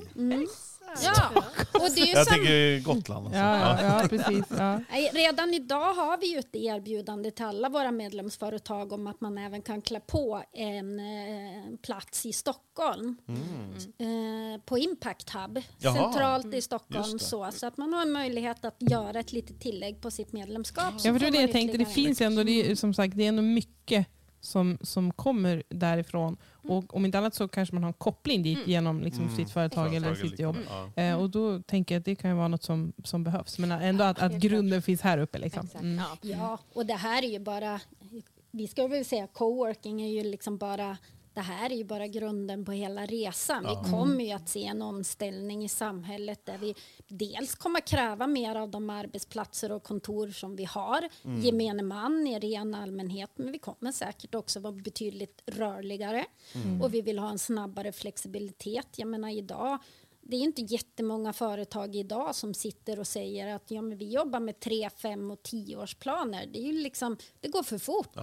Ja, 1.03 1.31
och 1.73 1.91
det 1.95 2.01
är 2.01 2.07
ju 2.07 2.13
Jag 2.13 2.27
sam- 2.27 2.35
tänker 2.37 2.81
Gotland. 2.81 3.27
Alltså. 3.27 3.41
Ja, 3.41 3.83
ja, 3.83 4.03
ja, 4.03 4.09
precis. 4.09 4.45
Ja. 4.59 4.81
Redan 5.13 5.55
idag 5.55 5.95
har 5.95 6.19
vi 6.19 6.33
ju 6.33 6.39
ett 6.39 6.55
erbjudande 6.57 7.31
till 7.31 7.45
alla 7.45 7.69
våra 7.69 7.91
medlemsföretag 7.91 8.93
om 8.93 9.07
att 9.07 9.21
man 9.21 9.39
även 9.39 9.63
kan 9.63 9.83
klä 9.83 10.01
på 10.01 10.43
en 10.53 11.01
eh, 11.01 11.77
plats 11.83 12.27
i 12.27 12.33
Stockholm. 12.33 13.17
Eh, 13.99 14.61
på 14.65 14.79
Impact 14.79 15.31
Hub, 15.31 15.61
Jaha. 15.79 15.95
centralt 15.95 16.55
i 16.55 16.63
Stockholm. 16.63 17.05
Just 17.05 17.19
det. 17.19 17.25
Så, 17.25 17.51
så 17.53 17.67
att 17.67 17.77
man 17.77 17.93
har 17.93 18.03
en 18.03 18.13
möjlighet 18.13 18.65
att 18.65 18.77
göra 18.79 19.21
ett 19.21 19.33
litet 19.33 19.61
tillägg 19.61 20.01
på 20.01 20.11
sitt 20.11 20.33
medlemskap. 20.33 20.95
Ja, 21.05 21.19
för 21.19 21.31
det 21.31 21.41
jag 21.41 21.53
tänkte. 21.53 21.79
Det 21.79 21.87
finns 21.87 22.21
ändå, 22.21 22.43
det 22.43 22.71
är, 22.71 22.75
som 22.75 22.95
sagt, 22.95 23.17
det 23.17 23.25
är 23.25 23.29
ändå 23.29 23.43
mycket 23.43 24.07
som, 24.45 24.79
som 24.81 25.13
kommer 25.13 25.63
därifrån. 25.69 26.37
Och 26.69 26.97
om 26.97 27.05
inte 27.05 27.19
annat 27.19 27.35
så 27.35 27.49
kanske 27.49 27.75
man 27.75 27.83
har 27.83 27.89
en 27.89 27.95
koppling 27.95 28.43
dit 28.43 28.59
genom 28.67 29.01
liksom 29.01 29.25
Mm. 29.25 29.37
sitt 29.37 29.51
företag 29.51 29.95
eller 29.95 30.09
Företag 30.15 30.31
sitt 30.31 30.41
jobb. 30.41 30.57
Ja. 30.97 31.03
Eh, 31.03 31.21
och 31.21 31.31
då 31.31 31.63
tänker 31.63 31.95
jag 31.95 32.01
att 32.01 32.05
det 32.05 32.15
kan 32.15 32.31
ju 32.31 32.37
vara 32.37 32.49
något 32.49 32.63
som, 32.63 32.93
som 33.05 33.25
behövs. 33.25 33.59
Men 33.59 33.73
ändå 33.73 34.05
att, 34.05 34.23
att 34.23 34.33
grunden 34.33 34.83
finns 34.83 35.01
här 35.01 35.19
uppe. 35.19 35.39
Liksom. 35.39 35.69
Mm. 35.75 36.03
Ja, 36.21 36.59
och 36.73 36.87
det 36.87 36.95
här 36.95 37.23
är 37.23 37.29
ju 37.29 37.39
bara, 37.39 37.81
vi 38.51 38.67
ska 38.69 38.87
väl 38.87 39.05
säga 39.05 39.27
coworking 39.27 40.03
är 40.03 40.09
ju 40.09 40.31
liksom 40.31 40.59
bara 40.59 40.97
det 41.35 41.41
här 41.41 41.71
är 41.71 41.75
ju 41.75 41.85
bara 41.85 42.07
grunden 42.07 42.65
på 42.65 42.73
hela 42.73 43.07
resan. 43.07 43.65
Ja. 43.65 43.83
Vi 43.85 43.91
kommer 43.91 44.25
ju 44.25 44.31
att 44.33 44.49
se 44.49 44.65
en 44.67 44.83
omställning 44.83 45.65
i 45.65 45.69
samhället 45.69 46.47
där 46.47 46.59
vi 46.59 46.75
dels 47.09 47.55
kommer 47.55 47.81
kräva 47.81 48.27
mer 48.27 48.55
av 48.55 48.71
de 48.71 48.91
arbetsplatser 48.91 49.73
och 49.73 49.83
kontor 49.83 50.29
som 50.29 50.57
vi 50.57 50.65
har, 50.65 51.09
Mm. 51.25 51.41
gemene 51.41 51.83
man 51.83 52.27
i 52.27 52.39
ren 52.39 52.75
allmänhet, 52.75 53.31
men 53.35 53.53
vi 53.53 53.59
kommer 53.59 53.93
säkert 53.93 54.35
också 54.35 54.61
vara 54.61 54.73
betydligt 54.73 55.43
rörligare 55.47 56.25
Mm. 56.55 56.83
och 56.83 56.95
vi 56.95 57.03
vill 57.03 57.19
ha 57.19 57.31
en 57.31 57.39
snabbare 57.39 57.93
flexibilitet. 57.93 58.89
Jag 58.97 59.09
menar 59.09 59.29
idag 59.29 59.79
det 60.33 60.37
är 60.37 60.41
inte 60.41 60.63
jättemånga 60.63 61.33
företag 61.33 61.97
idag 61.97 62.35
som 62.35 62.55
sitter 62.55 62.99
och 63.01 63.07
säger 63.07 63.55
att 63.55 63.71
ja, 63.71 63.83
men 63.83 63.99
vi 63.99 64.09
jobbar 64.09 64.41
med 64.41 64.61
tre, 64.61 64.91
fem 64.91 65.31
och 65.31 65.43
tioårsplaner. 65.43 66.47
Det, 66.47 66.59
är 66.59 66.63
ju 66.63 66.73
liksom, 66.73 67.17
det 67.41 67.49
går 67.49 67.63
för 67.63 67.79
fort. 67.79 68.17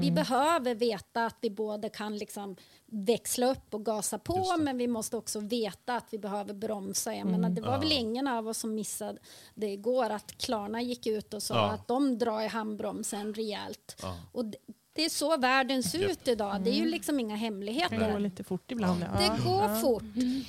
Vi 0.00 0.10
behöver 0.10 0.74
veta 0.74 1.26
att 1.26 1.36
vi 1.40 1.50
både 1.50 1.88
kan 1.88 2.18
liksom 2.18 2.56
växla 2.86 3.46
upp 3.50 3.74
och 3.74 3.84
gasa 3.84 4.18
på 4.18 4.56
men 4.58 4.78
vi 4.78 4.86
måste 4.86 5.16
också 5.16 5.40
veta 5.40 5.96
att 5.96 6.06
vi 6.10 6.18
behöver 6.18 6.54
bromsa. 6.54 7.14
Jag 7.14 7.26
menar, 7.26 7.50
det 7.50 7.60
var 7.60 7.78
väl 7.78 7.92
ingen 7.92 8.26
av 8.26 8.48
oss 8.48 8.58
som 8.58 8.74
missade 8.74 9.18
det 9.54 9.66
igår 9.66 10.10
att 10.10 10.38
Klarna 10.38 10.82
gick 10.82 11.06
ut 11.06 11.34
och 11.34 11.42
sa 11.42 11.54
Ja. 11.54 11.70
att 11.70 11.88
de 11.88 12.18
drar 12.18 12.40
i 12.42 12.46
handbromsen 12.46 13.34
rejält. 13.34 14.04
Och 14.32 14.44
det, 14.92 15.04
är 15.04 15.08
så 15.08 15.36
världen 15.36 15.82
ser 15.82 16.10
ut 16.10 16.28
idag. 16.28 16.60
Det 16.60 16.70
är 16.70 16.74
ju 16.74 16.88
liksom 16.88 17.20
inga 17.20 17.36
hemligheter. 17.36 17.98
Det 17.98 18.12
går 18.12 18.18
lite 18.18 18.44
fort 18.44 18.72
ibland. 18.72 19.02
Ja. 19.02 19.20
Det 19.20 19.44
går 19.44 19.80
fort 19.80 20.02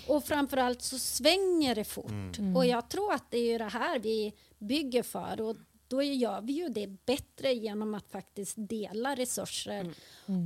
och 0.08 0.24
framförallt 0.24 0.82
så 0.82 1.00
svänger 1.00 1.76
det 1.76 1.84
fort. 1.84 2.38
Mm. 2.38 2.56
Och 2.56 2.66
jag 2.66 2.90
tror 2.90 3.14
att 3.14 3.32
det 3.32 3.38
är 3.38 3.60
det 3.60 3.66
här 3.66 4.00
vi 4.00 4.34
bygger 4.60 5.04
för. 5.04 5.42
Och 5.42 5.56
då 5.92 6.04
gör 6.04 6.42
vi 6.42 6.54
ju 6.54 6.70
det 6.70 6.88
bättre 7.06 7.54
genom 7.54 7.96
att 7.96 8.12
faktiskt 8.12 8.54
dela 8.58 9.16
resurser 9.16 9.94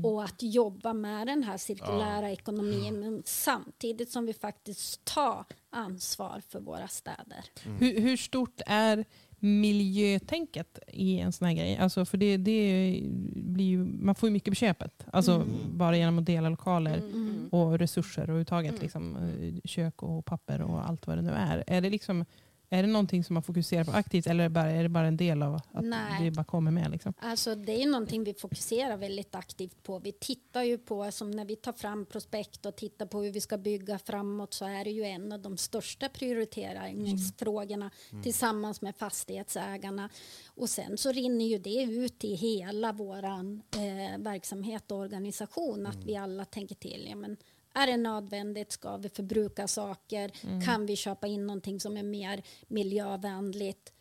och 0.03 0.23
att 0.23 0.41
jobba 0.41 0.93
med 0.93 1.27
den 1.27 1.43
här 1.43 1.57
cirkulära 1.57 2.31
ekonomin 2.31 2.99
men 2.99 3.23
samtidigt 3.25 4.11
som 4.11 4.25
vi 4.25 4.33
faktiskt 4.33 5.05
tar 5.05 5.45
ansvar 5.69 6.41
för 6.49 6.59
våra 6.59 6.87
städer. 6.87 7.45
Hur, 7.79 7.99
hur 7.99 8.17
stort 8.17 8.61
är 8.65 9.05
miljötänket 9.39 10.79
i 10.87 11.19
en 11.19 11.31
sån 11.31 11.47
här 11.47 11.55
grej? 11.55 11.77
Alltså 11.77 12.05
för 12.05 12.17
det, 12.17 12.37
det 12.37 13.01
blir 13.35 13.65
ju, 13.65 13.77
man 13.85 14.15
får 14.15 14.29
ju 14.29 14.33
mycket 14.33 14.51
på 14.51 14.55
köpet. 14.55 15.05
Alltså 15.11 15.45
bara 15.71 15.97
genom 15.97 16.19
att 16.19 16.25
dela 16.25 16.49
lokaler 16.49 17.01
och 17.51 17.79
resurser 17.79 18.21
och 18.21 18.23
överhuvudtaget 18.23 18.81
liksom, 18.81 19.15
eh, 19.15 19.53
kök 19.63 20.03
och 20.03 20.25
papper 20.25 20.61
och 20.61 20.87
allt 20.87 21.07
vad 21.07 21.17
det 21.17 21.21
nu 21.21 21.31
är. 21.31 21.63
Är 21.67 21.81
det, 21.81 21.89
liksom, 21.89 22.25
är 22.69 22.83
det 22.83 22.89
någonting 22.89 23.23
som 23.23 23.33
man 23.33 23.43
fokuserar 23.43 23.83
på 23.83 23.91
aktivt 23.91 24.27
eller 24.27 24.43
är 24.43 24.49
det 24.49 24.53
bara, 24.53 24.71
är 24.71 24.83
det 24.83 24.89
bara 24.89 25.07
en 25.07 25.17
del 25.17 25.43
av 25.43 25.55
att 25.55 25.83
Nej. 25.83 26.23
det 26.23 26.31
bara 26.31 26.43
kommer 26.43 26.71
med? 26.71 26.91
Liksom? 26.91 27.13
Alltså 27.19 27.55
det 27.55 27.83
är 27.83 27.87
någonting 27.87 28.23
vi 28.23 28.33
fokuserar 28.33 28.97
väldigt 28.97 29.35
aktivt 29.35 29.83
på. 29.83 29.99
Vi 29.99 30.11
tittar 30.11 30.63
ju 30.63 30.77
på, 30.77 31.11
som 31.11 31.31
när 31.31 31.45
vi 31.45 31.55
tar 31.55 31.73
fram 31.73 32.05
prospekt 32.05 32.65
och 32.65 32.75
tittar 32.75 33.05
på 33.05 33.21
hur 33.21 33.31
vi 33.31 33.41
ska 33.41 33.57
bygga 33.57 33.99
framåt 33.99 34.53
så 34.53 34.65
är 34.65 34.83
det 34.83 34.91
ju 34.91 35.03
en 35.03 35.31
av 35.31 35.41
de 35.41 35.57
största 35.57 36.09
prioriteringsfrågorna 36.09 37.91
tillsammans 38.23 38.81
med 38.81 38.95
fastighetsägarna. 38.95 40.09
Och 40.47 40.69
sen 40.69 40.97
så 40.97 41.11
rinner 41.11 41.45
ju 41.45 41.57
det 41.57 41.83
ut 41.83 42.23
i 42.23 42.35
hela 42.35 42.91
våran 42.91 43.61
eh, 43.75 44.19
verksamhet 44.19 44.91
och 44.91 44.97
organisation 44.97 45.87
att 45.87 46.03
vi 46.03 46.15
alla 46.15 46.45
tänker 46.45 46.75
till. 46.75 47.07
Ja, 47.09 47.15
men, 47.15 47.37
är 47.75 47.87
det 47.87 47.97
nödvändigt? 47.97 48.71
Ska 48.71 48.97
vi 48.97 49.09
förbruka 49.09 49.67
saker? 49.67 50.31
Kan 50.65 50.85
vi 50.85 50.95
köpa 50.95 51.27
in 51.27 51.47
någonting 51.47 51.79
som 51.79 51.97
är 51.97 52.03
mer 52.03 52.41
miljövänligt? 52.67 53.91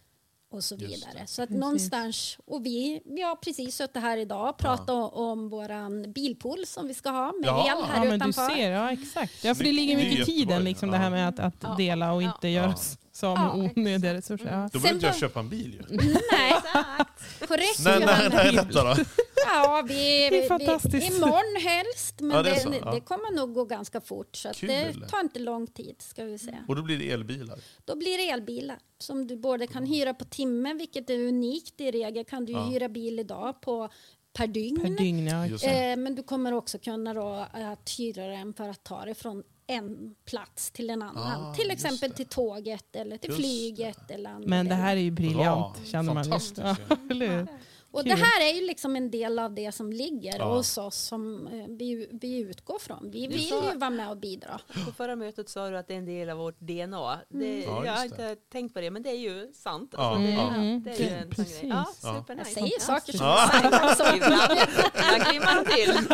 Och 0.51 0.65
så 0.65 0.77
vidare. 0.77 1.27
Så 1.27 1.43
att 1.43 1.51
någonstans, 1.51 2.39
och 2.47 2.67
vi, 2.67 3.03
vi 3.05 3.23
har 3.23 3.37
precis 3.37 3.77
suttit 3.77 4.03
här 4.03 4.17
idag 4.17 4.49
och 4.51 4.57
pratat 4.59 4.91
om, 4.91 5.03
om 5.11 5.49
våran 5.49 6.13
bilpool 6.13 6.67
som 6.67 6.89
vi 6.89 6.95
ska 6.95 7.11
ha 7.11 7.33
med 7.33 7.47
Ja, 7.49 7.79
el 7.79 7.85
här 7.85 7.95
Ja, 8.05 8.11
men 8.11 8.19
du 8.21 8.29
utanför. 8.29 8.55
ser, 8.57 8.71
ja 8.71 8.93
exakt. 8.93 9.45
Ja, 9.45 9.55
för 9.55 9.65
det 9.65 9.73
ligger 9.73 9.97
mycket 9.97 10.19
i 10.21 10.25
tiden, 10.33 10.65
liksom, 10.65 10.89
Ja. 10.89 10.93
det 10.95 10.99
här 10.99 11.11
med 11.11 11.29
att, 11.29 11.39
att 11.39 11.55
Ja. 11.63 11.75
dela 11.79 12.13
och 12.13 12.23
inte 12.23 12.49
Ja. 12.49 12.63
göra 12.63 12.67
Ja. 12.71 12.77
som 13.13 13.31
Ja, 13.33 13.55
onödiga 13.77 14.15
resurser. 14.15 14.47
Ja. 14.47 14.69
Då 14.73 14.79
behöver 14.79 14.95
inte 14.95 15.07
jag 15.07 15.17
köpa 15.17 15.41
en 15.41 15.49
bil 15.49 15.73
ju. 15.91 15.97
Nej, 15.97 16.53
Exakt. 16.57 17.49
korrekt. 17.49 17.81
Johanna. 17.81 18.07
när 18.29 18.45
är 18.45 18.53
detta 18.53 18.85
då? 18.95 19.05
Ja, 19.47 19.85
vi, 19.89 19.95
Det 19.95 20.27
är 20.39 20.43
vi, 20.43 20.49
fantastiskt. 20.49 21.11
imorgon 21.17 21.63
helst, 21.63 22.21
men 22.21 22.37
Ja, 22.37 22.43
det 22.43 22.51
det, 22.51 22.61
så, 22.61 22.69
det, 22.69 22.77
ja. 22.85 23.01
kommer 23.01 23.37
nog 23.37 23.55
gå 23.55 23.65
ganska 23.65 24.01
fort. 24.01 24.37
Så 24.37 24.53
det 24.61 24.93
tar 25.11 25.21
inte 25.21 25.39
lång 25.39 25.67
tid, 25.67 25.97
ska 25.99 26.25
vi 26.25 26.39
säga. 26.39 26.65
Och 26.69 26.77
då 26.77 26.83
blir 26.83 26.99
det 26.99 27.11
elbilar. 27.11 27.59
Då 27.85 27.97
blir 27.97 28.19
det 28.19 28.31
elbilar 28.31 28.79
som 28.99 29.27
du 29.27 29.37
både 29.37 29.67
kan 29.67 29.87
hyra 29.87 30.15
på 30.15 30.25
timme, 30.25 30.75
vilket 30.75 31.11
är 31.11 31.19
unikt. 31.19 31.81
I 31.81 31.91
regel 31.91 32.25
kan 32.25 32.45
du 32.45 32.53
Ja. 32.53 32.65
hyra 32.65 32.89
bil 32.89 33.19
idag 33.19 33.61
på 33.61 33.89
per 34.33 34.47
dygn. 34.47 34.81
Per 34.81 34.89
dygn, 34.91 35.25
det. 35.61 35.91
Eh, 35.91 35.97
men 35.97 36.15
du 36.15 36.23
kommer 36.23 36.53
också 36.53 36.79
kunna 36.79 37.15
då 37.15 37.47
att 37.53 37.91
hyra 37.99 38.27
den 38.27 38.55
för 38.55 38.69
att 38.69 38.85
ta 38.85 39.05
dig 39.05 39.15
från 39.15 39.43
en 39.67 40.15
plats 40.25 40.71
till 40.71 40.91
en 40.91 41.03
annan. 41.03 41.43
Ah, 41.51 41.55
till 41.55 41.71
exempel 41.71 42.11
det. 42.11 42.17
till 42.17 42.27
tåget 42.27 42.97
eller 42.97 43.17
till 43.19 43.31
Just 43.31 43.41
flyget. 43.41 44.11
Eller 44.11 44.31
andra 44.31 44.49
Men 44.49 44.69
det 44.69 44.75
här 44.75 44.97
är 44.97 45.01
ju 45.01 45.11
briljant, 45.11 45.75
Bra. 45.77 45.85
känner 45.85 46.15
man. 46.15 46.25
Fantastiskt, 46.25 46.59
Ja, 46.59 46.77
eller? 47.11 47.47
Och 47.95 48.05
det 48.05 48.15
här 48.15 48.51
är 48.51 48.55
ju 48.61 48.67
liksom 48.67 48.97
en 48.97 49.11
del 49.11 49.39
av 49.39 49.55
det 49.55 49.73
som 49.73 49.93
ligger 49.93 50.39
Ja. 50.39 50.55
hos 50.57 50.79
oss 50.79 50.97
som 50.97 51.47
eh, 51.47 51.67
vi, 51.69 52.09
vi 52.13 52.39
utgår 52.39 52.79
från. 52.79 53.11
Vi 53.11 53.27
vill 53.27 53.41
ju 53.51 53.79
vara 53.79 53.91
med 53.91 54.11
och 54.11 54.17
bidra. 54.17 54.61
På 54.87 54.93
förra 54.93 55.17
mötet 55.17 55.49
sa 55.49 55.71
du 55.71 55.79
att 55.79 55.89
det 55.89 55.95
är 55.95 55.99
en 55.99 56.05
del 56.07 56.31
av 56.31 56.39
vårt 56.39 56.61
DNA. 56.61 57.19
Det, 57.29 57.63
Ja, 57.63 57.85
jag 57.87 57.93
har 57.93 58.05
inte 58.05 58.37
tänkt 58.37 58.75
på 58.75 58.81
det, 58.81 58.91
men 58.91 59.03
det 59.03 59.11
är 59.11 59.19
ju 59.19 59.53
sant. 59.55 59.91
Ja, 59.97 60.03
Alltså, 60.03 60.23
det. 60.23 60.33
Mm, 60.33 60.83
det 60.83 60.91
är 60.91 60.99
ju 60.99 61.05
en 61.09 61.21
sån 61.23 61.31
precis. 61.31 61.61
grej. 61.61 61.71
Ja, 61.71 61.87
supernice. 62.01 62.61
Jag 62.61 62.69
säger 62.69 62.81
saker 62.81 63.13
som 63.13 63.27
Ja. 63.27 63.51
är 63.53 63.71
sant 63.71 64.01
också. 64.01 64.17
Ibland, 64.17 64.53
ibland 64.95 65.31
glimmar 65.31 65.65
till. 65.65 66.09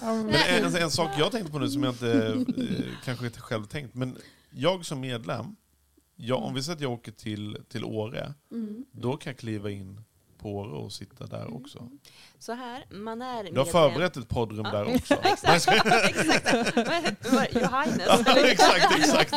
Men 0.00 0.64
en, 0.64 0.82
en 0.82 0.90
sak 0.90 1.10
jag 1.18 1.32
tänkte 1.32 1.52
på 1.52 1.58
nu 1.58 1.68
som 1.68 1.82
jag 1.82 1.92
inte 1.92 2.12
eh, 2.12 2.84
kanske 3.04 3.26
inte 3.26 3.40
själv 3.40 3.64
tänkt. 3.64 3.94
Men 3.94 4.18
jag 4.50 4.84
som 4.86 5.00
medlem, 5.00 5.56
jag, 6.16 6.42
om 6.42 6.54
vi 6.54 6.62
säger 6.62 6.76
att 6.76 6.82
jag 6.82 6.92
åker 6.92 7.12
till, 7.12 7.58
till 7.68 7.84
Åre, 7.84 8.34
Mm. 8.52 8.84
då 8.92 9.16
kan 9.16 9.30
jag 9.30 9.38
kliva 9.38 9.70
in 9.70 10.00
Åre 10.48 10.76
och 10.76 10.92
sitta 10.92 11.26
där 11.26 11.54
också. 11.54 11.88
Så 12.38 12.52
här, 12.52 12.86
man 12.90 13.22
är 13.22 13.44
Du 13.44 13.58
har 13.58 13.64
förberett 13.64 14.16
ett 14.16 14.28
poddrum 14.28 14.62
där 14.62 14.84
också. 14.96 15.14
Exakt, 15.14 15.66
Johannes. 17.54 18.06
Ja, 18.06 18.36
exakt, 18.50 18.98
exakt. 18.98 19.32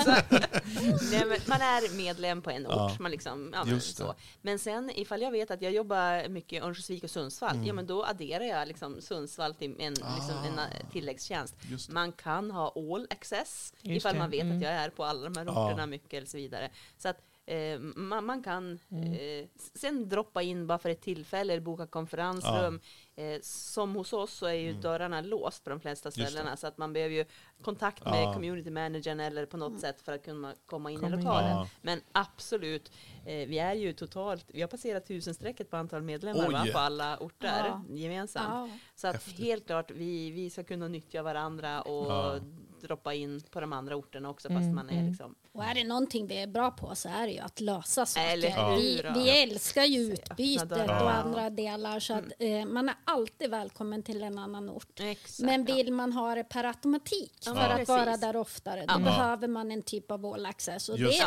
Nej, 1.12 1.26
men 1.26 1.38
man 1.48 1.62
är 1.62 1.98
medlem 1.98 2.42
på 2.42 2.50
en 2.52 2.68
ort. 2.68 2.74
Ja. 2.76 2.96
Man 3.00 3.12
liksom, 3.12 3.52
ja, 3.54 3.64
men, 3.66 3.82
så. 3.82 4.16
men 4.42 4.60
sen 4.60 4.90
ifall 4.96 5.22
jag 5.22 5.32
vet 5.32 5.52
att 5.52 5.62
jag 5.62 5.72
jobbar 5.72 6.30
mycket 6.30 6.54
i 6.54 6.60
Örnsköldsvik 6.60 7.04
och 7.04 7.10
Sundsvall, 7.10 7.56
Mm. 7.58 7.68
ja 7.68 7.74
men 7.74 7.88
då 7.88 8.06
adderar 8.06 8.44
jag 8.44 8.68
liksom 8.68 9.02
Sundsvall 9.02 9.54
till 9.56 9.76
en, 9.80 9.94
liksom 9.94 10.38
en 10.48 10.60
eh, 10.60 10.66
tilläggstjänst. 10.92 11.56
Ah. 11.60 11.66
Just 11.72 11.88
det. 11.88 11.94
Man 11.94 12.12
kan 12.12 12.52
ha 12.52 12.74
all 12.76 13.08
access 13.10 13.74
Just 13.82 13.98
ifall 13.98 14.14
det, 14.14 14.20
man 14.20 14.30
vet 14.30 14.42
mm. 14.42 14.58
att 14.58 14.64
jag 14.64 14.72
är 14.72 14.90
på 14.90 15.06
alla 15.06 15.30
de 15.30 15.38
här 15.38 15.46
Ja. 15.46 15.66
orterna 15.68 15.86
mycket 15.86 16.14
eller 16.14 16.28
så 16.28 16.38
vidare. 16.38 16.70
Så 16.98 17.10
att 17.10 17.18
eh, 17.48 17.80
man, 17.80 18.26
man 18.26 18.44
kan 18.44 18.80
Mm. 18.92 19.14
eh, 19.14 19.48
sen 19.76 20.10
droppa 20.10 20.42
in 20.42 20.68
bara 20.68 20.78
för 20.78 20.90
ett 20.90 21.02
tillfälle 21.02 21.54
eller 21.54 21.62
boka 21.64 21.88
konferensrum. 21.88 22.80
Eh, 23.16 23.40
som 23.42 23.96
hos 23.96 24.14
oss 24.14 24.34
så 24.34 24.46
är 24.46 24.54
ju 24.54 24.74
dörrarna 24.74 25.22
låst 25.22 25.64
på 25.64 25.70
de 25.70 25.80
flesta 25.80 26.10
Mm. 26.10 26.28
ställena 26.30 26.58
så 26.58 26.68
att 26.68 26.78
man 26.78 26.94
behöver 26.94 27.16
ju 27.16 27.26
kontakt 27.62 28.06
med 28.06 28.24
Ja. 28.24 28.34
community 28.34 28.70
managern 28.70 29.20
eller 29.20 29.46
på 29.46 29.58
något 29.58 29.80
sätt 29.80 30.02
för 30.02 30.12
att 30.14 30.24
kunna 30.26 30.54
komma 30.66 30.92
in 30.92 31.00
Komma 31.00 31.10
i 31.10 31.14
in. 31.14 31.20
lokalen. 31.26 31.50
Ja. 31.50 31.68
Men 31.82 32.02
absolut, 32.12 32.92
eh, 33.26 33.48
vi 33.48 33.60
är 33.60 33.74
ju 33.74 33.94
totalt, 33.94 34.46
vi 34.48 34.62
har 34.62 34.68
passerat 34.68 35.06
tusenstrecket 35.06 35.70
på 35.70 35.78
antal 35.78 36.02
medlemmar 36.02 36.52
va, 36.52 36.66
på 36.74 36.78
alla 36.80 37.18
orter 37.18 37.66
Ja. 37.68 37.84
gemensamt. 37.90 38.48
Ja. 38.72 38.80
Så 38.96 39.08
att 39.08 39.14
Häftigt. 39.14 39.40
helt 39.46 39.66
klart, 39.66 39.92
vi, 39.92 40.32
vi 40.32 40.50
ska 40.50 40.64
kunna 40.64 40.88
nyttja 40.88 41.24
varandra 41.24 41.82
och 41.82 42.12
Ja. 42.12 42.40
Droppa 42.82 43.14
in 43.14 43.42
på 43.52 43.60
de 43.60 43.74
andra 43.74 43.96
orterna 43.96 44.30
också 44.30 44.48
fast 44.50 44.62
Mm, 44.64 44.76
man 44.76 44.90
är 44.90 44.94
mm. 44.94 45.08
liksom 45.08 45.36
Och 45.52 45.64
är 45.64 45.76
det 45.76 45.84
någonting 45.84 46.28
vi 46.28 46.38
är 46.42 46.48
bra 46.48 46.72
på 46.72 46.96
så 46.96 47.10
är 47.10 47.28
det 47.28 47.34
ju 47.34 47.40
att 47.40 47.60
lösa 47.62 48.06
saker. 48.06 48.30
Eller 48.34 48.50
hur? 48.50 48.78
Vi, 48.82 49.02
Ja. 49.04 49.14
vi 49.16 49.30
älskar 49.44 49.84
ju 49.84 50.00
utbytet 50.14 50.72
och 50.72 50.78
Ja. 50.78 51.12
andra 51.12 51.50
delar 51.50 52.00
så 52.00 52.14
att 52.14 52.24
eh, 52.40 52.66
man 52.66 52.90
är 52.90 52.96
alltid 53.06 53.50
välkommen 53.50 54.04
till 54.04 54.24
en 54.24 54.38
annan 54.40 54.70
ort. 54.70 55.00
Exakt, 55.00 55.40
Men 55.40 55.66
ja. 55.66 55.76
vill 55.76 55.94
man 55.94 56.14
ha 56.14 56.36
det 56.36 56.44
per 56.44 56.64
automatik 56.64 57.34
Ja, 57.46 57.54
för 57.56 57.62
att 57.62 57.72
precis. 57.72 57.88
vara 57.90 58.18
där 58.18 58.36
oftare, 58.36 58.80
då 58.88 58.94
Ja. 58.94 59.00
behöver 59.00 59.48
man 59.48 59.72
en 59.72 59.82
typ 59.82 60.12
av 60.12 60.26
all 60.26 60.46
access. 60.46 60.90
Och 60.90 60.98
det, 60.98 61.24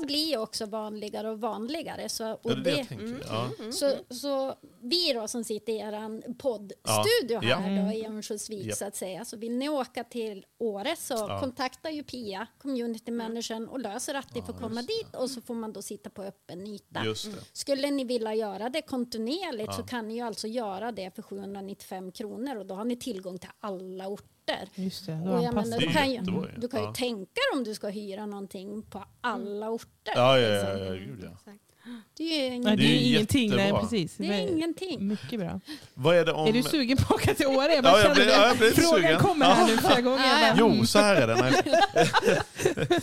det. 0.00 0.06
blir 0.06 0.38
också 0.38 0.66
vanligare 0.66 1.30
och 1.30 1.40
vanligare. 1.40 2.08
Så, 2.08 2.32
och 2.32 2.38
Ja, 2.42 2.54
det 2.54 2.62
det 2.62 2.84
tänker. 2.84 3.22
Ja. 3.28 3.50
så, 3.72 4.14
så 4.14 4.54
vi 4.82 5.12
då 5.12 5.28
som 5.28 5.44
sitter 5.44 5.72
i 5.72 5.76
er 5.78 6.32
poddstudio 6.34 7.40
Ja. 7.42 7.56
här 7.56 7.76
Ja. 7.76 7.82
då 7.84 7.92
i 7.92 8.06
Örnsköldsvik 8.06 8.66
Japp. 8.66 8.76
så 8.78 8.84
att 8.84 8.96
säga. 8.96 9.24
Så 9.24 9.36
vill 9.36 9.56
ni 9.56 9.68
åka 9.68 10.04
till 10.04 10.46
Åre 10.58 10.96
så 10.96 11.14
Ja. 11.14 11.40
kontakta 11.40 11.90
ju 11.90 12.02
Pia, 12.02 12.46
community 12.58 13.10
managern 13.12 13.68
och 13.68 13.80
löser 13.80 14.14
att 14.14 14.34
ni 14.34 14.42
får 14.42 14.52
komma 14.52 14.82
dit 14.82 15.16
och 15.16 15.30
så 15.30 15.40
får 15.40 15.54
man 15.54 15.72
då 15.72 15.82
sitta 15.82 16.10
på 16.10 16.22
öppen 16.22 16.66
yta. 16.66 17.00
Det. 17.02 17.14
Skulle 17.52 17.90
ni 17.90 18.04
vilja 18.04 18.34
göra 18.34 18.68
det 18.68 18.82
kontinuerligt 18.82 19.74
så 19.74 19.80
Ja. 19.80 19.86
kan 19.86 20.08
ni 20.08 20.14
ju 20.14 20.20
alltså 20.20 20.48
göra 20.48 20.92
det 20.92 21.14
för 21.14 21.22
795 21.22 22.12
kronor 22.12 22.56
och 22.56 22.66
då 22.66 22.74
har 22.74 22.84
ni 22.84 22.96
tillgång 22.96 23.38
till 23.38 23.50
alla 23.60 24.08
orter. 24.08 24.28
Just 24.74 25.06
det, 25.06 25.12
Och 25.12 25.42
jag 25.42 25.54
menar, 25.54 25.78
du, 25.78 25.86
kan 25.92 26.10
ju. 26.10 26.20
du 26.56 26.68
kan 26.68 26.80
ju 26.80 26.86
Ja. 26.86 26.92
tänka 26.94 27.30
dig 27.34 27.58
om 27.58 27.64
du 27.64 27.74
ska 27.74 27.88
hyra 27.88 28.26
någonting 28.26 28.82
på 28.82 29.04
alla 29.20 29.70
orter. 29.70 30.12
Ja, 30.14 30.38
ja, 30.38 30.48
ja, 30.48 30.74
liksom. 30.74 30.86
ja, 30.86 30.92
gud 30.94 31.20
ja. 31.22 31.28
Exakt. 31.30 31.71
Det 32.16 32.46
är 32.48 32.52
ju 32.52 32.58
Nej, 32.58 32.76
det 32.76 32.82
är 32.82 32.86
Det 32.86 32.92
är 32.94 33.06
ingenting. 33.14 33.56
Nej, 33.56 33.72
precis. 33.72 34.14
Det 34.16 34.26
är 34.26 34.48
ingenting. 34.48 35.08
Mycket 35.08 35.40
bra. 35.40 35.60
Vad 35.94 36.16
är 36.16 36.24
det 36.24 36.32
om... 36.32 36.46
Är 36.48 36.52
du 36.52 36.62
sugen 36.62 36.96
på 36.96 37.14
att 37.14 37.20
åka 37.20 37.34
till 37.34 37.46
Åre? 37.46 37.74
Jag 37.74 37.84
Ja, 37.84 38.00
jag 38.00 38.14
blir- 38.14 38.28
ja, 38.28 38.46
jag 38.46 38.56
blir 38.56 38.70
Frågan 38.70 39.00
sugen. 39.02 39.20
kommer 39.20 39.46
här 39.46 39.66
nu 39.66 39.76
flera 39.76 40.00
gånger. 40.00 40.26
Jag 40.26 40.56
bara, 40.56 40.76
Jo, 40.78 40.86
så 40.86 40.98
här 40.98 41.16
är 41.16 41.26
det. 41.26 41.34
Nej. 41.34 41.52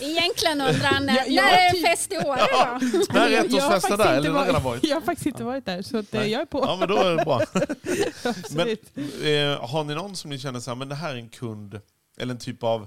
Egentligen 0.00 0.60
undrar 0.60 0.88
han 0.88 1.06
när, 1.06 1.14
när 1.14 1.52
är 1.52 1.72
det 1.72 1.80
fest 1.88 2.12
i 2.12 2.16
Åre 2.18 2.40
då? 2.52 2.78
När 3.14 3.26
är 3.26 3.30
jag 3.30 3.38
har 3.38 3.44
ettårsfesten 3.44 3.70
faktiskt 3.70 3.98
där? 3.98 4.16
inte 4.16 4.28
Eller 4.28 4.30
har 4.38 4.46
redan 4.46 4.62
varit-? 4.62 4.84
Jag 4.84 4.96
har 4.96 5.00
faktiskt 5.00 5.26
inte 5.26 5.44
varit 5.44 5.66
där, 5.66 5.82
så 5.82 5.98
att, 5.98 6.14
eh, 6.14 6.26
jag 6.26 6.40
är 6.40 6.46
på. 6.46 6.58
Ja, 6.66 6.76
men 6.76 6.88
då 6.88 6.96
är 6.96 7.16
det 7.16 7.24
bra. 7.24 7.42
Men 8.50 8.68
eh, 8.68 9.68
har 9.70 9.84
ni 9.84 9.94
någon 9.94 10.16
som 10.16 10.30
ni 10.30 10.38
känner 10.38 10.60
så 10.60 10.70
här, 10.70 10.76
men 10.76 10.88
det 10.88 10.94
här 10.94 11.10
är 11.12 11.16
en 11.16 11.28
kund, 11.28 11.80
eller 12.18 12.34
en 12.34 12.40
typ 12.40 12.62
av, 12.62 12.86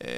eh, 0.00 0.08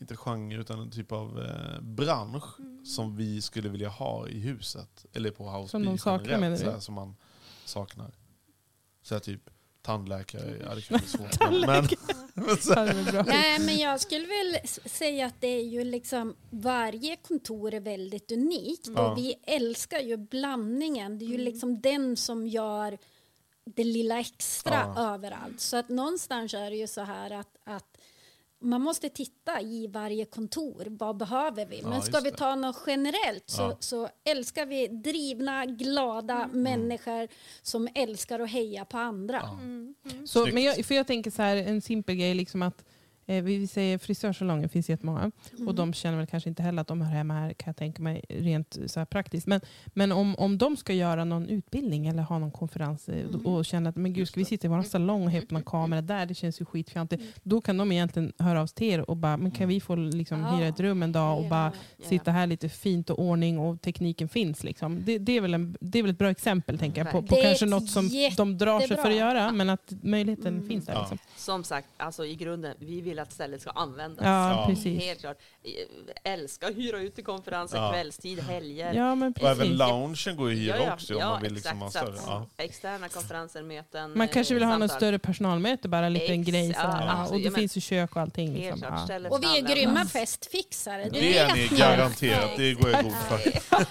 inte 0.00 0.16
genre, 0.16 0.60
utan 0.60 0.80
en 0.80 0.90
typ 0.90 1.12
av 1.12 1.42
eh, 1.42 1.80
bransch 1.82 2.44
som 2.84 3.16
vi 3.16 3.42
skulle 3.42 3.68
vilja 3.68 3.88
ha 3.88 4.28
i 4.28 4.38
huset? 4.40 5.06
Eller 5.12 5.30
på 5.30 5.50
House 5.50 5.70
Som 5.70 5.84
de 5.84 5.98
saknar, 5.98 6.38
menar 6.38 6.74
du? 6.74 6.80
Som 6.80 6.94
man 6.94 7.16
saknar. 7.64 8.10
Så 9.02 9.14
här, 9.14 9.20
typ 9.20 9.50
tandläkare, 9.82 10.62
ja 10.68 10.74
det 10.74 10.82
kan 10.82 10.98
bli 10.98 11.06
svårt. 11.08 11.50
men, 11.50 11.88
så, 12.58 12.72
är. 12.72 13.24
Nej, 13.26 13.58
men 13.60 13.76
jag 13.76 14.00
skulle 14.00 14.26
väl 14.26 14.68
säga 14.84 15.26
att 15.26 15.40
det 15.40 15.46
är 15.46 15.62
ju 15.64 15.84
liksom 15.84 16.36
varje 16.50 17.16
kontor 17.16 17.74
är 17.74 17.80
väldigt 17.80 18.32
unikt 18.32 18.86
Ja. 18.94 19.10
och 19.10 19.18
vi 19.18 19.34
älskar 19.42 20.00
ju 20.00 20.16
blandningen. 20.16 21.18
Det 21.18 21.24
är 21.24 21.28
ju 21.28 21.38
liksom 21.38 21.80
den 21.80 22.16
som 22.16 22.46
gör 22.46 22.98
det 23.64 23.84
lilla 23.84 24.20
extra 24.20 24.92
Ja. 24.96 25.14
överallt. 25.14 25.60
Så 25.60 25.76
att 25.76 25.88
någonstans 25.88 26.54
är 26.54 26.70
det 26.70 26.76
ju 26.76 26.86
så 26.86 27.00
här 27.00 27.30
att, 27.30 27.56
att 27.64 27.95
man 28.60 28.80
måste 28.82 29.08
titta 29.08 29.60
i 29.60 29.86
varje 29.86 30.24
kontor. 30.24 30.86
Vad 30.90 31.16
behöver 31.16 31.66
vi? 31.66 31.78
Ja, 31.80 31.88
Men 31.88 32.02
ska 32.02 32.12
just 32.16 32.26
vi 32.26 32.30
ta 32.30 32.54
något 32.54 32.82
generellt 32.86 33.50
så, 33.50 33.62
Ja. 33.62 33.76
så 33.80 34.08
älskar 34.24 34.66
vi 34.66 34.86
drivna, 34.86 35.66
glada 35.66 36.48
människor 36.52 37.28
som 37.62 37.88
älskar 37.94 38.40
att 38.40 38.50
heja 38.50 38.84
på 38.84 38.98
andra. 38.98 39.42
Så, 40.24 40.42
Snyggt. 40.42 40.54
men 40.54 40.62
jag, 40.62 40.84
för 40.86 40.94
jag 40.94 41.06
tänker 41.06 41.30
så 41.30 41.42
här, 41.42 41.56
en 41.56 41.80
simpel 41.82 42.14
grej, 42.14 42.34
liksom 42.34 42.62
att 42.62 42.84
vi 43.26 43.40
vi 43.40 43.66
säger 43.66 43.98
frisörsalonger 43.98 44.68
finns 44.68 44.88
jättemånga. 44.88 45.30
Och 45.66 45.74
de 45.74 45.92
känner 45.92 46.18
väl 46.18 46.26
kanske 46.26 46.48
inte 46.48 46.62
heller 46.62 46.80
att 46.82 46.88
de 46.88 47.00
hör 47.00 47.10
hemma 47.12 47.34
här, 47.34 47.52
kan 47.52 47.68
jag 47.70 47.76
tänka 47.76 48.02
mig, 48.02 48.24
rent 48.28 48.78
så 48.86 49.00
här 49.00 49.04
praktiskt. 49.04 49.46
Men, 49.46 49.60
men 49.86 50.12
om, 50.12 50.34
om 50.38 50.58
de 50.58 50.76
ska 50.76 50.92
göra 50.92 51.24
någon 51.24 51.48
utbildning 51.48 52.06
eller 52.06 52.22
ha 52.22 52.38
någon 52.38 52.50
konferens 52.50 53.08
eh, 53.08 53.26
och- 53.26 53.54
och 53.56 53.64
känner 53.64 53.90
att 53.90 53.96
men 53.96 54.12
gud, 54.12 54.28
ska 54.28 54.40
vi 54.40 54.44
sitta 54.44 54.66
i 54.66 54.70
vår 54.70 54.82
salong 54.82 55.24
och 55.24 55.30
heja 55.30 55.46
på 55.48 55.54
någon 55.54 55.62
kamera 55.62 56.02
där, 56.02 56.26
det 56.26 56.34
känns 56.34 56.60
ju 56.60 56.64
skitfjantigt. 56.64 57.22
Då 57.42 57.60
kan 57.60 57.76
de 57.76 57.92
egentligen 57.92 58.32
höra 58.38 58.60
av 58.60 58.66
sig 58.66 58.74
till 58.76 58.86
er 58.86 59.10
och 59.10 59.16
bara, 59.16 59.36
men 59.36 59.50
kan 59.50 59.68
vi 59.68 59.80
få 59.80 59.94
liksom, 59.96 60.40
Ja. 60.40 60.56
hyra 60.56 60.66
ett 60.68 60.80
rum 60.80 61.02
en 61.02 61.12
dag 61.12 61.38
och 61.38 61.48
bara 61.48 61.72
Ja. 61.96 62.08
sitta 62.08 62.30
här 62.30 62.46
lite 62.46 62.68
fint 62.68 63.10
och 63.10 63.18
ordning 63.18 63.58
och 63.58 63.80
tekniken 63.80 64.28
finns. 64.28 64.64
Liksom. 64.64 65.02
Det, 65.04 65.18
det, 65.18 65.32
är 65.36 65.40
väl 65.40 65.54
en, 65.54 65.76
det 65.80 65.98
är 65.98 66.02
väl 66.02 66.10
ett 66.12 66.18
bra 66.18 66.30
exempel 66.30 66.78
tänker 66.78 67.04
jag, 67.04 67.12
på, 67.12 67.22
på 67.22 67.36
kanske 67.42 67.66
något 67.66 67.90
som 67.90 68.08
de 68.36 68.58
drar 68.58 68.80
sig 68.80 68.96
för 68.96 69.10
att 69.10 69.16
göra, 69.16 69.52
men 69.52 69.70
att 69.70 69.92
möjligheten 70.02 70.46
Mm. 70.54 70.68
finns 70.68 70.86
där. 70.86 70.92
Ja. 70.92 71.00
Liksom. 71.00 71.18
Som 71.36 71.64
sagt, 71.64 71.88
alltså 71.96 72.24
i 72.26 72.34
grunden, 72.34 72.74
vi 72.78 73.00
vill 73.00 73.15
att 73.22 73.32
stället 73.32 73.60
ska 73.60 73.70
användas. 73.70 74.24
Ja, 74.24 74.50
Ja. 74.50 74.66
precis. 74.68 75.02
Helt 75.02 75.20
klart. 75.20 75.36
Eh, 76.24 76.32
Älskar 76.32 76.68
att 76.68 76.76
hyra 76.76 76.98
ut 77.00 77.14
till 77.14 77.24
konferenser, 77.24 77.76
Ja. 77.78 77.92
kvällstid, 77.92 78.40
helger. 78.40 78.92
Ja, 78.94 79.14
men 79.14 79.32
och 79.32 79.42
även 79.48 79.58
precis. 79.58 79.78
loungen 79.78 80.36
går 80.36 80.52
ju 80.52 80.70
att 80.72 80.76
hyra 80.80 80.92
också 80.94 81.14
om 81.14 81.20
ja, 81.20 81.28
man 81.30 81.42
vill 81.42 81.52
liksom 81.54 81.78
ha 81.80 81.86
exakt, 81.86 82.04
större. 82.06 82.18
så 82.18 82.24
Ja. 82.30 82.36
att 82.56 82.60
Externa 82.60 83.08
konferenser, 83.08 83.62
möten. 83.62 84.18
Man 84.18 84.28
kanske 84.28 84.54
vill 84.54 84.62
ha 84.64 84.72
eh, 84.72 84.78
något 84.78 84.90
samtal. 84.90 85.00
större 85.08 85.18
personalmöte, 85.18 85.88
bara 85.88 86.06
en 86.06 86.12
liten 86.12 86.40
Ex- 86.40 86.50
grej. 86.50 86.68
ja. 86.70 86.74
Ja, 86.82 87.10
absolut. 87.12 87.30
och 87.30 87.36
det 87.38 87.44
Ja, 87.44 87.50
men- 87.50 87.58
finns 87.60 87.76
ju 87.76 87.80
kök 87.80 88.16
och 88.16 88.22
allting. 88.22 88.48
Helt 88.48 88.58
Liksom. 88.60 88.78
klart, 88.80 88.92
Ja. 89.00 89.04
stället 89.04 89.32
Och 89.32 89.42
vi 89.42 89.58
är 89.58 89.64
ska 89.64 89.74
grymma 89.74 89.90
användas. 89.90 90.12
festfixare. 90.12 91.04
Det, 91.04 91.10
Det 91.10 91.38
är 91.38 91.54
vet 91.54 91.70
ni 91.70 91.78
garanterat, 91.78 92.50
det 92.56 92.74
går 92.74 92.90
jag 92.90 93.04
god 93.04 93.12
för. 93.12 93.40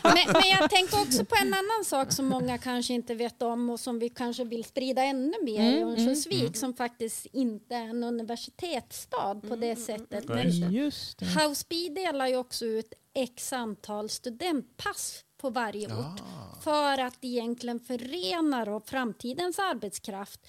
Men, 0.04 0.34
men 0.34 0.50
jag 0.60 0.70
tänker 0.70 1.02
också 1.02 1.26
på 1.26 1.36
en 1.42 1.54
annan 1.54 1.86
sak 1.86 2.12
som 2.12 2.26
många 2.26 2.58
kanske 2.58 2.94
inte 2.94 3.16
vet 3.16 3.42
om 3.42 3.70
och 3.70 3.80
som 3.80 4.00
vi 4.00 4.10
kanske 4.10 4.44
vill 4.44 4.64
sprida 4.64 5.04
ännu 5.04 5.34
mer 5.44 5.62
i 5.64 5.78
Mm, 5.78 5.90
Örnsköldsvik 5.90 6.58
som 6.58 6.74
faktiskt 6.74 7.26
inte 7.34 7.76
är 7.76 7.90
en 7.90 8.04
universitetsstad 8.04 9.15
på 9.50 9.56
det 9.56 9.76
sättet. 9.76 10.26
Ja, 10.28 10.36
Men 10.36 10.46
just 10.46 10.60
det. 10.62 10.68
Just 10.68 11.20
det. 11.20 11.26
House 11.26 11.66
B 11.70 11.76
delar 11.90 12.28
ju 12.28 12.38
också 12.38 12.66
ut 12.66 12.94
x 13.14 13.54
antal 13.54 14.10
studentpass 14.10 15.26
på 15.38 15.50
varje 15.50 15.88
ort 15.88 16.22
för 16.64 17.00
att 17.00 17.18
egentligen 17.22 17.80
förena 17.80 18.66
då 18.66 18.80
framtidens 18.86 19.60
arbetskraft 19.60 20.48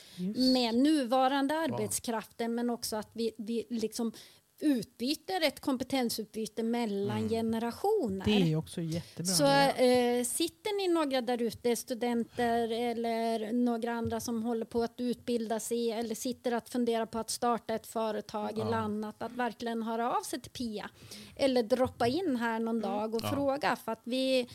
med 0.55 0.75
nuvarande 0.75 1.55
arbetskraften 1.55 2.55
men 2.55 2.71
också 2.71 2.97
att 2.97 3.11
vi, 3.13 3.33
vi 3.39 3.67
liksom 3.71 4.13
utbyter 4.61 5.41
ett 5.45 5.61
kompetensutbyte 5.61 6.63
mellan 6.63 7.29
generationer. 7.29 8.25
Det 8.25 8.53
är 8.53 8.57
också 8.57 8.81
jättebra. 8.81 9.33
Så 9.33 9.45
eh, 9.83 10.25
sitter 10.25 10.77
ni 10.77 10.89
några 10.95 11.21
där 11.21 11.43
ute, 11.43 11.77
studenter 11.77 12.69
eller 12.73 13.53
några 13.53 13.93
andra 13.93 14.21
som 14.21 14.43
håller 14.43 14.65
på 14.65 14.83
att 14.83 14.95
utbilda 15.01 15.61
sig 15.61 15.91
eller 15.91 16.15
sitter 16.15 16.53
att 16.53 16.69
fundera 16.69 17.07
på 17.07 17.19
att 17.19 17.31
starta 17.31 17.75
ett 17.75 17.87
företag 17.87 18.59
eller 18.59 18.73
annat, 18.77 19.23
att 19.23 19.33
verkligen 19.33 19.83
höra 19.83 20.17
av 20.19 20.23
sig 20.23 20.41
till 20.41 20.51
Pia 20.51 20.91
eller 21.37 21.63
droppa 21.63 22.07
in 22.07 22.37
här 22.37 22.59
någon 22.61 22.81
dag 22.81 23.15
och 23.15 23.23
fråga 23.23 23.77
för 23.77 23.93
att 23.93 24.03
vi, 24.05 24.49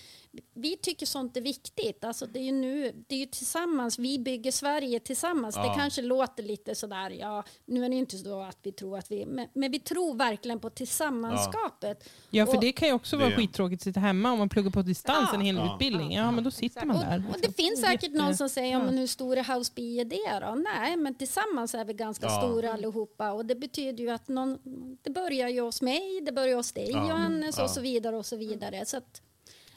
vi 0.54 0.78
tycker 0.78 1.06
sånt 1.06 1.38
är 1.38 1.42
viktigt. 1.42 2.04
Alltså 2.04 2.26
det 2.26 2.40
är 2.40 2.44
ju 2.44 2.52
nu, 2.52 3.04
det 3.08 3.16
är 3.22 3.26
tillsammans, 3.26 4.00
vi 4.00 4.20
bygger 4.20 4.52
Sverige 4.52 5.00
tillsammans. 5.00 5.56
Det 5.56 5.62
Ja. 5.62 5.76
kanske 5.78 6.02
låter 6.02 6.44
lite 6.44 6.76
sådär, 6.76 7.10
ja, 7.10 7.44
nu 7.66 7.86
är 7.86 7.90
det 7.90 7.96
inte 7.96 8.18
så 8.18 8.42
att 8.42 8.58
vi 8.64 8.72
tror 8.72 8.98
att 8.98 9.12
vi, 9.12 9.26
men, 9.26 9.48
men 9.54 9.72
vi 9.72 9.80
tror 9.94 10.16
verkligen 10.16 10.60
på 10.60 10.70
tillsammanskapet. 10.70 12.10
Ja, 12.30 12.46
för 12.46 12.56
Och- 12.56 12.62
det 12.62 12.72
kan 12.72 12.88
ju 12.88 12.94
också 12.94 13.18
vara 13.18 13.30
Det- 13.30 13.36
skittråkigt 13.36 13.80
att 13.82 13.84
sitta 13.84 14.00
hemma 14.00 14.32
om 14.32 14.40
man 14.40 14.50
pluggar 14.50 14.72
på 14.72 14.82
distans 14.82 15.30
Ja. 15.32 15.36
en 15.36 15.42
hel 15.42 15.56
Ja. 15.56 15.74
utbildning. 15.74 16.12
Ja, 16.14 16.32
men 16.32 16.44
då 16.44 16.52
sitter 16.52 16.86
man 16.86 17.00
där. 17.00 17.24
Och, 17.30 17.36
och 17.36 17.42
det 17.42 17.56
finns 17.56 17.82
säkert 17.82 18.04
Jätte- 18.04 18.18
någon 18.18 18.36
som 18.38 18.50
säger, 18.50 18.72
ja, 18.72 18.80
men 18.84 18.98
hur 18.98 19.08
stor 19.08 19.38
är 19.38 19.56
House 19.58 19.72
B 19.76 19.82
är 20.00 20.06
det 20.06 20.46
då? 20.46 20.56
Nej, 20.56 20.98
men 20.98 21.16
tillsammans 21.16 21.76
är 21.76 21.86
vi 21.86 21.94
ganska 21.94 22.26
Ja. 22.26 22.42
stora 22.42 22.74
allihopa 22.74 23.32
och 23.32 23.46
det 23.46 23.56
betyder 23.56 24.04
ju 24.04 24.10
att 24.10 24.28
någon, 24.28 24.58
det 25.02 25.10
börjar 25.10 25.50
ju 25.50 25.62
hos 25.62 25.82
mig, 25.82 26.22
det 26.26 26.32
börjar 26.32 26.56
hos 26.56 26.72
dig 26.72 26.90
Ja. 26.92 27.10
Johannes 27.10 27.58
Ja. 27.58 27.64
och 27.64 27.70
så 27.70 27.82
vidare 27.82 28.16
och 28.18 28.26
så 28.26 28.36
vidare. 28.36 28.86
Så 28.86 28.98
att, 28.98 29.22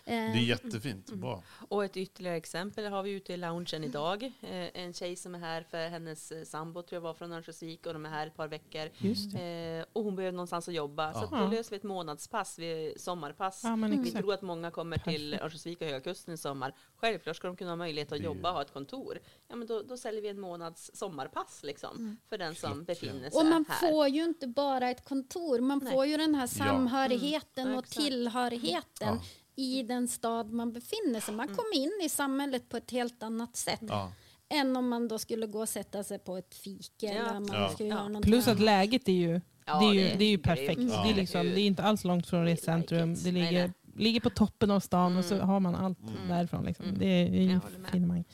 Det 0.07 0.13
är 0.13 0.35
jättefint, 0.37 1.11
bra. 1.13 1.43
Och 1.69 1.85
ett 1.85 1.97
ytterligare 1.97 2.37
exempel 2.37 2.87
har 2.87 3.03
vi 3.03 3.11
ute 3.11 3.33
i 3.33 3.37
loungen 3.37 3.85
idag. 3.85 4.23
Eh, 4.43 4.51
en 4.83 4.93
tjej 4.93 5.17
som 5.17 5.35
är 5.35 5.39
här 5.39 5.63
för 5.63 5.89
hennes 5.89 6.33
eh, 6.33 6.45
sambo 6.45 6.83
tror 6.83 6.97
jag 6.97 7.01
var 7.01 7.15
från 7.15 7.33
Örnsköldsvik 7.33 7.87
och 7.87 7.93
de 7.93 8.07
är 8.07 8.11
här 8.11 8.27
ett 8.27 8.37
par 8.37 8.49
veckor. 8.49 8.91
Just 8.99 9.33
det. 9.33 9.79
Eh, 9.79 9.85
och 9.93 10.05
hon 10.05 10.17
behöver 10.17 10.33
någonstans 10.37 10.69
att 10.69 10.75
jobba. 10.75 11.13
Så 11.15 11.19
att 11.25 11.29
Ja. 11.33 11.39
då 11.39 11.47
löser 11.47 11.71
vi 11.71 11.77
ett 11.77 11.83
månadspass, 11.83 12.59
vi, 12.59 12.95
sommarpass. 12.97 13.61
Ja, 13.65 13.77
men 13.77 14.03
Vi 14.03 14.11
tror 14.11 14.35
att 14.35 14.43
många 14.43 14.71
kommer 14.71 14.99
till 14.99 15.35
Örnsköldsvik 15.35 15.81
och 15.81 15.87
Höga 15.87 16.01
Kusten 16.01 16.35
i 16.35 16.37
sommar. 16.39 16.75
Självklart 16.97 17.37
ska 17.37 17.47
de 17.47 17.57
kunna 17.57 17.71
ha 17.71 17.77
möjlighet 17.77 18.13
att 18.13 18.21
jobba 18.21 18.49
och 18.49 18.55
ha 18.55 18.63
ett 18.63 18.73
kontor. 18.73 19.19
Ja, 19.49 19.57
men 19.57 19.67
då, 19.69 19.83
då 19.83 19.97
säljer 19.97 20.23
vi 20.23 20.29
en 20.29 20.41
månads 20.41 20.91
sommarpass 20.95 21.61
liksom, 21.63 22.17
för 22.29 22.39
den 22.39 22.55
som 22.55 22.69
Klockrent. 22.71 22.87
befinner 22.87 23.31
sig 23.31 23.39
och 23.41 23.47
man 23.47 23.65
här. 23.69 23.91
får 23.91 24.09
ju 24.09 24.25
inte 24.25 24.47
bara 24.47 24.91
ett 24.91 25.05
kontor, 25.05 25.61
man 25.61 25.81
Nej. 25.85 25.93
får 25.93 26.07
ju 26.07 26.17
den 26.17 26.35
här 26.35 26.47
samhörigheten 26.47 27.67
Mm, 27.67 27.79
och 27.79 27.87
tillhörigheten 27.87 29.19
i 29.57 29.83
den 29.83 30.09
stad 30.09 30.53
man 30.53 30.73
befinner 30.73 31.21
sig. 31.21 31.35
Man 31.35 31.49
kommer 31.49 31.77
in 31.77 31.93
i 32.05 32.09
samhället 32.09 32.69
på 32.69 32.77
ett 32.77 32.91
helt 32.91 33.23
annat 33.23 33.57
sätt 33.57 33.81
Ja. 33.89 34.13
än 34.49 34.77
om 34.77 34.89
man 34.89 35.09
då 35.09 35.19
skulle 35.19 35.47
gå 35.47 35.61
och 35.61 35.69
sätta 35.69 36.05
sig 36.05 36.19
på 36.19 36.37
ett 36.37 36.55
fik 36.55 36.93
Ja. 37.01 37.09
eller 37.11 37.33
man 37.41 37.49
Ja. 37.53 37.69
skulle 37.69 37.89
Ja. 37.89 37.95
göra 37.95 38.09
någonting 38.09 38.33
Plus 38.33 38.49
att 38.49 38.61
läget 38.61 39.09
är 39.09 39.13
ju, 39.13 39.41
Ja, 39.67 39.81
det 39.81 39.87
är 39.87 39.93
ju, 39.93 40.01
det 40.01 40.11
är 40.15 40.17
det 40.19 40.25
är 40.25 40.29
ju 40.29 40.37
grymt. 40.37 40.43
perfekt. 40.45 40.81
Ja. 40.81 41.03
Det, 41.05 41.11
är 41.11 41.15
liksom, 41.15 41.47
det 41.47 41.61
är 41.61 41.67
inte 41.67 41.83
alls 41.83 42.05
långt 42.05 42.27
från 42.27 42.49
it. 42.49 42.65
Det 42.67 42.73
Nej, 42.77 43.17
ligger, 43.33 43.53
nej. 43.53 43.73
Ligger 43.97 44.21
på 44.21 44.31
toppen 44.31 44.71
av 44.71 44.81
stan 44.81 45.17
och 45.17 45.25
så 45.25 45.35
Mm. 45.35 45.49
har 45.49 45.61
man 45.61 45.75
allt 45.75 45.99
Mm. 46.01 46.29
därifrån. 46.29 46.65
Liksom. 46.65 46.85
Mm. 46.87 46.99
Det 46.99 47.07
är 47.07 47.27
ju 47.43 47.61
finemang. 47.93 48.25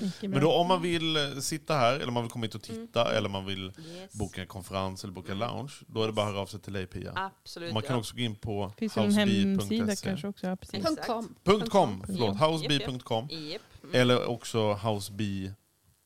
Mycket 0.00 0.30
Men 0.30 0.40
då 0.40 0.52
om 0.52 0.66
man 0.68 0.82
vill 0.82 1.16
eh, 1.16 1.22
sitta 1.40 1.74
här, 1.74 1.94
eller 2.00 2.12
man 2.12 2.22
vill 2.22 2.30
komma 2.32 2.44
hit 2.44 2.54
och 2.54 2.62
titta, 2.62 3.04
Mm. 3.04 3.16
eller 3.16 3.28
man 3.28 3.46
vill 3.46 3.64
Yes. 3.94 4.12
boka 4.14 4.40
en 4.40 4.46
konferens 4.46 5.04
eller 5.04 5.12
boka 5.14 5.34
lounge, 5.34 5.72
då 5.86 6.02
är 6.02 6.06
det 6.06 6.12
bara 6.12 6.26
att 6.26 6.32
höra 6.32 6.42
av 6.42 6.46
sig 6.46 6.60
till 6.60 6.72
dig 6.72 6.86
Pia. 6.86 7.12
Absolut. 7.14 7.72
Man 7.74 7.82
kan 7.82 7.92
ja. 7.92 7.98
också 7.98 8.16
gå 8.16 8.22
in 8.22 8.34
på 8.36 8.72
housebee.se. 8.80 10.16
Ja, 10.42 10.56
com. 11.06 11.34
.com, 11.70 12.02
förlåt, 12.06 12.40
housebee.com. 12.40 13.28
Japp. 13.30 13.62
Mm. 13.82 13.94
Eller 14.00 14.26
också 14.26 14.72
housebee 14.72 15.52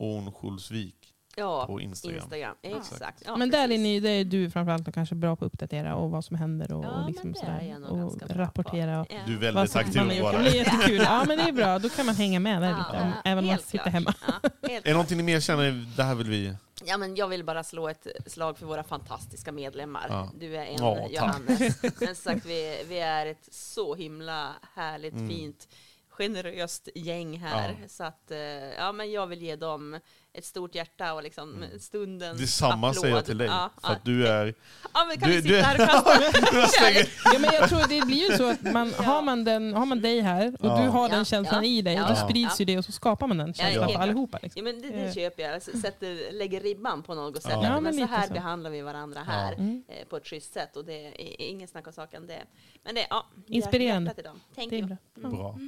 Örnsköldsvik 0.01 1.02
ja, 1.37 1.67
på 1.67 1.81
Instagram. 1.81 2.17
Instagram. 2.19 2.57
Exakt. 2.63 3.23
Ja, 3.27 3.37
men 3.37 3.51
där 3.51 3.59
är, 3.65 3.67
precis. 3.69 3.83
ni, 3.83 4.01
där 4.01 4.11
är 4.11 4.25
du 4.25 4.51
framförallt 4.51 4.95
kanske 4.95 5.15
bra 5.15 5.37
på 5.37 5.45
att 5.45 5.53
uppdatera 5.53 5.95
och 5.97 6.11
vad 6.11 6.25
som 6.25 6.37
händer 6.37 6.73
och, 6.73 6.85
Ja, 6.85 6.89
och, 6.91 6.97
men 6.97 7.07
liksom 7.13 7.33
det 7.33 7.39
är 7.39 7.75
sådär, 7.75 7.93
och 7.93 8.19
på. 8.21 8.27
rapportera. 8.35 9.01
Och. 9.01 9.07
Du 9.27 9.35
är 9.35 9.39
väldigt 9.39 9.77
aktiv 9.77 10.03
och 10.07 10.13
gjort. 10.15 10.23
bara. 10.23 10.39
Det 10.43 10.49
är 10.51 10.55
jättekul. 10.55 10.97
Ja 11.05 11.25
men 11.29 11.39
det 11.39 11.45
är 11.45 11.53
bra, 11.53 11.79
då 11.79 11.89
kan 11.89 12.07
man 12.07 12.15
hänga 12.15 12.41
med 12.41 12.63
där 12.63 12.69
Ja, 12.71 12.77
lite, 12.79 13.13
även 13.25 13.45
om 13.45 13.47
man 13.49 13.59
sitter 13.59 13.79
klart. 13.79 13.93
hemma. 13.93 14.15
Är 14.63 14.81
det 14.85 14.93
någonting 14.93 15.17
ni 15.17 15.23
mer 15.23 15.41
känner, 15.41 15.87
det 15.97 16.03
här 16.03 16.15
vill 16.15 16.31
vi... 16.31 16.55
Ja, 16.85 16.97
men 16.97 17.15
jag 17.17 17.29
vill 17.29 17.45
bara 17.45 17.65
slå 17.65 17.89
ett 17.89 18.07
slag 18.27 18.59
för 18.59 18.67
våra 18.67 18.83
fantastiska 18.85 19.53
medlemmar. 19.53 20.07
Ja. 20.09 20.31
Du 20.41 20.57
är 20.57 20.65
en, 20.67 20.77
Ja, 20.79 20.95
tack. 20.97 21.11
Johannes. 21.13 21.83
Men 22.01 22.15
sagt, 22.17 22.47
vi, 22.47 22.85
vi 22.89 22.99
är 23.01 23.27
ett 23.27 23.49
så 23.51 23.95
himla 23.95 24.49
härligt, 24.75 25.13
Mm. 25.15 25.29
fint, 25.29 25.69
generöst 26.09 26.89
gäng 26.95 27.39
här. 27.39 27.77
Ja. 27.83 27.89
Så 27.89 28.05
att, 28.05 28.31
eh, 28.31 28.39
ja, 28.79 28.93
men 28.93 29.11
jag 29.11 29.27
vill 29.27 29.43
ge 29.43 29.57
dem 29.57 30.01
ett 30.35 30.45
stort 30.45 30.75
hjärta 30.75 31.15
och 31.15 31.23
liksom 31.23 31.65
stundens 31.81 32.41
Detsamma 32.41 32.89
applåd. 32.89 33.01
säger 33.03 33.15
jag 33.15 33.25
till 33.25 33.39
dig. 33.39 33.47
Ja, 33.47 33.71
för 33.83 33.89
ja. 33.89 33.95
att 33.97 34.05
du 34.05 34.27
är... 34.29 34.55
ja, 34.95 35.05
men 35.09 35.21
kan 35.21 35.29
du- 35.31 35.37
vi 35.37 35.43
sitta 35.43 35.55
du- 35.55 35.63
här 35.63 35.75
och 35.75 35.89
kasta? 35.89 36.91
Ja, 37.25 37.39
men 37.39 37.51
jag 37.55 37.69
tror 37.69 37.89
det 37.89 38.07
blir 38.07 38.31
ju 38.31 38.37
så 38.37 38.51
att 38.51 38.63
man, 38.73 38.93
Ja. 38.97 39.03
har, 39.03 39.23
man 39.23 39.45
den, 39.45 39.75
har 39.75 39.87
man 39.87 40.01
dig 40.03 40.21
här 40.21 40.49
och 40.61 40.67
Ja. 40.67 40.83
du 40.83 40.89
har 40.89 41.09
Ja, 41.09 41.15
den 41.15 41.25
känslan 41.25 41.65
ja, 41.65 41.71
i 41.71 41.83
dig, 41.83 41.95
ja, 41.95 42.03
då 42.07 42.13
ja. 42.13 42.29
sprids 42.29 42.61
ju 42.61 42.65
det 42.65 42.79
och 42.79 42.85
så 42.85 42.93
skapar 42.93 43.27
man 43.27 43.37
den 43.39 43.49
Ja, 43.49 43.53
känslan 43.55 43.85
helt 43.85 43.95
för 43.97 44.03
allihopa. 44.03 44.39
Liksom. 44.43 44.67
Ja, 44.67 44.73
men 44.73 44.83
det, 44.83 44.89
Eh. 44.89 45.07
det 45.07 45.15
köper 45.15 45.43
jag. 45.43 45.63
Sätter, 45.63 46.33
lägger 46.33 46.61
ribban 46.61 47.03
på 47.03 47.15
något 47.15 47.43
sätt. 47.43 47.53
Ja. 47.53 47.63
Ja, 47.63 47.69
Ja, 47.69 47.81
men 47.81 47.97
men 47.97 48.09
så 48.09 48.15
här 48.15 48.27
så. 48.27 48.33
behandlar 48.33 48.71
vi 48.71 48.81
varandra 48.81 49.21
här 49.21 49.53
Mm. 49.53 49.85
eh, 49.89 50.07
på 50.09 50.17
ett 50.17 50.27
schysst 50.27 50.53
sätt. 50.53 50.77
Och 50.77 50.85
det 50.85 51.07
är 51.07 51.41
ingen 51.47 51.69
snack 51.69 51.87
om 51.87 51.93
saken. 51.93 52.27
Det. 52.27 52.43
Men 52.85 52.95
det, 52.95 53.07
ja, 53.11 53.27
Inspirerande. 53.47 54.15
till 54.15 54.25
dem. 54.25 54.41
Thank 54.55 54.71
Det 54.71 54.77
är 54.77 54.79
you. 54.79 54.87
bra. 54.89 54.97
Ja. 55.23 55.29
Bra. 55.29 55.59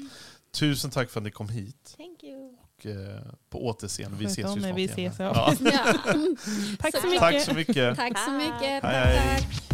Tusen 0.53 0.91
tack 0.91 1.11
för 1.11 1.21
att 1.21 1.25
ni 1.25 1.31
kom 1.31 1.49
hit. 1.49 1.95
Thank 1.97 2.23
you. 2.25 2.57
Och, 2.79 2.87
eh, 2.87 3.20
på 3.51 3.66
återseende. 3.66 4.16
Vi 4.18 4.25
ses 4.25 4.39
ju 4.39 4.61
snart 4.61 4.77
vi 4.77 4.83
igen. 4.83 4.91
ses, 4.91 5.18
ja. 5.18 5.55
Ja. 5.61 5.70
Ja. 5.72 5.93
Tack 6.79 6.95
så 6.95 7.01
Tack. 7.01 7.05
mycket. 7.05 7.20
Tack 7.20 7.41
så 7.43 7.55
mycket. 7.55 7.97
Tack 7.97 8.18
så 8.18 8.31
mycket. 8.31 8.83
Hej, 8.83 9.16
hej. 9.16 9.39
tack. 9.39 9.74